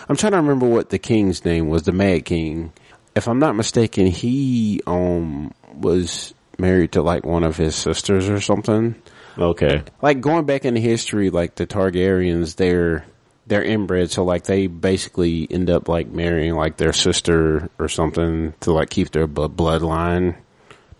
I'm 0.08 0.16
trying 0.16 0.32
to 0.32 0.38
remember 0.38 0.66
what 0.66 0.90
the 0.90 0.98
king's 0.98 1.44
name 1.44 1.68
was, 1.68 1.82
the 1.84 1.92
Mad 1.92 2.24
King. 2.24 2.72
If 3.14 3.28
I'm 3.28 3.38
not 3.38 3.56
mistaken, 3.56 4.06
he 4.06 4.80
um 4.86 5.52
was 5.74 6.34
married 6.58 6.92
to 6.92 7.02
like 7.02 7.24
one 7.24 7.44
of 7.44 7.56
his 7.56 7.74
sisters 7.74 8.28
or 8.28 8.40
something. 8.40 8.94
okay, 9.38 9.82
Like 10.02 10.20
going 10.20 10.44
back 10.44 10.64
into 10.64 10.80
history, 10.80 11.30
like 11.30 11.54
the 11.54 11.66
Targaryens, 11.66 12.56
they're 12.56 13.04
they're 13.46 13.64
inbred, 13.64 14.10
so 14.10 14.24
like 14.24 14.44
they 14.44 14.66
basically 14.68 15.48
end 15.50 15.70
up 15.70 15.88
like 15.88 16.08
marrying 16.08 16.54
like 16.54 16.76
their 16.76 16.92
sister 16.92 17.68
or 17.78 17.88
something 17.88 18.54
to 18.60 18.72
like 18.72 18.90
keep 18.90 19.10
their 19.10 19.26
bloodline 19.26 20.36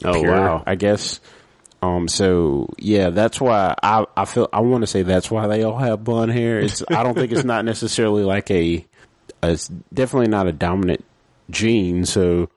oh 0.05 0.21
pure, 0.21 0.33
wow, 0.33 0.62
I 0.66 0.75
guess. 0.75 1.21
Um, 1.83 2.09
so 2.09 2.69
yeah, 2.79 3.09
that's 3.11 3.40
why 3.40 3.75
I, 3.83 4.05
I 4.16 4.25
feel, 4.27 4.49
I 4.53 4.61
want 4.61 4.83
to 4.83 4.87
say 4.87 5.03
that's 5.03 5.31
why 5.31 5.47
they 5.47 5.62
all 5.62 5.79
have 5.79 6.05
blonde 6.05 6.33
hair. 6.33 6.61
It's, 6.61 6.83
I 6.88 7.03
don't 7.03 7.14
think 7.14 7.33
it's 7.33 7.45
not 7.45 7.64
necessarily 7.64 8.23
like 8.23 8.51
a, 8.51 8.87
it's 9.43 9.69
definitely 9.69 10.29
not 10.29 10.47
a 10.47 10.53
dominant 10.53 11.05
gene. 11.49 12.05
So, 12.05 12.51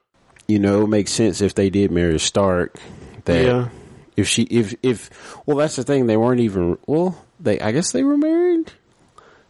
you 0.46 0.58
know, 0.58 0.82
it 0.82 0.88
makes 0.88 1.10
sense 1.10 1.40
if 1.40 1.54
they 1.54 1.70
did 1.70 1.90
marry 1.90 2.18
Stark 2.18 2.76
that 3.24 3.44
Yeah. 3.46 3.68
if 4.16 4.28
she, 4.28 4.42
if, 4.42 4.74
if, 4.82 5.10
well, 5.46 5.56
that's 5.56 5.76
the 5.76 5.84
thing. 5.84 6.06
They 6.06 6.18
weren't 6.18 6.40
even, 6.40 6.76
well, 6.86 7.24
they, 7.40 7.58
I 7.60 7.72
guess 7.72 7.92
they 7.92 8.02
were 8.04 8.18
married. 8.18 8.72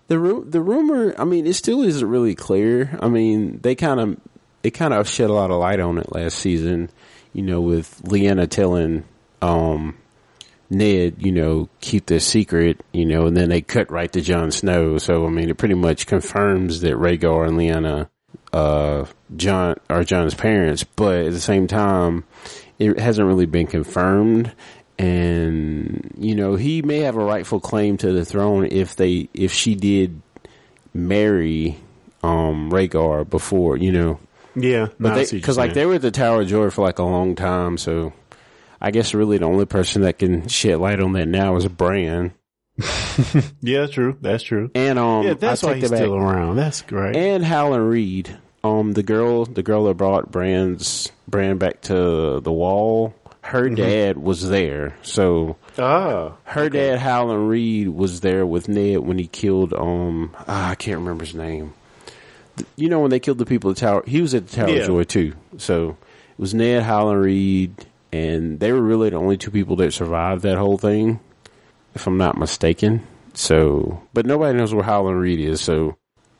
The 0.06 0.18
ru- 0.20 0.44
the 0.48 0.60
rumor, 0.60 1.14
I 1.18 1.24
mean, 1.24 1.46
it 1.48 1.54
still 1.54 1.82
isn't 1.82 2.08
really 2.08 2.34
clear. 2.36 2.96
I 3.00 3.08
mean, 3.08 3.58
they 3.62 3.74
kind 3.74 3.98
of, 3.98 4.20
it 4.62 4.70
kind 4.70 4.94
of 4.94 5.08
shed 5.08 5.30
a 5.30 5.32
lot 5.32 5.50
of 5.50 5.58
light 5.58 5.80
on 5.80 5.98
it 5.98 6.12
last 6.12 6.38
season, 6.38 6.90
you 7.32 7.42
know, 7.42 7.60
with 7.60 8.02
Leanna 8.04 8.46
telling, 8.46 9.02
um, 9.44 9.96
Ned, 10.70 11.16
you 11.18 11.32
know, 11.32 11.68
keep 11.80 12.06
this 12.06 12.26
secret, 12.26 12.80
you 12.92 13.04
know, 13.04 13.26
and 13.26 13.36
then 13.36 13.50
they 13.50 13.60
cut 13.60 13.90
right 13.90 14.10
to 14.12 14.20
Jon 14.20 14.50
Snow. 14.50 14.98
So, 14.98 15.26
I 15.26 15.30
mean, 15.30 15.50
it 15.50 15.58
pretty 15.58 15.74
much 15.74 16.06
confirms 16.06 16.80
that 16.80 16.94
Rhaegar 16.94 17.46
and 17.46 17.58
Lyanna, 17.58 18.08
uh, 18.52 19.04
Jon, 19.36 19.76
are 19.90 20.04
Jon's 20.04 20.34
parents, 20.34 20.84
but 20.84 21.26
at 21.26 21.32
the 21.32 21.40
same 21.40 21.66
time, 21.66 22.24
it 22.78 22.98
hasn't 22.98 23.28
really 23.28 23.46
been 23.46 23.66
confirmed. 23.66 24.52
And, 24.98 26.14
you 26.16 26.34
know, 26.34 26.54
he 26.54 26.80
may 26.80 27.00
have 27.00 27.16
a 27.16 27.24
rightful 27.24 27.60
claim 27.60 27.96
to 27.98 28.12
the 28.12 28.24
throne 28.24 28.66
if 28.70 28.96
they, 28.96 29.28
if 29.34 29.52
she 29.52 29.74
did 29.74 30.22
marry, 30.94 31.76
um, 32.22 32.70
Rhaegar 32.70 33.28
before, 33.28 33.76
you 33.76 33.92
know. 33.92 34.20
yeah, 34.54 34.88
But 34.98 35.14
they, 35.14 35.40
cause 35.40 35.56
you're 35.56 35.66
like 35.66 35.74
they 35.74 35.84
were 35.84 35.94
at 35.94 36.02
the 36.02 36.12
Tower 36.12 36.42
of 36.42 36.48
Joy 36.48 36.70
for 36.70 36.82
like 36.82 37.00
a 37.00 37.02
long 37.02 37.34
time, 37.34 37.76
so 37.76 38.12
I 38.80 38.90
guess 38.90 39.14
really 39.14 39.38
the 39.38 39.46
only 39.46 39.66
person 39.66 40.02
that 40.02 40.18
can 40.18 40.48
shed 40.48 40.78
light 40.78 41.00
on 41.00 41.12
that 41.14 41.26
now 41.26 41.56
is 41.56 41.66
Bran. 41.68 42.32
yeah, 43.60 43.80
that's 43.80 43.92
true, 43.92 44.16
that's 44.20 44.42
true. 44.42 44.70
And 44.74 44.98
um, 44.98 45.26
yeah, 45.26 45.34
that's 45.34 45.62
I 45.62 45.68
why 45.68 45.74
he's 45.76 45.90
that 45.90 45.96
still 45.96 46.16
around. 46.16 46.56
That's 46.56 46.82
great. 46.82 47.14
And 47.16 47.44
Howland 47.44 47.88
Reed, 47.88 48.36
um, 48.64 48.92
the 48.92 49.02
girl, 49.02 49.44
the 49.44 49.62
girl 49.62 49.84
that 49.84 49.94
brought 49.94 50.30
Bran's 50.32 51.10
Bran 51.28 51.58
back 51.58 51.82
to 51.82 52.40
the 52.40 52.52
wall. 52.52 53.14
Her 53.42 53.64
Mm-hmm. 53.66 53.74
dad 53.74 54.16
was 54.16 54.48
there, 54.48 54.96
so 55.02 55.56
ah, 55.78 56.32
her 56.44 56.70
dad 56.70 56.98
Howland 56.98 57.46
Reed 57.50 57.88
was 57.90 58.20
there 58.22 58.46
with 58.46 58.68
Ned 58.68 59.00
when 59.00 59.18
he 59.18 59.26
killed 59.26 59.74
um 59.74 60.34
ah, 60.48 60.70
I 60.70 60.74
can't 60.74 60.98
remember 60.98 61.26
his 61.26 61.34
name. 61.34 61.74
You 62.76 62.88
know 62.88 63.00
when 63.00 63.10
they 63.10 63.20
killed 63.20 63.36
the 63.36 63.44
people 63.44 63.70
at 63.70 63.76
the 63.76 63.80
tower, 63.80 64.02
he 64.06 64.22
was 64.22 64.32
at 64.34 64.46
the 64.48 64.56
Tower 64.56 64.70
Yeah. 64.70 64.80
of 64.80 64.86
Joy 64.86 65.04
too. 65.04 65.34
So 65.58 65.90
it 65.90 66.38
was 66.38 66.54
Ned 66.54 66.84
Howland 66.84 67.20
Reed, 67.20 67.84
and 68.14 68.60
they 68.60 68.70
were 68.70 68.80
really 68.80 69.10
the 69.10 69.16
only 69.16 69.36
two 69.36 69.50
people 69.50 69.74
that 69.76 69.92
survived 69.92 70.42
that 70.42 70.56
whole 70.56 70.78
thing, 70.78 71.18
if 71.96 72.06
I'm 72.06 72.16
not 72.16 72.38
mistaken. 72.38 73.04
So, 73.32 74.04
but 74.12 74.24
nobody 74.24 74.56
knows 74.56 74.72
where 74.72 74.84
Howland 74.84 75.20
Reed 75.20 75.40
is. 75.40 75.60
So 75.60 75.96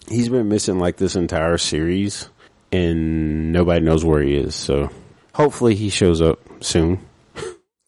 he's 0.09 0.29
been 0.29 0.49
missing 0.49 0.79
like 0.79 0.99
this 0.99 1.17
entire 1.17 1.59
series, 1.59 2.29
and 2.71 3.51
nobody 3.51 3.85
knows 3.85 4.05
where 4.05 4.23
he 4.23 4.37
is. 4.37 4.55
So 4.55 4.89
hopefully 5.35 5.75
he 5.75 5.89
shows 5.89 6.23
up 6.23 6.39
soon. 6.63 7.01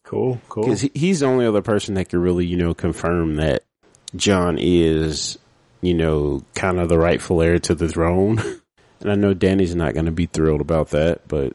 cool, 0.03 0.41
cool. 0.49 0.65
Because 0.65 0.81
he, 0.81 0.91
he's 0.93 1.21
the 1.21 1.27
only 1.27 1.45
other 1.45 1.61
person 1.61 1.93
that 1.93 2.09
could 2.09 2.19
really, 2.19 2.45
you 2.45 2.57
know, 2.57 2.73
confirm 2.73 3.37
that 3.37 3.63
Jon 4.17 4.57
is, 4.59 5.39
you 5.79 5.93
know, 5.93 6.43
kind 6.55 6.81
of 6.81 6.89
the 6.89 6.99
rightful 6.99 7.41
heir 7.41 7.57
to 7.59 7.73
the 7.73 7.87
throne. 7.87 8.37
and 8.99 9.09
I 9.09 9.15
know 9.15 9.33
Dany's 9.33 9.75
not 9.75 9.93
going 9.93 10.07
to 10.07 10.11
be 10.11 10.25
thrilled 10.25 10.59
about 10.59 10.89
that, 10.89 11.25
but 11.29 11.53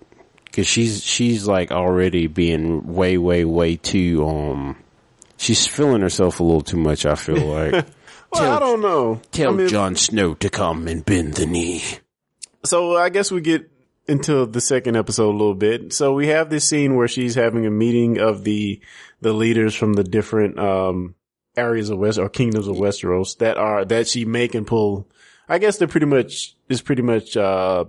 because 0.52 0.66
she's 0.66 1.02
she's 1.02 1.46
like 1.48 1.72
already 1.72 2.26
being 2.26 2.94
way, 2.94 3.16
way, 3.18 3.44
way 3.44 3.76
too 3.76 4.24
um. 4.26 4.76
She's 5.38 5.66
feeling 5.66 6.02
herself 6.02 6.38
a 6.38 6.44
little 6.44 6.60
too 6.60 6.76
much. 6.76 7.04
I 7.04 7.16
feel 7.16 7.34
like. 7.46 7.72
well, 7.72 7.84
tell- 8.34 8.52
I 8.52 8.58
don't 8.60 8.80
know. 8.80 9.20
Tell 9.32 9.54
I 9.54 9.56
mean, 9.56 9.68
Jon 9.68 9.96
Snow 9.96 10.34
to 10.34 10.48
come 10.50 10.86
and 10.86 11.04
bend 11.04 11.34
the 11.34 11.46
knee. 11.46 11.82
So 12.64 12.96
I 12.96 13.08
guess 13.08 13.32
we 13.32 13.40
get 13.40 13.68
into 14.06 14.46
the 14.46 14.60
second 14.60 14.96
episode 14.96 15.30
a 15.30 15.32
little 15.36 15.54
bit. 15.54 15.92
So 15.92 16.12
we 16.12 16.28
have 16.28 16.48
this 16.50 16.68
scene 16.68 16.94
where 16.96 17.08
she's 17.08 17.34
having 17.34 17.66
a 17.66 17.70
meeting 17.70 18.18
of 18.20 18.44
the 18.44 18.80
the 19.20 19.32
leaders 19.32 19.74
from 19.74 19.94
the 19.94 20.04
different 20.04 20.58
um 20.60 21.14
areas 21.56 21.90
of 21.90 21.98
West 21.98 22.18
or 22.18 22.28
kingdoms 22.28 22.66
of 22.68 22.76
Westeros 22.76 23.38
that 23.38 23.56
are 23.56 23.84
that 23.86 24.06
she 24.08 24.24
may 24.24 24.46
can 24.48 24.64
pull. 24.64 25.08
I 25.48 25.58
guess 25.58 25.78
they're 25.78 25.88
pretty 25.88 26.06
much 26.06 26.54
is 26.68 26.82
pretty 26.82 27.02
much 27.02 27.36
uh 27.36 27.84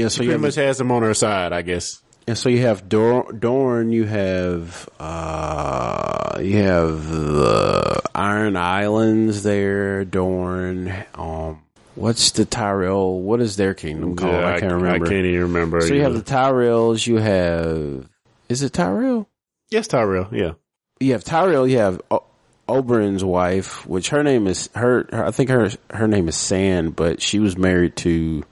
Yeah, 0.00 0.08
so 0.08 0.22
you 0.22 0.28
pretty 0.28 0.32
have 0.32 0.40
much 0.40 0.54
has 0.56 0.78
them 0.78 0.90
on 0.92 1.02
her 1.02 1.14
side. 1.14 1.52
I 1.52 1.62
guess. 1.62 2.00
And 2.26 2.36
so 2.38 2.48
you 2.48 2.62
have 2.62 2.88
Dor- 2.88 3.32
Dorne, 3.32 3.90
you 3.92 4.04
have 4.04 4.88
uh, 5.00 6.38
you 6.42 6.58
have 6.62 7.08
the 7.08 8.00
Iron 8.14 8.56
Islands 8.56 9.42
there, 9.42 10.04
Dorne. 10.04 10.92
Um, 11.14 11.62
what's 11.94 12.30
the 12.32 12.44
Tyrell? 12.44 13.20
What 13.20 13.40
is 13.40 13.56
their 13.56 13.74
kingdom 13.74 14.16
called? 14.16 14.32
Yeah, 14.34 14.54
I 14.54 14.60
can't 14.60 14.74
remember. 14.74 15.06
I 15.06 15.08
can't 15.08 15.26
even 15.26 15.40
remember. 15.42 15.80
so 15.80 15.94
you 15.94 16.02
have 16.02 16.14
the 16.14 16.22
Tyrells. 16.22 17.06
You 17.06 17.16
have 17.16 18.08
is 18.48 18.62
it 18.62 18.72
Tyrell? 18.72 19.28
Yes, 19.70 19.86
Tyrell. 19.88 20.28
Yeah. 20.32 20.52
You 21.00 21.12
have 21.12 21.24
Tyrell. 21.24 21.66
You 21.66 21.78
have 21.78 22.00
o- 22.10 22.24
Oberyn's 22.68 23.24
wife, 23.24 23.86
which 23.86 24.10
her 24.10 24.22
name 24.22 24.46
is 24.46 24.68
her, 24.74 25.08
her. 25.10 25.26
I 25.26 25.30
think 25.30 25.50
her 25.50 25.70
her 25.90 26.06
name 26.06 26.28
is 26.28 26.36
Sand, 26.36 26.94
but 26.96 27.20
she 27.22 27.38
was 27.38 27.56
married 27.56 27.96
to. 27.96 28.44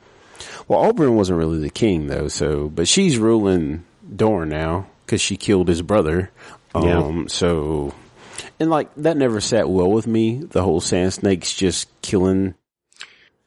Well, 0.68 0.92
Oberyn 0.92 1.14
wasn't 1.14 1.38
really 1.38 1.58
the 1.58 1.70
king 1.70 2.06
though, 2.06 2.28
so 2.28 2.68
but 2.68 2.86
she's 2.88 3.18
ruling 3.18 3.84
Dorne 4.14 4.50
now 4.50 4.86
because 5.04 5.20
she 5.20 5.36
killed 5.36 5.68
his 5.68 5.82
brother. 5.82 6.30
Um, 6.74 6.84
Yeah. 6.84 7.24
So, 7.28 7.94
and 8.60 8.68
like 8.70 8.94
that 8.96 9.16
never 9.16 9.40
sat 9.40 9.68
well 9.68 9.90
with 9.90 10.06
me. 10.06 10.36
The 10.38 10.62
whole 10.62 10.80
Sand 10.80 11.14
Snakes 11.14 11.54
just 11.54 11.88
killing. 12.02 12.54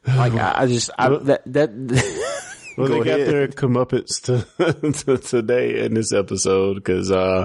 Like 0.06 0.32
I, 0.34 0.62
I 0.62 0.66
just 0.66 0.90
I, 0.98 1.08
that 1.10 1.42
that. 1.52 1.70
Well, 2.74 2.88
Go 2.88 3.04
they 3.04 3.10
got 3.10 3.20
ahead. 3.20 3.28
their 3.34 3.48
comeuppance 3.48 4.22
to, 4.22 4.92
to 5.04 5.18
today 5.18 5.84
in 5.84 5.92
this 5.92 6.10
episode 6.10 6.76
because, 6.76 7.10
uh, 7.10 7.44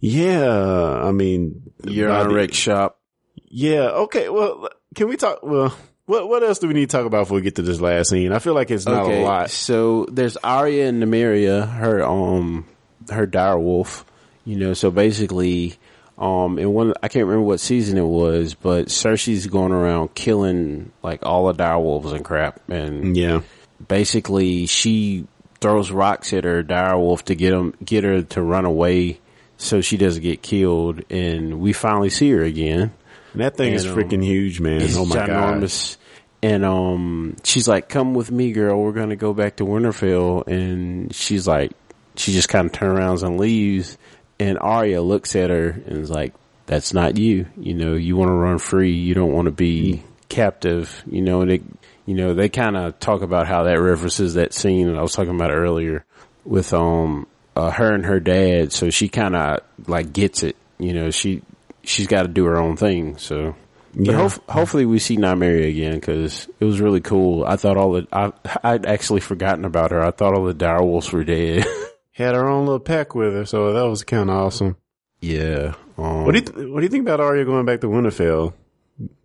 yeah, 0.00 1.00
I 1.02 1.12
mean, 1.12 1.72
Euron 1.82 2.30
Rick 2.34 2.52
shop. 2.52 3.00
Yeah. 3.48 3.88
Okay. 3.88 4.28
Well, 4.28 4.68
can 4.94 5.08
we 5.08 5.16
talk? 5.16 5.38
Well, 5.42 5.74
what 6.10 6.28
what 6.28 6.42
else 6.42 6.58
do 6.58 6.66
we 6.68 6.74
need 6.74 6.90
to 6.90 6.96
talk 6.96 7.06
about 7.06 7.20
before 7.22 7.36
we 7.36 7.42
get 7.42 7.54
to 7.56 7.62
this 7.62 7.80
last 7.80 8.10
scene? 8.10 8.32
I 8.32 8.38
feel 8.40 8.54
like 8.54 8.70
it's 8.70 8.84
not 8.86 9.06
a 9.06 9.22
lot. 9.22 9.50
So 9.50 10.06
there's 10.10 10.36
Arya 10.36 10.88
and 10.88 11.02
Nymeria, 11.02 11.68
her 11.76 12.04
um 12.04 12.66
her 13.10 13.26
dire 13.26 13.58
wolf. 13.58 14.04
You 14.44 14.56
know, 14.56 14.74
so 14.74 14.90
basically, 14.90 15.74
um, 16.18 16.58
in 16.58 16.72
one 16.72 16.94
I 17.02 17.08
can't 17.08 17.26
remember 17.26 17.46
what 17.46 17.60
season 17.60 17.96
it 17.98 18.06
was, 18.06 18.54
but 18.54 18.86
Cersei's 18.86 19.46
going 19.46 19.72
around 19.72 20.14
killing 20.14 20.90
like 21.02 21.24
all 21.24 21.46
the 21.46 21.52
dire 21.52 21.78
wolves 21.78 22.12
and 22.12 22.24
crap, 22.24 22.60
and 22.68 23.16
Yeah. 23.16 23.42
basically 23.86 24.66
she 24.66 25.26
throws 25.60 25.90
rocks 25.90 26.32
at 26.32 26.44
her 26.44 26.62
dire 26.62 26.98
wolf 26.98 27.24
to 27.26 27.34
get 27.34 27.52
him 27.52 27.74
get 27.84 28.02
her 28.02 28.22
to 28.22 28.40
run 28.42 28.64
away 28.64 29.20
so 29.58 29.82
she 29.82 29.96
doesn't 29.98 30.22
get 30.22 30.40
killed, 30.42 31.02
and 31.10 31.60
we 31.60 31.72
finally 31.74 32.08
see 32.10 32.30
her 32.30 32.42
again. 32.42 32.92
And 33.32 33.42
that 33.42 33.56
thing 33.56 33.72
is 33.72 33.84
And, 33.84 33.92
um, 33.92 33.98
freaking 33.98 34.24
huge, 34.24 34.60
man. 34.60 34.82
Oh 34.94 35.04
my 35.04 35.14
god. 35.16 35.28
ginormous. 35.28 35.96
And 36.42 36.64
um, 36.64 37.36
she's 37.44 37.68
like, 37.68 37.88
"Come 37.88 38.14
with 38.14 38.30
me, 38.30 38.52
girl. 38.52 38.80
We're 38.80 38.92
gonna 38.92 39.16
go 39.16 39.34
back 39.34 39.56
to 39.56 39.64
Winterfell." 39.64 40.46
And 40.46 41.14
she's 41.14 41.46
like, 41.46 41.72
she 42.16 42.32
just 42.32 42.48
kind 42.48 42.66
of 42.66 42.72
turns 42.72 42.98
around 42.98 43.22
and 43.22 43.38
leaves. 43.40 43.98
And 44.38 44.58
Arya 44.58 45.02
looks 45.02 45.36
at 45.36 45.50
her 45.50 45.68
and 45.68 45.98
is 45.98 46.10
like, 46.10 46.32
"That's 46.66 46.94
not 46.94 47.18
you. 47.18 47.46
You 47.58 47.74
know, 47.74 47.94
you 47.94 48.16
want 48.16 48.30
to 48.30 48.34
run 48.34 48.58
free. 48.58 48.92
You 48.92 49.14
don't 49.14 49.32
want 49.32 49.46
to 49.46 49.52
be 49.52 50.02
captive. 50.30 51.02
You 51.10 51.20
know." 51.20 51.42
And 51.42 51.50
they, 51.50 51.60
you 52.06 52.14
know, 52.14 52.32
they 52.32 52.48
kind 52.48 52.76
of 52.76 52.98
talk 53.00 53.20
about 53.20 53.46
how 53.46 53.64
that 53.64 53.78
references 53.80 54.34
that 54.34 54.54
scene 54.54 54.86
that 54.86 54.96
I 54.98 55.02
was 55.02 55.12
talking 55.12 55.34
about 55.34 55.50
earlier 55.50 56.06
with 56.46 56.72
um 56.72 57.26
uh, 57.54 57.70
her 57.70 57.92
and 57.92 58.06
her 58.06 58.18
dad. 58.18 58.72
So 58.72 58.88
she 58.88 59.08
kind 59.08 59.36
of 59.36 59.60
like 59.86 60.14
gets 60.14 60.42
it. 60.42 60.56
You 60.78 60.94
know, 60.94 61.10
she 61.10 61.42
she's 61.90 62.06
got 62.06 62.22
to 62.22 62.28
do 62.28 62.44
her 62.46 62.58
own 62.58 62.76
thing. 62.76 63.18
So. 63.18 63.54
But 63.94 64.06
Yeah. 64.06 64.12
hof- 64.18 64.40
hopefully 64.48 64.86
we 64.86 64.98
see 65.00 65.16
Nymeria 65.16 65.68
again 65.68 65.94
because 65.94 66.48
it 66.60 66.64
was 66.64 66.80
really 66.80 67.00
cool. 67.00 67.44
I 67.44 67.56
thought 67.56 67.76
all 67.76 67.92
the 67.92 68.06
I 68.12 68.32
I'd 68.62 68.86
actually 68.86 69.20
forgotten 69.20 69.64
about 69.64 69.90
her. 69.90 70.00
I 70.00 70.12
thought 70.12 70.34
all 70.34 70.44
the 70.44 70.54
direwolves 70.54 71.12
were 71.12 71.24
dead. 71.24 71.64
Had 72.12 72.34
her 72.36 72.48
own 72.48 72.66
little 72.66 72.78
pack 72.80 73.14
with 73.14 73.32
her, 73.32 73.44
so 73.46 73.72
that 73.72 73.88
was 73.88 74.04
kind 74.04 74.30
of 74.30 74.36
awesome. 74.36 74.76
yeah. 75.20 75.74
Um, 75.98 76.24
What 76.24 76.32
do 76.32 76.38
you 76.38 76.44
th- 76.44 76.68
What 76.70 76.80
do 76.80 76.82
you 76.84 76.88
think 76.88 77.02
about 77.02 77.18
Arya 77.20 77.44
going 77.44 77.66
back 77.66 77.80
to 77.80 77.88
Winterfell? 77.88 78.52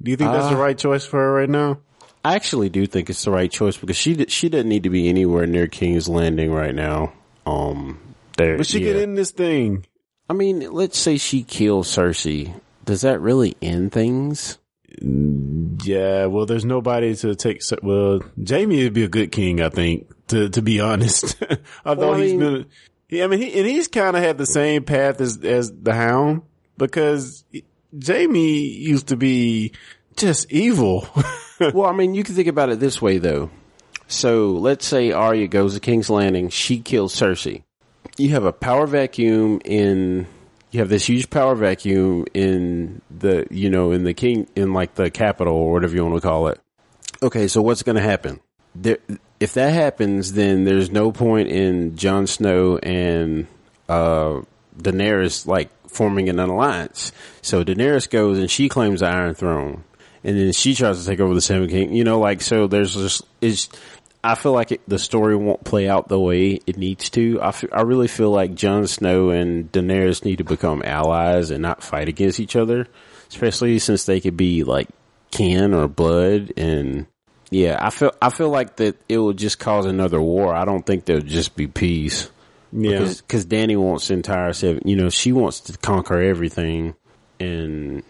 Do 0.02 0.12
you 0.12 0.18
think 0.18 0.32
that's 0.32 0.50
the 0.50 0.56
Uh, 0.56 0.62
right 0.62 0.78
choice 0.78 1.06
for 1.06 1.20
her 1.20 1.32
right 1.34 1.50
now? 1.50 1.80
I 2.24 2.34
actually 2.36 2.70
do 2.70 2.88
think 2.88 3.10
it's 3.12 3.24
the 3.24 3.30
right 3.32 3.52
choice 3.52 3.78
because 3.78 3.98
she 3.98 4.26
she 4.30 4.50
doesn't 4.50 4.68
need 4.70 4.84
to 4.84 4.90
be 4.90 5.10
anywhere 5.10 5.46
near 5.46 5.68
King's 5.68 6.10
Landing 6.10 6.52
right 6.52 6.74
now. 6.74 7.14
Um, 7.46 8.00
there. 8.38 8.58
But 8.58 8.66
she 8.66 8.80
yeah. 8.80 8.94
get 8.94 9.04
in 9.04 9.14
this 9.14 9.30
thing. 9.32 9.86
I 10.30 10.34
mean, 10.34 10.72
let's 10.72 10.98
say 10.98 11.18
she 11.18 11.44
kills 11.44 11.88
Cersei. 11.88 12.54
Does 12.84 13.02
that 13.02 13.20
really 13.22 13.56
end 13.62 13.92
things? 13.92 14.58
Yeah, 15.02 16.28
well, 16.28 16.46
there's 16.46 16.66
nobody 16.66 17.16
to 17.18 17.36
take. 17.36 17.62
Well, 17.84 18.22
Jaime 18.48 18.84
would 18.84 18.94
be 18.94 19.04
a 19.04 19.08
good 19.10 19.32
king, 19.32 19.62
I 19.62 19.70
think. 19.70 20.08
To 20.28 20.50
to 20.50 20.62
be 20.62 20.80
honest, 20.82 21.36
although 21.86 22.10
Well, 22.12 22.16
I 22.20 22.22
he's 22.24 22.32
mean- 22.32 22.40
been, 22.40 22.66
yeah, 23.10 23.26
I 23.26 23.28
mean, 23.28 23.40
he, 23.42 23.60
and 23.60 23.68
he's 23.68 23.88
kind 23.88 24.16
of 24.18 24.24
had 24.24 24.38
the 24.40 24.46
same 24.48 24.84
path 24.84 25.22
as 25.22 25.38
as 25.44 25.72
the 25.72 25.94
Hound 25.94 26.42
because 26.78 27.44
Jaime 28.06 28.60
used 28.62 29.08
to 29.08 29.16
be 29.18 29.74
just 30.18 30.52
evil. 30.52 31.08
well, 31.60 31.86
I 31.86 31.92
mean, 31.92 32.16
you 32.16 32.24
can 32.24 32.34
think 32.34 32.48
about 32.48 32.70
it 32.70 32.80
this 32.80 33.00
way 33.02 33.20
though. 33.20 33.52
So 34.08 34.52
let's 34.52 34.86
say 34.86 35.12
Arya 35.12 35.48
goes 35.48 35.74
to 35.76 35.80
King's 35.80 36.10
Landing, 36.10 36.50
she 36.50 36.80
kills 36.80 37.14
Cersei. 37.16 37.64
You 38.18 38.30
have 38.30 38.46
a 38.46 38.54
power 38.54 38.88
vacuum 38.88 39.62
in, 39.66 40.28
you 40.72 40.80
have 40.80 40.90
this 40.90 41.06
huge 41.06 41.30
power 41.30 41.56
vacuum 41.56 42.26
in 42.34 43.02
the, 43.12 43.46
you 43.52 43.70
know, 43.70 43.92
in 43.92 44.04
the 44.04 44.14
king, 44.14 44.48
in 44.56 44.74
like 44.74 44.96
the 44.96 45.12
capital 45.12 45.54
or 45.54 45.74
whatever 45.74 45.96
you 45.96 46.04
want 46.06 46.16
to 46.16 46.22
call 46.22 46.48
it. 46.48 46.60
Okay, 47.22 47.48
so 47.48 47.62
what's 47.62 47.84
going 47.84 47.98
to 47.98 48.02
happen? 48.02 48.40
There, 48.74 48.98
if 49.40 49.54
that 49.54 49.74
happens, 49.74 50.34
then 50.34 50.64
there's 50.64 50.90
no 50.90 51.12
point 51.12 51.50
in 51.50 51.98
Jon 51.98 52.28
Snow 52.28 52.78
and 52.78 53.48
uh, 53.90 54.42
Daenerys 54.78 55.46
like 55.46 55.70
forming 55.90 56.30
an 56.30 56.40
alliance. 56.40 57.12
So 57.42 57.64
Daenerys 57.64 58.10
goes 58.10 58.40
and 58.40 58.50
she 58.50 58.70
claims 58.70 59.00
the 59.02 59.08
Iron 59.08 59.34
Throne, 59.34 59.84
and 60.24 60.38
then 60.38 60.54
she 60.54 60.74
tries 60.74 61.00
to 61.00 61.06
take 61.06 61.20
over 61.20 61.34
the 61.34 61.42
Seven 61.42 61.70
King. 61.70 61.94
You 61.94 62.04
know, 62.04 62.20
like 62.20 62.42
so. 62.42 62.68
There's 62.68 62.94
just 62.94 63.24
is. 63.42 63.70
I 64.32 64.36
feel 64.36 64.52
like 64.54 64.72
it, 64.72 64.82
the 64.88 65.00
story 65.00 65.36
won't 65.36 65.64
play 65.64 65.88
out 65.88 66.08
the 66.08 66.20
way 66.20 66.60
it 66.66 66.78
needs 66.78 67.10
to. 67.12 67.40
I, 67.42 67.50
f- 67.50 67.66
I 67.72 67.82
really 67.82 68.08
feel 68.08 68.32
like 68.32 68.56
Jon 68.56 68.88
Snow 68.88 69.30
and 69.30 69.72
Daenerys 69.72 70.26
need 70.26 70.38
to 70.38 70.44
become 70.44 70.82
allies 70.84 71.52
and 71.52 71.62
not 71.62 71.84
fight 71.84 72.08
against 72.10 72.40
each 72.40 72.56
other, 72.56 72.88
especially 73.30 73.80
since 73.80 74.06
they 74.06 74.20
could 74.20 74.36
be 74.38 74.64
like 74.64 74.88
kin 75.32 75.74
or 75.74 75.88
blood 75.88 76.54
and 76.58 77.08
yeah, 77.52 77.78
I 77.80 77.90
feel 77.92 78.12
I 78.22 78.30
feel 78.32 78.50
like 78.50 78.78
that 78.78 78.98
it 79.08 79.18
will 79.20 79.34
just 79.34 79.60
cause 79.60 79.86
another 79.86 80.20
war. 80.22 80.54
I 80.56 80.66
don't 80.66 80.86
think 80.86 81.06
there'll 81.06 81.22
just 81.22 81.56
be 81.56 81.68
peace. 81.68 82.30
Yeah. 82.72 83.00
because 83.00 83.46
Dany 83.46 83.78
wants 83.78 84.08
the 84.10 84.16
entire 84.16 84.52
seven. 84.52 84.82
You 84.86 84.96
know, 84.98 85.10
she 85.10 85.32
wants 85.32 85.62
to 85.62 85.78
conquer 85.78 86.20
everything, 86.22 86.96
and 87.40 88.04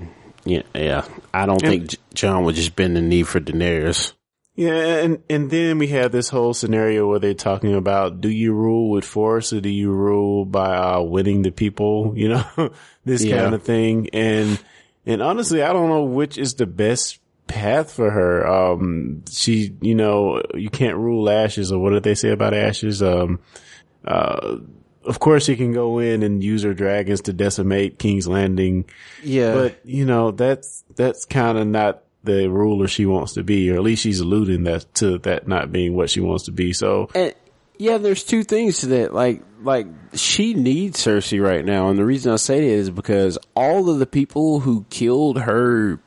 yeah, 0.45 0.63
yeah. 0.73 1.05
I 1.33 1.45
don't 1.45 1.61
And- 1.61 1.69
think 1.71 1.87
J- 1.89 1.97
Jon 2.13 2.45
would 2.45 2.55
just 2.55 2.75
bend 2.75 2.95
the 2.95 3.01
knee 3.01 3.23
for 3.23 3.39
Daenerys. 3.39 4.13
Yeah, 4.55 4.71
and 5.03 5.21
and 5.29 5.49
then 5.51 5.77
we 5.79 5.87
have 5.87 6.13
this 6.13 6.29
whole 6.29 6.53
scenario 6.53 7.07
where 7.09 7.19
they're 7.19 7.33
talking 7.33 7.75
about 7.75 8.21
do 8.21 8.29
you 8.29 8.53
rule 8.53 8.89
with 8.89 9.03
force 9.03 9.51
or 9.51 9.59
do 9.59 9.67
you 9.69 9.91
rule 9.91 10.45
by 10.45 10.77
uh, 10.77 11.01
winning 11.01 11.41
the 11.41 11.51
people? 11.51 12.13
You 12.15 12.29
know, 12.29 12.45
this 13.05 13.23
Yeah. 13.23 13.41
kind 13.41 13.53
of 13.55 13.63
thing. 13.63 14.09
And 14.13 14.57
and 15.05 15.21
honestly, 15.21 15.61
I 15.61 15.73
don't 15.73 15.89
know 15.89 16.03
which 16.05 16.37
is 16.37 16.53
the 16.55 16.65
best 16.65 17.19
path 17.47 17.91
for 17.91 18.09
her. 18.09 18.47
Um, 18.47 19.23
she, 19.29 19.75
you 19.81 19.93
know, 19.93 20.41
you 20.53 20.69
can't 20.69 20.95
rule 20.97 21.29
ashes, 21.29 21.71
or 21.71 21.79
what 21.79 21.89
did 21.91 22.03
they 22.03 22.15
say 22.15 22.29
about 22.31 22.53
ashes? 22.53 23.03
Um, 23.03 23.39
uh, 24.05 24.57
of 25.03 25.19
course, 25.19 25.47
you 25.49 25.55
can 25.57 25.73
go 25.73 25.99
in 25.99 26.23
and 26.23 26.43
use 26.43 26.63
her 26.63 26.73
dragons 26.73 27.21
to 27.23 27.33
decimate 27.33 27.99
King's 27.99 28.27
Landing. 28.27 28.85
Yeah, 29.23 29.51
But 29.53 29.81
you 29.83 30.05
know 30.05 30.31
that's 30.31 30.83
that's 30.95 31.25
kind 31.25 31.57
of 31.57 31.67
not 31.67 32.04
the 32.25 32.49
ruler 32.49 32.87
she 32.87 33.05
wants 33.05 33.33
to 33.33 33.43
be, 33.43 33.71
or 33.71 33.75
at 33.75 33.83
least 33.83 34.03
she's 34.03 34.19
alluding 34.19 34.63
that 34.63 34.93
to 34.95 35.19
that 35.19 35.47
not 35.47 35.71
being 35.71 35.95
what 35.95 36.09
she 36.09 36.19
wants 36.19 36.45
to 36.45 36.51
be. 36.51 36.73
So 36.73 37.09
And 37.15 37.33
yeah, 37.77 37.97
there's 37.97 38.23
two 38.23 38.43
things 38.43 38.79
to 38.79 38.87
that. 38.87 39.13
Like, 39.13 39.43
like 39.61 39.87
she 40.13 40.53
needs 40.53 41.03
Cersei 41.03 41.41
right 41.41 41.63
now, 41.63 41.89
and 41.89 41.97
the 41.97 42.05
reason 42.05 42.31
I 42.31 42.37
say 42.37 42.61
that 42.61 42.65
is 42.65 42.89
because 42.89 43.37
all 43.55 43.89
of 43.89 43.99
the 43.99 44.05
people 44.05 44.59
who 44.59 44.85
killed 44.89 45.39
her, 45.39 45.99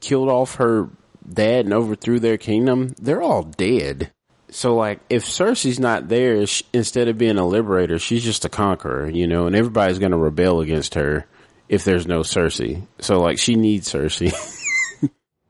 killed 0.00 0.28
off 0.28 0.56
her 0.56 0.88
dad 1.28 1.64
and 1.64 1.74
overthrew 1.74 2.20
their 2.20 2.38
kingdom, 2.38 2.94
they're 3.00 3.22
all 3.22 3.42
dead. 3.42 4.12
So, 4.52 4.74
like, 4.74 5.00
if 5.08 5.24
Cersei's 5.24 5.78
not 5.78 6.08
there, 6.08 6.44
sh 6.46 6.62
instead 6.72 7.08
of 7.08 7.18
being 7.18 7.38
a 7.38 7.46
liberator, 7.46 7.98
she's 7.98 8.24
just 8.24 8.44
a 8.44 8.48
conqueror, 8.48 9.08
you 9.08 9.28
know, 9.28 9.46
and 9.46 9.54
everybody's 9.54 10.00
going 10.00 10.10
to 10.10 10.18
rebel 10.18 10.60
against 10.60 10.94
her 10.94 11.26
if 11.68 11.84
there's 11.84 12.06
no 12.06 12.20
Cersei. 12.20 12.84
So, 12.98 13.20
like, 13.20 13.38
she 13.38 13.54
needs 13.54 13.92
Cersei. 13.92 14.32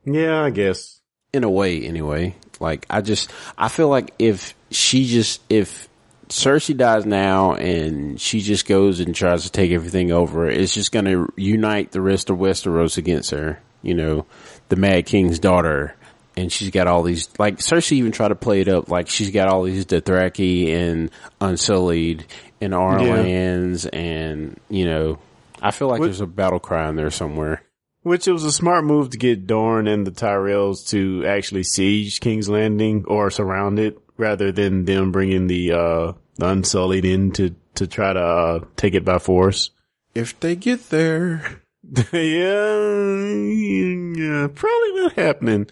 yeah, 0.04 0.42
I 0.42 0.50
guess. 0.50 1.00
in 1.32 1.44
a 1.44 1.50
way 1.50 1.82
anyway. 1.84 2.34
Like 2.58 2.86
I 2.90 3.00
just 3.00 3.30
I 3.56 3.68
feel 3.68 3.88
like 3.88 4.12
if 4.18 4.54
she 4.70 5.06
just 5.06 5.40
if 5.48 5.88
Cersei 6.28 6.76
dies 6.76 7.06
now 7.06 7.54
and 7.54 8.20
she 8.20 8.40
just 8.40 8.66
goes 8.66 9.00
and 9.00 9.14
tries 9.14 9.44
to 9.44 9.50
take 9.50 9.72
everything 9.72 10.12
over, 10.12 10.48
it's 10.48 10.74
just 10.74 10.92
going 10.92 11.06
to 11.06 11.32
unite 11.36 11.90
the 11.92 12.00
rest 12.00 12.30
of 12.30 12.36
Westeros 12.38 12.98
against 12.98 13.30
her. 13.30 13.58
You 13.82 13.94
know, 13.94 14.26
the 14.68 14.76
Mad 14.76 15.06
King's 15.06 15.38
daughter, 15.38 15.96
and 16.36 16.52
she's 16.52 16.70
got 16.70 16.86
all 16.86 17.02
these. 17.02 17.28
Like 17.38 17.56
Cersei 17.58 17.92
even 17.92 18.12
tried 18.12 18.28
to 18.28 18.34
play 18.34 18.60
it 18.60 18.68
up 18.68 18.90
like 18.90 19.08
she's 19.08 19.30
got 19.30 19.48
all 19.48 19.62
these 19.62 19.86
Dothraki 19.86 20.68
and 20.74 21.10
Unsullied 21.40 22.26
and 22.60 22.74
Arlands, 22.74 23.88
and 23.90 24.60
you 24.68 24.84
know, 24.84 25.18
I 25.62 25.70
feel 25.70 25.88
like 25.88 26.00
What- 26.00 26.06
there's 26.06 26.20
a 26.20 26.26
battle 26.26 26.58
cry 26.60 26.88
in 26.90 26.96
there 26.96 27.10
somewhere. 27.10 27.62
Which 28.02 28.26
it 28.26 28.32
was 28.32 28.44
a 28.44 28.52
smart 28.52 28.84
move 28.84 29.10
to 29.10 29.18
get 29.18 29.46
Dorne 29.46 29.86
and 29.86 30.06
the 30.06 30.10
Tyrells 30.10 30.88
to 30.88 31.24
actually 31.26 31.64
siege 31.64 32.20
King's 32.20 32.48
Landing 32.48 33.04
or 33.06 33.30
surround 33.30 33.78
it, 33.78 33.98
rather 34.16 34.52
than 34.52 34.86
them 34.86 35.12
bringing 35.12 35.48
the 35.48 35.72
uh 35.72 36.12
the 36.36 36.48
Unsullied 36.48 37.04
in 37.04 37.32
to 37.32 37.54
to 37.74 37.86
try 37.86 38.12
to 38.12 38.20
uh, 38.20 38.60
take 38.76 38.94
it 38.94 39.04
by 39.04 39.18
force. 39.18 39.70
If 40.14 40.38
they 40.40 40.56
get 40.56 40.90
there. 40.90 41.62
yeah, 42.12 43.32
yeah, 43.32 44.48
probably 44.54 45.02
not 45.02 45.12
happening. 45.14 45.66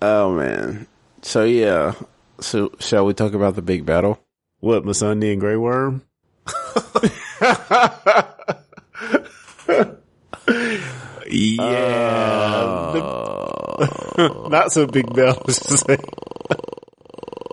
Oh 0.00 0.34
man. 0.34 0.86
So 1.22 1.44
yeah. 1.44 1.94
So 2.40 2.72
shall 2.78 3.04
we 3.04 3.14
talk 3.14 3.34
about 3.34 3.54
the 3.54 3.62
big 3.62 3.84
battle? 3.84 4.20
What, 4.60 4.84
Missandei 4.84 5.32
and 5.32 5.40
Grey 5.40 5.56
Worm? 5.56 6.02
yeah. 11.32 12.90
The- 12.92 14.48
not 14.50 14.72
so 14.72 14.86
big 14.86 15.14
battles 15.14 15.58
to 15.60 15.78
say. 15.78 15.96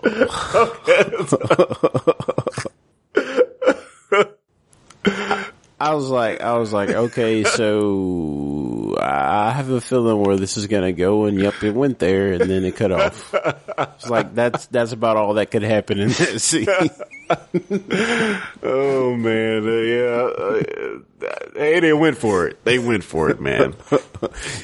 I 5.80 5.94
was 5.94 6.08
like, 6.08 6.40
I 6.40 6.58
was 6.58 6.72
like, 6.72 6.90
okay, 6.90 7.44
so 7.44 8.96
I 9.00 9.52
have 9.52 9.70
a 9.70 9.80
feeling 9.80 10.20
where 10.24 10.34
this 10.36 10.56
is 10.56 10.66
gonna 10.66 10.90
go, 10.92 11.26
and 11.26 11.38
yep, 11.38 11.62
it 11.62 11.72
went 11.72 12.00
there, 12.00 12.32
and 12.32 12.50
then 12.50 12.64
it 12.64 12.74
cut 12.74 12.90
off. 12.90 13.32
It's 13.78 14.10
like 14.10 14.34
that's 14.34 14.66
that's 14.66 14.90
about 14.92 15.16
all 15.16 15.34
that 15.34 15.52
could 15.52 15.62
happen 15.62 16.00
in 16.00 16.08
that 16.08 16.40
scene. 16.40 16.66
Oh 18.62 19.14
man, 19.14 19.68
uh, 19.68 19.70
yeah. 19.70 20.30
Uh, 20.38 20.62
hey, 21.54 21.80
they 21.80 21.92
went 21.92 22.16
for 22.18 22.46
it. 22.48 22.64
They 22.64 22.78
went 22.78 23.04
for 23.04 23.30
it, 23.30 23.40
man. 23.40 23.74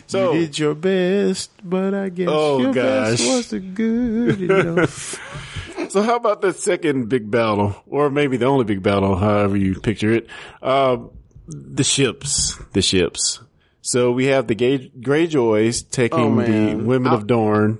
So 0.06 0.32
you 0.32 0.40
did 0.42 0.58
your 0.58 0.74
best, 0.74 1.50
but 1.62 1.94
I 1.94 2.08
guess 2.08 2.28
Oh, 2.30 2.60
your 2.60 2.72
gosh. 2.72 3.18
best 3.18 3.26
wasn't 3.28 3.74
good 3.74 4.40
enough. 4.42 5.20
So 5.90 6.02
how 6.02 6.16
about 6.16 6.40
the 6.40 6.52
second 6.52 7.08
big 7.08 7.30
battle, 7.30 7.76
or 7.86 8.10
maybe 8.10 8.36
the 8.36 8.46
only 8.46 8.64
big 8.64 8.82
battle, 8.82 9.14
however 9.16 9.56
you 9.56 9.78
picture 9.78 10.10
it? 10.12 10.26
Um, 10.62 11.10
the 11.46 11.84
ships, 11.84 12.56
the 12.72 12.82
ships. 12.82 13.40
So 13.82 14.10
we 14.10 14.26
have 14.26 14.46
the 14.48 14.54
Gay- 14.56 14.90
Greyjoys 14.98 15.84
Oh, 15.84 15.88
taking 15.90 16.36
the 16.36 16.74
women 16.84 17.12
I- 17.12 17.14
of 17.14 17.26
Dorne. 17.26 17.78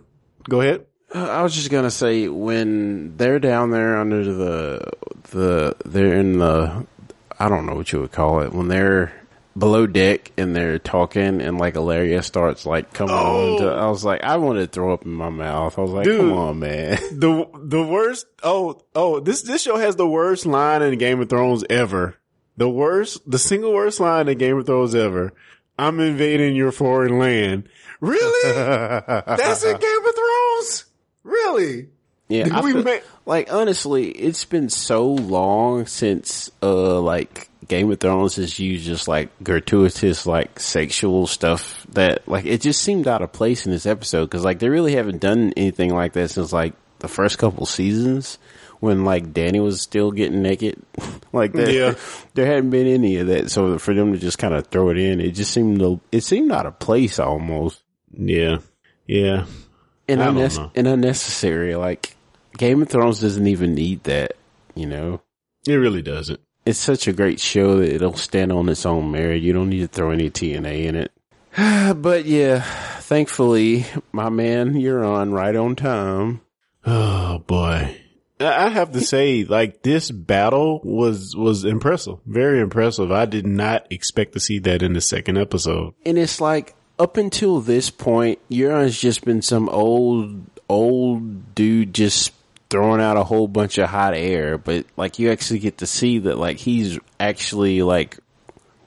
Go 0.49 0.61
ahead. 0.61 0.87
I 1.15 1.43
was 1.43 1.55
just 1.55 1.71
gonna 1.71 1.91
say 1.91 2.29
when 2.29 3.17
they're 3.17 3.39
down 3.39 3.71
there 3.71 3.97
under 3.97 4.23
the 4.25 4.91
the 5.31 5.77
they're 5.85 6.15
in 6.15 6.39
the 6.39 6.87
I 7.39 7.49
don't 7.49 7.67
know 7.67 7.75
what 7.75 7.93
you 7.93 8.01
would 8.01 8.13
call 8.13 8.41
it 8.41 8.53
when 8.53 8.69
they're 8.69 9.13
below 9.57 9.87
deck 9.87 10.33
and 10.37 10.55
they're 10.55 10.79
talking 10.79 11.41
and 11.41 11.59
like 11.59 11.75
Ellaria 11.75 12.23
starts 12.23 12.67
like 12.67 12.93
coming 12.93 13.15
on. 13.15 13.23
Oh. 13.25 13.59
To, 13.59 13.71
I 13.71 13.89
was 13.89 14.05
like 14.05 14.23
I 14.23 14.37
wanted 14.37 14.61
to 14.61 14.67
throw 14.67 14.93
up 14.93 15.05
in 15.05 15.13
my 15.13 15.29
mouth. 15.31 15.79
I 15.79 15.83
was 15.83 15.91
like, 15.93 16.05
Dude. 16.05 16.21
come 16.21 16.33
on, 16.33 16.59
man. 16.59 16.99
The 17.13 17.47
the 17.55 17.83
worst. 17.83 18.27
Oh 18.43 18.83
oh, 18.95 19.21
this 19.21 19.43
this 19.43 19.63
show 19.63 19.77
has 19.77 19.97
the 19.97 20.09
worst 20.09 20.47
line 20.47 20.83
in 20.83 20.99
Game 20.99 21.21
of 21.21 21.29
Thrones 21.29 21.65
ever. 21.71 22.17
The 22.57 22.69
worst, 22.69 23.29
the 23.29 23.39
single 23.39 23.73
worst 23.73 23.99
line 23.99 24.29
in 24.29 24.39
Game 24.39 24.59
of 24.59 24.67
Thrones 24.67 24.95
ever. 24.95 25.33
I'm 25.77 25.99
invading 25.99 26.55
your 26.55 26.71
foreign 26.71 27.19
land. 27.19 27.69
Really? 28.01 28.53
That's 28.55 29.65
in 29.65 29.77
Game 29.77 30.07
of 30.07 30.15
Thrones. 30.15 30.85
Really? 31.25 31.89
Yeah, 32.29 32.49
I 32.53 32.63
feel- 32.63 33.01
like 33.27 33.53
honestly, 33.53 34.09
it's 34.11 34.45
been 34.45 34.69
so 34.69 35.07
long 35.09 35.87
since 35.87 36.51
uh 36.63 37.01
like 37.01 37.51
Game 37.69 37.91
of 37.91 38.01
Thrones 38.01 38.37
has 38.37 38.59
used 38.59 38.85
just 38.87 39.09
like 39.09 39.31
gratuitous 39.43 40.27
like 40.27 40.59
sexual 40.61 41.27
stuff 41.27 41.87
that 41.91 42.27
like 42.29 42.45
it 42.47 42.61
just 42.61 42.83
seemed 42.83 43.09
out 43.09 43.23
of 43.23 43.33
place 43.33 43.67
in 43.67 43.73
this 43.73 43.87
episode 43.87 44.25
because 44.27 44.45
like 44.45 44.59
they 44.59 44.69
really 44.69 44.95
haven't 44.95 45.21
done 45.21 45.53
anything 45.57 45.95
like 45.95 46.13
that 46.15 46.29
since 46.31 46.53
like 46.53 46.75
the 46.99 47.09
first 47.09 47.39
couple 47.39 47.67
seasons 47.67 48.39
when 48.81 49.05
like 49.05 49.33
Dany 49.33 49.63
was 49.63 49.81
still 49.81 50.11
getting 50.11 50.43
naked 50.43 50.83
like 51.33 51.53
that. 51.55 51.73
Yeah. 51.73 51.95
there 52.35 52.47
hadn't 52.47 52.71
been 52.71 52.87
any 52.87 53.17
of 53.17 53.29
that, 53.29 53.51
so 53.51 53.79
for 53.79 53.95
them 53.95 54.13
to 54.13 54.19
just 54.19 54.39
kind 54.39 54.53
of 54.53 54.67
throw 54.67 54.91
it 54.91 54.99
in, 54.99 55.21
it 55.21 55.31
just 55.33 55.53
seemed 55.53 55.79
to, 55.79 56.01
it 56.13 56.23
seemed 56.23 56.53
out 56.53 56.67
of 56.67 56.79
place 56.79 57.19
almost 57.19 57.83
Yeah. 58.13 58.59
Yeah. 59.07 59.47
And, 60.09 60.23
I 60.23 60.27
don't 60.27 60.55
know. 60.57 60.71
and 60.75 60.87
unnecessary. 60.87 61.75
Like 61.77 62.17
Game 62.57 62.83
of 62.83 62.89
Thrones 62.89 63.21
doesn't 63.21 63.47
even 63.47 63.75
need 63.75 64.05
that. 64.05 64.33
You 64.75 64.87
know, 64.87 65.21
It 65.67 65.75
really 65.75 66.03
doesn't. 66.03 66.41
it's 66.67 66.79
such 66.79 67.07
a 67.07 67.13
great 67.13 67.41
show 67.41 67.79
that 67.79 67.93
it'll 67.95 68.17
stand 68.17 68.53
on 68.53 68.69
its 68.69 68.85
own 68.85 69.11
merit. 69.11 69.43
You 69.43 69.53
don't 69.53 69.71
need 69.71 69.81
to 69.81 69.89
throw 69.89 70.11
any 70.11 70.31
TNA 70.31 70.85
in 70.85 70.97
it. 70.97 71.13
but 72.03 72.25
yeah, 72.25 72.61
thankfully, 73.01 73.87
my 74.13 74.29
man, 74.29 74.75
Euron 74.75 75.33
right 75.33 75.55
on 75.55 75.77
time. 75.77 76.41
Oh 76.85 77.39
boy. 77.39 78.01
I 78.41 78.69
have 78.69 78.91
to 78.93 79.01
say, 79.01 79.45
like 79.45 79.83
this 79.83 80.11
battle 80.11 80.81
was 80.83 81.35
was 81.37 81.65
impressive, 81.65 82.19
very 82.27 82.61
impressive. 82.61 83.13
I 83.13 83.27
did 83.27 83.47
not 83.47 83.87
expect 83.91 84.33
to 84.33 84.41
see 84.41 84.59
that 84.59 84.83
in 84.83 84.93
the 84.93 85.01
second 85.01 85.39
episode. 85.39 85.95
And 86.05 86.19
it's 86.19 86.41
like 86.41 86.74
up 86.99 87.17
until 87.17 87.61
this 87.61 87.91
point, 87.91 88.39
Euron's 88.51 88.99
just 88.99 89.25
been 89.25 89.43
some 89.43 89.69
old 89.69 90.45
old 90.69 91.55
dude 91.55 91.95
just 91.95 92.33
throwing 92.71 93.01
out 93.01 93.17
a 93.17 93.25
whole 93.25 93.47
bunch 93.47 93.79
of 93.79 93.89
hot 93.89 94.15
air, 94.15 94.59
but 94.59 94.87
like 94.97 95.19
you 95.19 95.31
actually 95.31 95.59
get 95.61 95.79
to 95.79 95.87
see 95.87 96.19
that 96.21 96.39
like 96.39 96.57
he's 96.59 96.99
actually 97.21 97.83
like 97.83 98.19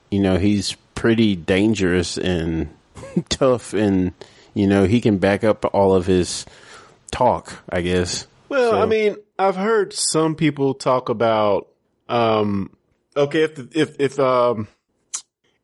you 0.10 0.20
know, 0.20 0.38
he's 0.38 0.74
pretty 0.96 1.36
dangerous 1.36 2.18
and 2.18 2.70
tough 3.30 3.74
and 3.74 4.14
you 4.54 4.68
know, 4.68 4.86
he 4.86 5.02
can 5.02 5.18
back 5.20 5.44
up 5.44 5.66
all 5.74 5.94
of 5.96 6.06
his 6.08 6.46
talk, 7.12 7.62
I 7.70 7.82
guess. 7.82 8.26
Well, 8.50 8.72
So- 8.72 8.82
I 8.82 8.86
mean, 8.86 9.18
I've 9.38 9.56
heard 9.56 9.94
some 9.94 10.34
people 10.36 10.74
talk 10.74 11.10
about, 11.10 11.68
um, 12.10 12.72
okay, 13.16 13.44
if, 13.44 13.54
the, 13.56 13.70
if, 13.74 14.00
if, 14.00 14.20
um, 14.20 14.68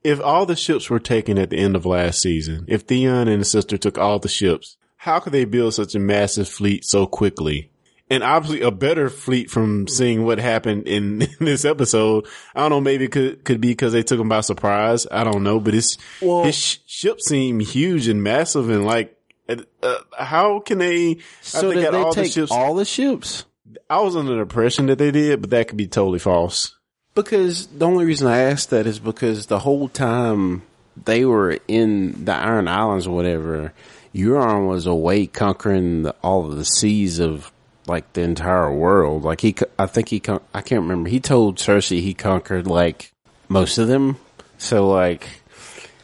if 0.04 0.20
all 0.22 0.46
the 0.46 0.56
ships 0.56 0.90
were 0.90 1.00
taken 1.00 1.38
at 1.38 1.50
the 1.50 1.58
end 1.58 1.76
of 1.76 1.86
last 1.86 2.22
season, 2.22 2.66
if 2.68 2.82
Theon 2.82 3.28
and 3.28 3.40
his 3.40 3.52
sister 3.52 3.78
took 3.78 3.98
all 3.98 4.20
the 4.20 4.28
ships, 4.28 4.78
how 4.98 5.20
could 5.20 5.34
they 5.34 5.46
build 5.46 5.74
such 5.74 5.96
a 5.96 6.00
massive 6.00 6.48
fleet 6.50 6.86
so 6.86 7.06
quickly? 7.06 7.70
And 8.10 8.22
obviously 8.24 8.62
a 8.62 8.70
better 8.72 9.10
fleet 9.10 9.50
from 9.50 9.88
seeing 9.88 10.24
what 10.24 10.38
happened 10.38 10.88
in, 10.88 11.22
in 11.40 11.46
this 11.46 11.66
episode. 11.66 12.28
I 12.54 12.62
don't 12.62 12.70
know, 12.72 12.82
maybe 12.82 13.06
it 13.06 13.12
could, 13.12 13.44
could 13.44 13.62
be 13.62 13.70
because 13.70 13.94
they 13.94 14.04
took 14.04 14.18
them 14.20 14.30
by 14.30 14.42
surprise. 14.42 15.08
I 15.10 15.24
don't 15.24 15.44
know, 15.44 15.60
but 15.60 15.74
it's, 15.74 15.98
Well- 16.22 16.44
his 16.44 16.56
sh- 16.56 16.78
ships 16.86 17.28
seem 17.28 17.60
huge 17.60 18.08
and 18.08 18.22
massive 18.22 18.70
and 18.70 18.86
like, 18.86 19.18
uh, 19.50 19.96
how 20.18 20.60
can 20.60 20.78
they, 20.78 21.18
So 21.42 21.58
I 21.58 21.62
think 21.62 21.74
did 21.76 21.94
they 21.94 21.98
all 21.98 22.14
the 22.14 22.22
take 22.24 22.32
ships, 22.32 22.52
all 22.52 22.76
the 22.76 22.86
ships? 22.86 23.46
I 23.90 24.00
was 24.00 24.16
under 24.16 24.36
the 24.36 24.42
impression 24.42 24.86
that 24.88 24.98
they 25.00 25.12
did, 25.12 25.42
but 25.42 25.50
that 25.50 25.68
could 25.68 25.78
be 25.78 25.88
totally 25.88 26.20
false. 26.20 26.78
Because 27.16 27.68
the 27.68 27.86
only 27.86 28.06
reason 28.06 28.28
I 28.28 28.40
asked 28.40 28.72
that 28.72 28.88
is 28.88 29.00
because 29.00 29.46
the 29.46 29.60
whole 29.60 29.88
time 29.88 30.64
they 31.06 31.26
were 31.26 31.60
in 31.68 32.26
the 32.26 32.34
Iron 32.34 32.68
Islands 32.68 33.08
or 33.08 33.16
whatever, 33.16 33.74
Euron 34.16 34.68
was 34.68 34.86
away 34.86 35.28
conquering 35.28 36.04
the, 36.04 36.16
all 36.24 36.46
of 36.46 36.56
the 36.56 36.66
seas 36.66 37.20
of 37.20 37.52
like 37.88 38.14
the 38.14 38.22
entire 38.22 38.72
world. 38.72 39.24
Like 39.24 39.42
he, 39.42 39.56
I 39.78 39.86
think 39.86 40.10
he, 40.10 40.20
con- 40.20 40.42
I 40.54 40.62
can't 40.62 40.82
remember. 40.82 41.10
He 41.10 41.20
told 41.20 41.58
Cersei 41.58 42.02
he 42.02 42.14
conquered 42.14 42.68
like 42.68 43.12
most 43.48 43.78
of 43.78 43.88
them. 43.88 44.18
So 44.58 44.90
like, 44.90 45.28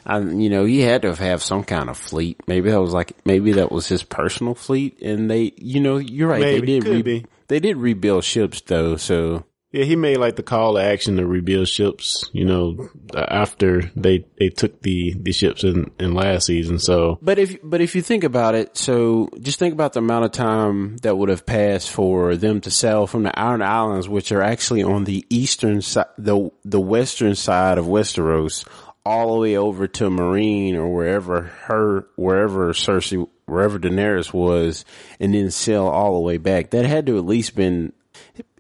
I, 0.05 0.19
you 0.19 0.49
know, 0.49 0.65
he 0.65 0.81
had 0.81 1.03
to 1.03 1.15
have, 1.15 1.41
some 1.41 1.63
kind 1.63 1.89
of 1.89 1.97
fleet. 1.97 2.39
Maybe 2.47 2.69
that 2.71 2.81
was 2.81 2.93
like, 2.93 3.13
maybe 3.25 3.53
that 3.53 3.71
was 3.71 3.87
his 3.87 4.03
personal 4.03 4.55
fleet. 4.55 5.01
And 5.01 5.29
they, 5.29 5.53
you 5.57 5.79
know, 5.79 5.97
you're 5.97 6.29
right. 6.29 6.41
Maybe. 6.41 6.79
They 6.79 6.91
did, 6.91 7.05
re- 7.05 7.25
they 7.47 7.59
did 7.59 7.77
rebuild 7.77 8.23
ships 8.23 8.61
though. 8.61 8.95
So 8.97 9.45
Yeah, 9.71 9.85
he 9.85 9.95
made 9.95 10.17
like 10.17 10.35
the 10.35 10.43
call 10.43 10.73
to 10.73 10.81
action 10.81 11.17
to 11.17 11.27
rebuild 11.27 11.67
ships, 11.67 12.27
you 12.33 12.43
know, 12.43 12.89
after 13.15 13.83
they, 13.95 14.25
they 14.39 14.49
took 14.49 14.81
the, 14.81 15.13
the 15.13 15.31
ships 15.31 15.63
in, 15.63 15.91
in 15.99 16.15
last 16.15 16.47
season. 16.47 16.79
So 16.79 17.19
But 17.21 17.37
if 17.37 17.57
but 17.61 17.79
if 17.79 17.95
you 17.95 18.01
think 18.01 18.23
about 18.23 18.55
it, 18.55 18.75
so 18.75 19.29
just 19.39 19.59
think 19.59 19.73
about 19.73 19.93
the 19.93 19.99
amount 19.99 20.25
of 20.25 20.31
time 20.31 20.97
that 20.97 21.17
would 21.17 21.29
have 21.29 21.45
passed 21.45 21.91
for 21.91 22.35
them 22.35 22.61
to 22.61 22.71
sail 22.71 23.05
from 23.05 23.23
the 23.23 23.39
Iron 23.39 23.61
Islands, 23.61 24.09
which 24.09 24.31
are 24.31 24.41
actually 24.41 24.81
on 24.81 25.03
the 25.03 25.25
eastern 25.29 25.81
side, 25.81 26.07
the 26.17 26.49
the 26.65 26.81
western 26.81 27.35
side 27.35 27.77
of 27.77 27.85
Westeros, 27.85 28.67
all 29.05 29.35
the 29.35 29.39
way 29.39 29.55
over 29.55 29.87
to 29.87 30.09
Meereen 30.09 30.75
or 30.75 30.89
wherever 30.93 31.41
her 31.41 32.07
wherever 32.15 32.73
Cersei 32.73 33.27
wherever 33.45 33.77
Daenerys 33.79 34.33
was, 34.33 34.83
and 35.19 35.33
then 35.33 35.51
sail 35.51 35.87
all 35.87 36.13
the 36.13 36.21
way 36.21 36.37
back. 36.37 36.71
That 36.71 36.85
had 36.85 37.05
to 37.07 37.17
at 37.17 37.25
least 37.25 37.55
been 37.55 37.93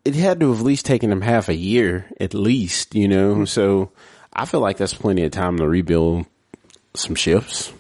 it 0.05 0.15
had 0.15 0.39
to 0.39 0.49
have 0.51 0.59
at 0.59 0.65
least 0.65 0.85
taken 0.85 1.09
them 1.09 1.21
half 1.21 1.49
a 1.49 1.55
year 1.55 2.05
at 2.19 2.33
least, 2.33 2.95
you 2.95 3.07
know. 3.07 3.33
Hmm. 3.35 3.45
So 3.45 3.91
I 4.33 4.45
feel 4.45 4.59
like 4.59 4.77
that's 4.77 4.93
plenty 4.93 5.23
of 5.23 5.31
time 5.31 5.57
to 5.57 5.67
rebuild 5.67 6.25
some 6.95 7.15
ships. 7.15 7.71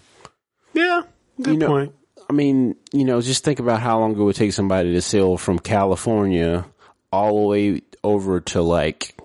yeah, 0.73 1.01
good 1.41 1.53
You 1.53 1.59
know- 1.59 1.67
point. 1.67 1.93
I 2.29 2.33
mean, 2.33 2.75
you 2.93 3.05
know, 3.05 3.21
just 3.21 3.43
think 3.43 3.59
about 3.59 3.79
how 3.81 3.99
long 3.99 4.11
it 4.11 4.19
would 4.19 4.35
take 4.35 4.53
somebody 4.53 4.93
to 4.93 5.01
sail 5.01 5.35
from 5.35 5.57
California 5.57 6.63
all 7.11 7.41
the 7.41 7.47
way 7.47 7.81
over 8.03 8.39
to 8.39 8.61
like 8.61 9.15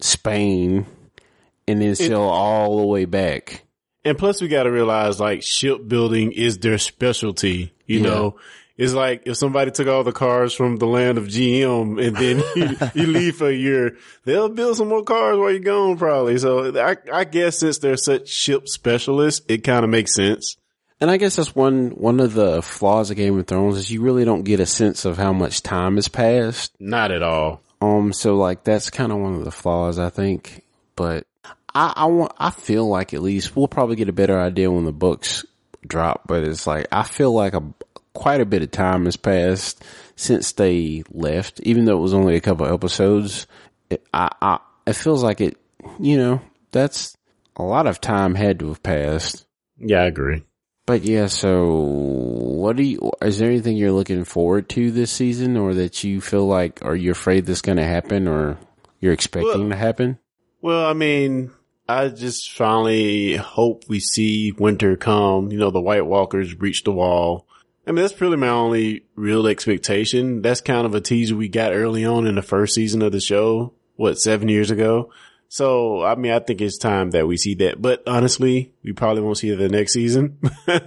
Spain 0.00 0.84
and 1.68 1.80
then 1.80 1.94
sail 1.94 2.20
all 2.22 2.78
the 2.78 2.86
way 2.86 3.04
back. 3.04 3.62
And 4.04 4.18
plus 4.18 4.40
we 4.40 4.48
got 4.48 4.64
to 4.64 4.72
realize 4.72 5.20
like 5.20 5.42
shipbuilding 5.42 6.32
is 6.32 6.58
their 6.58 6.78
specialty, 6.78 7.72
you 7.86 8.00
Yeah. 8.00 8.08
know, 8.08 8.36
It's 8.78 8.94
like 8.94 9.24
if 9.26 9.36
somebody 9.36 9.72
took 9.72 9.88
all 9.88 10.04
the 10.04 10.12
cars 10.12 10.54
from 10.54 10.76
the 10.76 10.86
land 10.86 11.18
of 11.18 11.24
GM 11.24 12.00
and 12.00 12.16
then 12.16 12.42
you, 12.94 13.02
you 13.02 13.12
leave 13.12 13.36
for 13.36 13.48
a 13.48 13.54
year, 13.54 13.98
they'll 14.24 14.48
build 14.48 14.76
some 14.76 14.88
more 14.88 15.02
cars 15.02 15.36
while 15.36 15.50
you're 15.50 15.58
gone 15.58 15.98
probably. 15.98 16.38
So 16.38 16.80
I, 16.80 16.96
I 17.12 17.24
guess 17.24 17.58
since 17.58 17.78
they're 17.78 17.96
such 17.96 18.28
ship 18.28 18.68
specialists, 18.68 19.44
it 19.48 19.64
kind 19.64 19.84
of 19.84 19.90
makes 19.90 20.14
sense. 20.14 20.56
And 21.00 21.10
I 21.10 21.16
guess 21.16 21.36
that's 21.36 21.56
one 21.56 21.90
one 21.90 22.20
of 22.20 22.34
the 22.34 22.62
flaws 22.62 23.10
of 23.10 23.16
Game 23.16 23.36
of 23.38 23.46
Thrones 23.48 23.76
is 23.76 23.90
you 23.90 24.00
really 24.00 24.24
don't 24.24 24.44
get 24.44 24.60
a 24.60 24.66
sense 24.66 25.04
of 25.04 25.16
how 25.16 25.32
much 25.32 25.62
time 25.62 25.96
has 25.96 26.08
passed. 26.08 26.72
Not 26.78 27.10
at 27.10 27.22
all. 27.22 27.60
Um, 27.80 28.12
so 28.12 28.36
like 28.36 28.62
that's 28.62 28.90
kind 28.90 29.10
of 29.10 29.18
one 29.18 29.34
of 29.34 29.44
the 29.44 29.50
flaws 29.50 29.98
I 29.98 30.10
think. 30.10 30.64
But 30.94 31.26
I, 31.74 31.92
I 31.96 32.04
want 32.06 32.32
I 32.38 32.50
feel 32.50 32.88
like 32.88 33.12
at 33.12 33.22
least 33.22 33.56
we'll 33.56 33.68
probably 33.68 33.96
get 33.96 34.08
a 34.08 34.12
better 34.12 34.38
idea 34.40 34.70
when 34.70 34.84
the 34.84 34.92
books 34.92 35.44
drop. 35.86 36.22
But 36.26 36.44
it's 36.44 36.66
like 36.66 36.86
I 36.92 37.02
feel 37.02 37.32
like 37.32 37.54
a 37.54 37.62
quite 38.18 38.40
a 38.40 38.46
bit 38.46 38.62
of 38.62 38.70
time 38.72 39.04
has 39.04 39.16
passed 39.16 39.84
since 40.16 40.50
they 40.52 41.04
left, 41.12 41.60
even 41.60 41.84
though 41.84 41.96
it 41.96 42.02
was 42.02 42.14
only 42.14 42.34
a 42.34 42.40
couple 42.40 42.66
episodes. 42.66 43.46
It, 43.88 44.04
I, 44.12 44.28
I 44.42 44.58
it 44.88 44.94
feels 44.94 45.22
like 45.22 45.40
it. 45.40 45.56
You 46.00 46.16
know, 46.18 46.40
that's 46.72 47.16
a 47.56 47.62
lot 47.62 47.86
of 47.86 48.00
time 48.00 48.34
had 48.34 48.58
to 48.58 48.68
have 48.68 48.82
passed. 48.82 49.46
Yeah, 49.78 50.02
I 50.02 50.06
agree. 50.06 50.42
But 50.84 51.02
yeah, 51.02 51.26
so 51.26 51.74
what 51.74 52.76
do 52.76 52.82
you, 52.82 53.12
is 53.22 53.38
there 53.38 53.50
anything 53.50 53.76
you're 53.76 53.92
looking 53.92 54.24
forward 54.24 54.68
to 54.70 54.90
this 54.90 55.12
season 55.12 55.56
or 55.56 55.74
that 55.74 56.02
you 56.02 56.20
feel 56.20 56.46
like, 56.46 56.84
are 56.84 56.96
you 56.96 57.12
afraid 57.12 57.46
that's 57.46 57.60
going 57.60 57.76
to 57.76 57.84
happen 57.84 58.26
or 58.26 58.58
you're 58.98 59.12
expecting 59.12 59.60
Well- 59.60 59.68
to 59.68 59.76
happen? 59.76 60.18
Well, 60.60 60.86
I 60.86 60.92
mean, 60.92 61.52
I 61.88 62.08
just 62.08 62.50
finally 62.52 63.36
hope 63.36 63.84
we 63.88 64.00
see 64.00 64.50
winter 64.52 64.96
come. 64.96 65.52
You 65.52 65.58
know, 65.58 65.70
the 65.70 65.80
White 65.80 66.04
Walkers 66.04 66.52
breach 66.52 66.82
the 66.82 66.90
wall. 66.92 67.46
I 67.88 67.90
mean, 67.90 68.02
that's 68.02 68.20
really 68.20 68.36
my 68.36 68.50
only 68.50 69.06
real 69.14 69.46
expectation. 69.46 70.42
That's 70.42 70.60
kind 70.60 70.84
of 70.84 70.94
a 70.94 71.00
teaser 71.00 71.34
we 71.34 71.48
got 71.48 71.72
early 71.72 72.04
on 72.04 72.26
in 72.26 72.34
the 72.34 72.42
first 72.42 72.74
season 72.74 73.00
of 73.00 73.12
the 73.12 73.20
show. 73.20 73.72
What, 73.96 74.18
seven 74.20 74.50
years 74.50 74.70
ago? 74.70 75.10
So, 75.48 76.04
I 76.04 76.14
mean, 76.14 76.32
I 76.32 76.40
think 76.40 76.60
it's 76.60 76.76
time 76.76 77.12
that 77.12 77.26
we 77.26 77.38
see 77.38 77.54
that. 77.54 77.80
But 77.80 78.02
honestly, 78.06 78.74
we 78.84 78.92
probably 78.92 79.22
won't 79.22 79.38
see 79.38 79.48
it 79.48 79.56
the 79.56 79.70
next 79.70 79.94
season. 79.94 80.38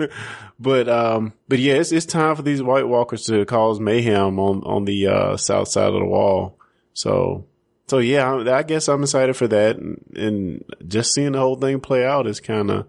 but, 0.59 0.87
um, 0.87 1.33
but 1.47 1.57
yeah, 1.57 1.73
it's, 1.73 1.91
it's 1.91 2.05
time 2.05 2.35
for 2.35 2.43
these 2.43 2.61
White 2.61 2.87
Walkers 2.87 3.25
to 3.25 3.45
cause 3.45 3.79
mayhem 3.79 4.37
on, 4.37 4.61
on 4.61 4.85
the, 4.85 5.07
uh, 5.07 5.37
south 5.37 5.69
side 5.69 5.91
of 5.91 5.99
the 5.99 6.05
wall. 6.05 6.59
So, 6.93 7.47
so 7.87 7.97
yeah, 7.97 8.31
I 8.31 8.59
I 8.59 8.63
guess 8.63 8.87
I'm 8.87 9.01
excited 9.01 9.35
for 9.35 9.47
that, 9.47 9.77
and, 9.77 10.05
and 10.15 10.63
just 10.87 11.13
seeing 11.13 11.31
the 11.31 11.39
whole 11.39 11.55
thing 11.55 11.79
play 11.79 12.05
out 12.05 12.27
is 12.27 12.39
kind 12.39 12.69
of, 12.69 12.87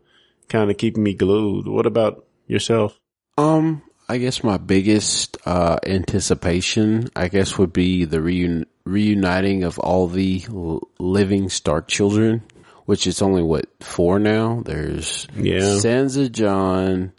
kind 0.50 0.70
of 0.70 0.76
keeping 0.76 1.02
me 1.02 1.14
glued. 1.14 1.66
What 1.66 1.86
about 1.86 2.26
yourself? 2.46 3.00
Um, 3.38 3.82
I 4.12 4.18
guess 4.18 4.44
my 4.44 4.58
biggest, 4.58 5.38
uh, 5.46 5.78
anticipation, 5.86 7.08
I 7.16 7.28
guess 7.28 7.56
would 7.56 7.72
be 7.72 8.04
the 8.04 8.18
reun- 8.18 8.66
reuniting 8.84 9.64
of 9.64 9.78
all 9.78 10.06
the 10.06 10.44
l- 10.50 10.86
living 10.98 11.48
Stark 11.48 11.88
children, 11.88 12.42
which 12.84 13.06
is 13.06 13.22
only 13.22 13.42
what, 13.42 13.64
four 13.80 14.18
now? 14.18 14.62
There's 14.66 15.26
Yeah. 15.34 15.60
Sansa, 15.80 16.30
Jon, 16.30 17.12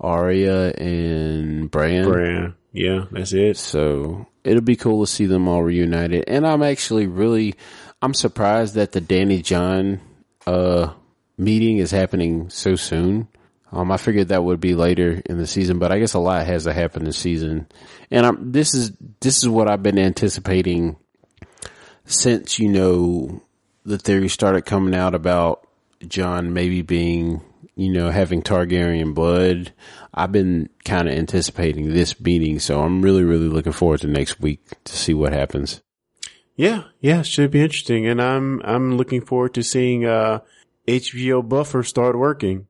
Arya, 0.00 0.72
and 0.76 1.70
Bran. 1.70 2.08
Bran. 2.08 2.54
Yeah, 2.72 3.04
that's 3.12 3.32
it. 3.32 3.56
So 3.56 4.26
it'll 4.42 4.60
be 4.60 4.74
cool 4.74 5.06
to 5.06 5.12
see 5.12 5.26
them 5.26 5.46
all 5.46 5.62
reunited. 5.62 6.24
And 6.26 6.44
I'm 6.44 6.64
actually 6.64 7.06
really, 7.06 7.54
I'm 8.02 8.12
surprised 8.12 8.74
that 8.74 8.90
the 8.90 9.00
Dany 9.00 9.40
Jon, 9.44 10.00
uh, 10.48 10.94
meeting 11.38 11.78
is 11.78 11.92
happening 11.92 12.50
so 12.50 12.74
soon. 12.74 13.28
Um, 13.72 13.92
I 13.92 13.96
figured 13.96 14.28
that 14.28 14.44
would 14.44 14.60
be 14.60 14.74
later 14.74 15.22
in 15.26 15.38
the 15.38 15.46
season, 15.46 15.78
but 15.78 15.92
I 15.92 15.98
guess 15.98 16.14
a 16.14 16.18
lot 16.18 16.46
has 16.46 16.64
to 16.64 16.72
happen 16.72 17.04
this 17.04 17.18
season. 17.18 17.68
And 18.10 18.26
I'm, 18.26 18.52
this 18.52 18.74
is, 18.74 18.92
this 19.20 19.38
is 19.38 19.48
what 19.48 19.68
I've 19.68 19.82
been 19.82 19.98
anticipating 19.98 20.96
since, 22.04 22.58
you 22.58 22.68
know, 22.68 23.42
the 23.84 23.98
theory 23.98 24.28
started 24.28 24.62
coming 24.62 24.94
out 24.94 25.14
about 25.14 25.66
Jon 26.06 26.52
maybe 26.52 26.82
being, 26.82 27.40
you 27.76 27.92
know, 27.92 28.10
having 28.10 28.42
Targaryen 28.42 29.14
blood. 29.14 29.72
I've 30.12 30.32
been 30.32 30.68
kind 30.84 31.08
of 31.08 31.14
anticipating 31.14 31.92
this 31.92 32.20
meeting, 32.20 32.58
so 32.58 32.80
I'm 32.80 33.02
really, 33.02 33.22
really 33.22 33.48
looking 33.48 33.72
forward 33.72 34.00
to 34.00 34.08
next 34.08 34.40
week 34.40 34.60
to 34.84 34.96
see 34.96 35.14
what 35.14 35.32
happens. 35.32 35.80
Yeah, 36.56 36.84
yeah, 37.00 37.22
should 37.22 37.52
be 37.52 37.62
interesting, 37.62 38.06
and 38.06 38.20
I'm 38.20 38.60
I'm 38.64 38.98
looking 38.98 39.22
forward 39.22 39.54
to 39.54 39.62
seeing 39.62 40.04
uh 40.04 40.40
HBO 40.86 41.48
Buffer 41.48 41.82
start 41.82 42.18
working. 42.18 42.66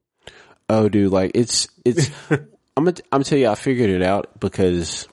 Oh, 0.71 0.89
dude, 0.89 1.11
like 1.11 1.33
it's 1.35 1.67
it's. 1.85 2.09
I'm 2.31 2.85
gonna 2.85 2.97
I'm 3.11 3.19
gonna 3.19 3.25
tell 3.25 3.39
you, 3.39 3.49
I 3.49 3.57
figured 3.57 3.91
it 3.91 4.03
out 4.03 4.39
because 4.39 5.09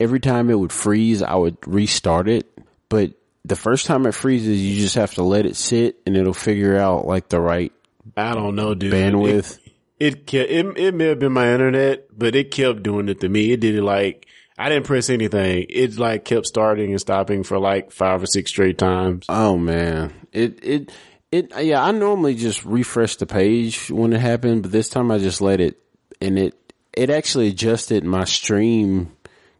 every 0.00 0.18
time 0.18 0.48
it 0.48 0.58
would 0.58 0.72
freeze, 0.72 1.22
I 1.22 1.34
would 1.34 1.58
restart 1.66 2.26
it. 2.26 2.46
But 2.88 3.12
the 3.44 3.54
first 3.54 3.84
time 3.84 4.06
it 4.06 4.12
freezes, 4.12 4.64
you 4.64 4.80
just 4.80 4.94
have 4.94 5.12
to 5.14 5.22
let 5.22 5.44
it 5.44 5.56
sit, 5.56 6.00
and 6.06 6.16
it'll 6.16 6.32
figure 6.32 6.78
out 6.78 7.06
like 7.06 7.28
the 7.28 7.38
right 7.38 7.70
I 8.16 8.34
don't 8.34 8.56
know, 8.56 8.74
dude. 8.74 8.94
bandwidth. 8.94 9.58
It 10.00 10.32
it, 10.32 10.50
it 10.50 10.78
it 10.78 10.94
may 10.94 11.08
have 11.08 11.18
been 11.18 11.32
my 11.32 11.52
internet, 11.52 12.06
but 12.16 12.34
it 12.34 12.50
kept 12.50 12.82
doing 12.82 13.10
it 13.10 13.20
to 13.20 13.28
me. 13.28 13.52
It 13.52 13.60
did 13.60 13.74
it 13.74 13.82
like 13.82 14.26
I 14.56 14.70
didn't 14.70 14.86
press 14.86 15.10
anything. 15.10 15.66
It 15.68 15.98
like 15.98 16.24
kept 16.24 16.46
starting 16.46 16.92
and 16.92 17.00
stopping 17.00 17.42
for 17.42 17.58
like 17.58 17.92
five 17.92 18.22
or 18.22 18.26
six 18.26 18.50
straight 18.50 18.78
times. 18.78 19.26
Oh 19.28 19.58
man, 19.58 20.14
it 20.32 20.64
it 20.64 20.92
it 21.32 21.52
yeah. 21.60 21.82
I 21.82 21.92
normally 21.92 22.34
just 22.34 22.64
refresh 22.64 23.16
the 23.16 23.26
page 23.26 23.90
when 23.90 24.12
it 24.12 24.20
happened, 24.20 24.62
but 24.62 24.72
this 24.72 24.88
time 24.88 25.10
I 25.10 25.18
just 25.18 25.40
let 25.40 25.60
it, 25.60 25.78
and 26.20 26.38
it 26.38 26.54
it 26.92 27.10
actually 27.10 27.48
adjusted 27.48 28.04
my 28.04 28.24
stream 28.24 29.12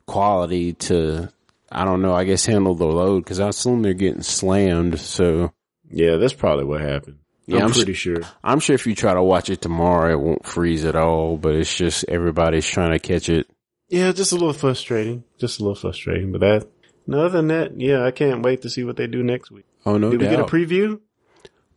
quality 0.07 0.73
to 0.75 1.31
I 1.71 1.85
don't 1.85 2.03
know. 2.03 2.15
I 2.15 2.25
guess 2.25 2.47
handle 2.47 2.75
the 2.75 2.87
load 2.87 3.25
because 3.25 3.41
I 3.41 3.49
assume 3.49 3.83
they're 3.83 3.95
getting 3.95 4.23
slammed. 4.23 4.99
So 4.99 5.53
Yeah, 5.91 6.17
that's 6.17 6.33
probably 6.33 6.65
what 6.65 6.81
happened. 6.81 7.19
Yeah, 7.47 7.61
I'm, 7.61 7.67
I'm 7.67 7.73
pretty 7.73 7.95
sure. 7.95 8.21
I'm 8.45 8.61
sure 8.61 8.75
if 8.75 8.87
you 8.87 8.95
try 8.95 9.15
to 9.15 9.23
watch 9.23 9.49
it 9.49 9.63
tomorrow, 9.63 10.13
it 10.13 10.21
won't 10.21 10.45
freeze 10.47 10.85
at 10.85 10.97
all. 10.97 11.37
But 11.37 11.55
it's 11.55 11.77
just 11.77 12.05
everybody's 12.09 12.67
trying 12.67 12.93
to 12.93 12.99
catch 12.99 13.29
it. 13.29 13.47
Yeah, 13.89 14.13
just 14.13 14.33
a 14.33 14.35
little 14.35 14.53
frustrating. 14.53 15.25
Just 15.39 15.61
a 15.61 15.63
little 15.63 15.75
frustrating. 15.75 16.31
But 16.31 16.41
that, 16.43 16.69
no, 17.07 17.21
other 17.25 17.39
than 17.39 17.49
that, 17.49 17.81
yeah, 17.81 18.05
I 18.05 18.11
can't 18.11 18.43
wait 18.43 18.63
to 18.63 18.71
see 18.71 18.85
what 18.85 18.97
they 18.97 19.07
do 19.07 19.23
next 19.23 19.51
week. 19.51 19.65
Oh 19.87 19.97
no 19.97 20.11
Did 20.11 20.21
doubt. 20.21 20.31
we 20.31 20.37
get 20.37 20.45
a 20.45 20.45
preview? 20.45 21.01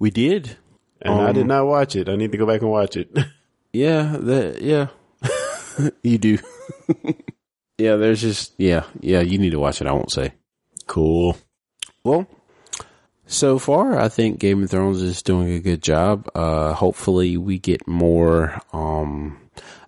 We 0.01 0.09
did. 0.09 0.57
And 1.01 1.13
I 1.13 1.29
Um, 1.29 1.33
did 1.33 1.47
not 1.47 1.65
watch 1.67 1.95
it. 1.95 2.09
I 2.09 2.15
need 2.15 2.31
to 2.33 2.37
go 2.37 2.45
back 2.45 2.61
and 2.61 2.69
watch 2.71 2.97
it. 2.97 3.09
Yeah, 3.73 4.17
that 4.19 4.61
yeah. 4.61 4.87
you 6.03 6.17
do. 6.17 6.37
yeah, 7.77 7.95
there's 7.95 8.19
just 8.21 8.53
yeah, 8.57 8.83
yeah, 8.99 9.21
you 9.21 9.37
need 9.37 9.51
to 9.51 9.59
watch 9.59 9.79
it, 9.81 9.87
I 9.87 9.93
won't 9.93 10.11
say. 10.11 10.33
cool. 10.87 11.37
Well, 12.03 12.27
so 13.25 13.57
far 13.59 13.97
I 13.97 14.09
think 14.09 14.39
Game 14.39 14.63
of 14.63 14.69
Thrones 14.69 15.01
is 15.01 15.21
doing 15.21 15.53
a 15.53 15.59
good 15.61 15.81
job. 15.81 16.27
Uh 16.35 16.73
hopefully 16.73 17.37
we 17.37 17.59
get 17.59 17.87
more 17.87 18.59
um 18.73 19.37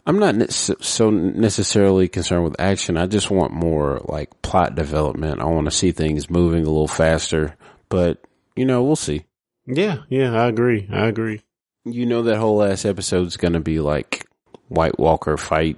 I'm 0.05 0.20
not 0.20 0.36
ne- 0.36 0.47
so 0.47 1.09
necessarily 1.09 2.07
concerned 2.07 2.45
with 2.45 2.59
action. 2.59 2.95
I 2.97 3.07
just 3.07 3.30
want 3.32 3.51
more 3.51 3.99
like 4.05 4.41
plot 4.41 4.76
development. 4.76 5.41
I 5.41 5.45
want 5.45 5.66
to 5.66 5.72
see 5.72 5.91
things 5.91 6.30
moving 6.30 6.64
a 6.64 6.68
little 6.72 6.88
faster, 6.88 7.55
but 7.89 8.22
you 8.55 8.64
know, 8.66 8.84
we'll 8.84 8.95
see. 8.95 9.26
Yeah, 9.66 9.99
yeah, 10.09 10.34
I 10.34 10.47
agree. 10.47 10.88
I 10.91 11.07
agree. 11.07 11.41
You 11.86 12.05
know 12.05 12.24
that 12.24 12.38
whole 12.38 12.57
last 12.57 12.86
episode's 12.86 13.38
going 13.38 13.53
to 13.53 13.59
be 13.59 13.80
like 13.80 14.26
White 14.70 14.97
Walker 14.99 15.38
fight, 15.38 15.78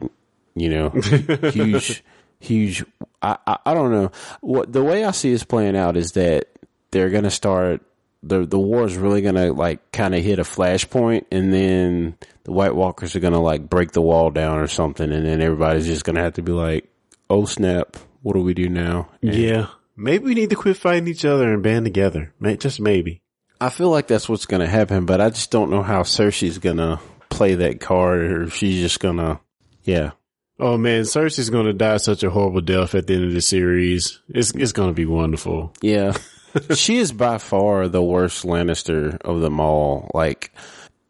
you 0.55 0.69
know, 0.69 0.89
huge, 1.51 2.03
huge. 2.39 2.85
I, 3.21 3.37
I 3.47 3.57
I 3.65 3.73
don't 3.73 3.91
know 3.91 4.11
what 4.41 4.71
the 4.71 4.83
way 4.83 5.03
I 5.03 5.11
see 5.11 5.31
this 5.31 5.43
playing 5.43 5.75
out 5.75 5.97
is 5.97 6.13
that 6.13 6.47
they're 6.91 7.09
going 7.09 7.23
to 7.23 7.31
start 7.31 7.81
the 8.23 8.45
the 8.45 8.59
war 8.59 8.85
is 8.85 8.97
really 8.97 9.21
going 9.21 9.35
to 9.35 9.53
like 9.53 9.91
kind 9.91 10.13
of 10.15 10.23
hit 10.23 10.39
a 10.39 10.43
flashpoint, 10.43 11.25
and 11.31 11.53
then 11.53 12.17
the 12.43 12.51
White 12.51 12.75
Walkers 12.75 13.15
are 13.15 13.19
going 13.19 13.33
to 13.33 13.39
like 13.39 13.69
break 13.69 13.91
the 13.91 14.01
wall 14.01 14.29
down 14.31 14.59
or 14.59 14.67
something, 14.67 15.11
and 15.11 15.25
then 15.25 15.41
everybody's 15.41 15.87
just 15.87 16.03
going 16.05 16.15
to 16.15 16.21
have 16.23 16.33
to 16.33 16.41
be 16.43 16.51
like, 16.51 16.87
"Oh 17.29 17.45
snap, 17.45 17.97
what 18.21 18.33
do 18.33 18.41
we 18.41 18.53
do 18.53 18.69
now?" 18.69 19.09
And 19.21 19.33
Yeah. 19.35 19.67
Maybe 19.97 20.25
we 20.25 20.33
need 20.33 20.49
to 20.49 20.55
quit 20.57 20.75
fighting 20.75 21.07
each 21.07 21.23
other 21.23 21.53
and 21.53 21.63
band 21.63 21.85
together. 21.85 22.33
May- 22.39 22.57
Just 22.57 22.81
maybe. 22.81 23.21
I 23.59 23.69
feel 23.69 23.89
like 23.89 24.07
that's 24.07 24.27
what's 24.27 24.45
going 24.45 24.61
to 24.61 24.67
happen, 24.67 25.05
but 25.05 25.21
I 25.21 25.29
just 25.29 25.51
don't 25.51 25.69
know 25.69 25.83
how 25.83 26.03
Cersei's 26.03 26.57
going 26.57 26.77
to 26.77 26.99
play 27.29 27.55
that 27.55 27.79
card, 27.79 28.21
or 28.21 28.43
if 28.43 28.55
she's 28.55 28.81
just 28.81 28.99
going 28.99 29.17
to, 29.17 29.39
yeah. 29.83 30.11
Oh 30.57 30.77
man, 30.77 31.03
Cersei's 31.03 31.49
gonna 31.49 31.73
die 31.73 31.97
such 31.97 32.23
a 32.23 32.29
horrible 32.29 32.61
death 32.61 32.95
at 32.95 33.07
the 33.07 33.15
end 33.15 33.25
of 33.25 33.33
the 33.33 33.41
series. 33.41 34.21
It's 34.29 34.51
it's 34.51 34.71
gonna 34.71 34.93
be 34.93 35.05
wonderful. 35.05 35.73
Yeah. 35.81 36.13
she 36.75 36.97
is 36.97 37.11
by 37.11 37.39
far 37.39 37.89
the 37.89 38.01
worst 38.01 38.45
Lannister 38.45 39.21
of 39.21 39.41
them 39.41 39.59
all. 39.59 40.09
Like, 40.13 40.53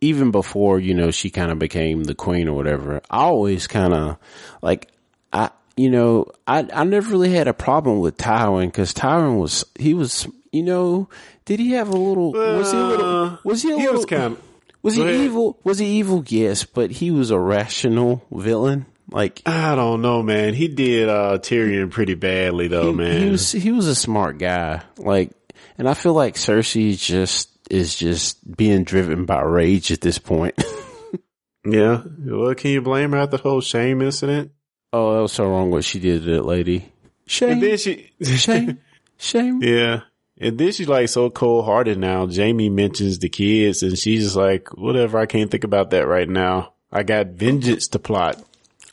even 0.01 0.31
before, 0.31 0.79
you 0.79 0.93
know, 0.93 1.11
she 1.11 1.29
kind 1.29 1.51
of 1.51 1.59
became 1.59 2.03
the 2.03 2.15
queen 2.15 2.47
or 2.47 2.55
whatever, 2.55 3.01
I 3.09 3.19
always 3.19 3.67
kind 3.67 3.93
of, 3.93 4.17
like, 4.61 4.91
I, 5.31 5.51
you 5.77 5.89
know, 5.89 6.25
I, 6.47 6.67
I 6.73 6.83
never 6.83 7.11
really 7.11 7.31
had 7.31 7.47
a 7.47 7.53
problem 7.53 7.99
with 7.99 8.17
Tywin 8.17 8.67
because 8.67 8.93
Tywin 8.93 9.39
was, 9.39 9.63
he 9.77 9.93
was, 9.93 10.27
you 10.55 10.63
know, 10.63 11.09
did 11.45 11.59
he 11.59 11.71
have 11.71 11.89
a 11.89 11.97
little, 11.97 12.31
was 12.33 12.71
he 12.71 12.77
a 12.77 12.81
little, 12.83 13.39
was 13.43 13.61
he 13.61 13.71
a 13.71 13.75
Uh, 13.75 13.77
He 13.77 13.83
little, 13.85 13.95
was 13.97 14.05
kind 14.05 14.33
of 14.33 14.41
was 14.81 14.95
he 14.95 15.01
ahead. 15.03 15.15
evil? 15.15 15.59
Was 15.63 15.79
he 15.79 15.85
evil? 15.99 16.23
Yes, 16.27 16.63
but 16.63 16.91
he 16.91 17.09
was 17.11 17.31
a 17.31 17.39
rational 17.39 18.23
villain. 18.31 18.85
Like 19.11 19.41
I 19.45 19.75
don't 19.75 20.01
know, 20.01 20.23
man. 20.23 20.53
He 20.55 20.67
did 20.67 21.09
uh, 21.09 21.37
Tyrion 21.39 21.91
pretty 21.91 22.15
badly, 22.15 22.67
though, 22.67 22.91
he, 22.91 22.97
man. 22.97 23.21
he 23.21 23.29
was 23.29 23.51
he 23.51 23.71
was 23.71 23.87
a 23.87 23.95
smart 23.95 24.37
guy. 24.39 24.81
Like, 24.97 25.31
and 25.77 25.87
I 25.89 25.93
feel 25.93 26.13
like 26.13 26.35
Cersei 26.35 26.97
just 26.99 27.49
is 27.69 27.95
just 27.95 28.39
being 28.57 28.83
driven 28.83 29.25
by 29.25 29.41
rage 29.41 29.91
at 29.91 30.01
this 30.01 30.17
point. 30.19 30.55
yeah. 31.65 32.01
Well, 32.25 32.53
can 32.55 32.71
you 32.71 32.81
blame 32.81 33.11
her 33.11 33.17
after 33.19 33.37
the 33.37 33.43
whole 33.43 33.61
shame 33.61 34.01
incident? 34.01 34.51
oh, 34.93 35.13
that 35.15 35.21
was 35.21 35.31
so 35.33 35.49
wrong 35.49 35.71
what 35.71 35.83
she 35.83 35.99
did 35.99 36.23
to 36.23 36.31
that 36.35 36.45
lady. 36.45 36.91
Shame, 37.27 37.49
And 37.49 37.63
then 37.63 37.77
she, 37.77 38.11
shame, 38.23 38.79
shame. 39.17 39.61
yeah. 39.61 40.01
And 40.39 40.57
then 40.57 40.71
she's 40.73 40.87
like 40.89 41.07
so 41.09 41.29
cold 41.29 41.65
hearted 41.65 41.97
now. 41.97 42.27
Jaime 42.27 42.69
mentions 42.69 43.19
the 43.19 43.29
kids, 43.29 43.83
and 43.83 43.97
she's 43.97 44.23
just 44.23 44.35
like, 44.35 44.75
whatever. 44.77 45.17
I 45.17 45.25
can't 45.25 45.49
think 45.49 45.63
about 45.63 45.91
that 45.91 46.07
right 46.07 46.27
now. 46.27 46.73
I 46.91 47.03
got 47.03 47.27
vengeance 47.27 47.87
to 47.89 47.99
plot. 47.99 48.43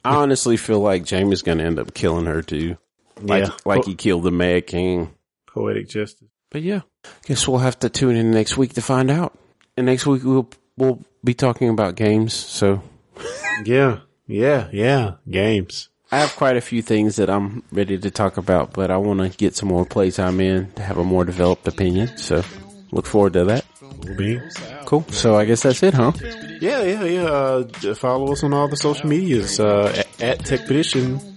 I 0.05 0.17
honestly 0.17 0.57
feel 0.57 0.81
like 0.81 1.09
Jaime's 1.09 1.43
going 1.43 1.59
to 1.59 1.65
end 1.65 1.79
up 1.79 1.95
killing 1.95 2.27
her 2.27 2.43
too. 2.43 2.77
Like, 3.21 3.45
Yeah. 3.45 3.51
like 3.65 3.85
he 3.85 3.95
killed 3.95 4.23
the 4.25 4.31
Mad 4.33 4.67
King. 4.67 5.15
Poetic 5.47 5.89
justice. 5.89 6.29
But 6.51 6.63
yeah, 6.63 6.81
guess 7.27 7.47
we'll 7.49 7.59
have 7.59 7.79
to 7.81 7.89
tune 7.89 8.17
in 8.17 8.31
next 8.31 8.57
week 8.57 8.75
to 8.75 8.83
find 8.83 9.11
out. 9.11 9.37
And 9.77 9.87
next 9.87 10.07
week 10.07 10.23
we'll 10.25 10.49
we'll 10.77 11.01
be 11.25 11.35
talking 11.35 11.69
about 11.69 11.95
games. 11.95 12.35
So 12.35 12.83
Yeah. 13.65 14.01
Yeah. 14.27 14.69
Yeah. 14.73 15.15
Games. 15.31 15.89
I 16.13 16.19
have 16.19 16.37
quite 16.37 16.59
a 16.59 16.61
few 16.61 16.83
things 16.83 17.17
that 17.17 17.31
I'm 17.31 17.63
ready 17.73 17.97
to 17.97 18.11
talk 18.11 18.37
about, 18.37 18.75
but 18.75 18.91
I 18.91 18.99
want 18.99 19.21
to 19.21 19.31
get 19.31 19.57
some 19.57 19.71
more 19.71 19.87
playtime 19.87 20.41
in 20.41 20.71
to 20.73 20.83
have 20.83 20.99
a 20.99 21.05
more 21.05 21.25
developed 21.25 21.67
opinion. 21.67 22.19
So 22.19 22.43
look 22.91 23.07
forward 23.07 23.33
to 23.33 23.45
that. 23.47 23.65
Will 23.83 24.15
be. 24.15 24.41
Cool. 24.87 25.05
So 25.11 25.37
I 25.37 25.45
guess 25.45 25.63
that's 25.63 25.83
it, 25.83 25.95
huh? 25.95 26.13
Yeah, 26.61 26.83
yeah, 26.83 27.05
yeah. 27.05 27.23
Uh, 27.25 27.95
follow 27.95 28.33
us 28.33 28.45
on 28.45 28.53
all 28.53 28.69
the 28.69 28.77
social 28.77 29.09
medias, 29.09 29.59
uh, 29.59 29.93
at, 30.21 30.23
at 30.23 30.45
Tech 30.45 30.61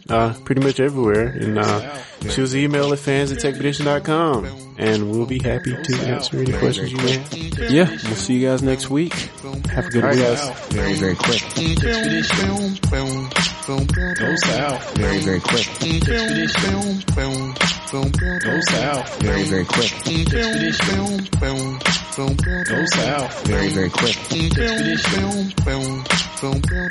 uh, 0.09 0.33
pretty 0.45 0.61
much 0.61 0.79
everywhere. 0.79 1.27
And, 1.27 1.57
uh, 1.57 1.97
shoot 2.29 2.43
us 2.43 2.53
an 2.53 2.59
email 2.59 2.93
at 2.93 2.99
fans 2.99 3.31
at 3.31 3.39
techpedition.com 3.39 4.65
and 4.77 5.09
we'll 5.09 5.25
be 5.25 5.39
happy 5.39 5.75
to 5.75 5.95
answer 6.07 6.37
any 6.37 6.51
questions 6.53 6.91
you 6.91 6.97
may 6.97 7.17
have. 7.17 7.71
Yeah. 7.71 7.89
We'll 7.89 8.15
see 8.15 8.35
you 8.35 8.47
guys 8.47 8.61
next 8.61 8.89
week. 8.89 9.13
Have 9.13 9.87
a 9.87 9.89
good 9.89 10.03
All 10.03 10.09
right, 10.09 10.17
week. 10.17 10.25
guys. 10.25 10.67
Very, 10.67 10.93
very 10.95 11.15
quick. 11.15 11.41
Go 14.17 14.35
south. 14.35 14.97
Very, 14.97 15.21
very 15.21 15.39
quick. 15.39 15.65
Go 18.41 18.59
south. 18.61 19.21
Very, 19.21 19.43
very 19.43 19.65
quick. 19.65 19.91
Go 22.37 22.85
south. 22.85 23.47
Very, 23.47 23.69
very 23.69 23.89
quick. 23.89 24.15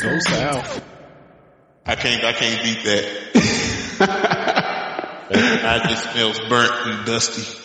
Go 0.01 0.19
south. 0.21 0.83
I 1.87 1.95
can't, 1.97 2.25
I 2.25 2.33
can't 2.33 2.63
beat 2.63 2.83
that. 2.85 3.05
I 5.31 5.87
just 5.89 6.11
smells 6.13 6.39
burnt 6.49 6.73
and 6.87 7.07
dusty. 7.07 7.61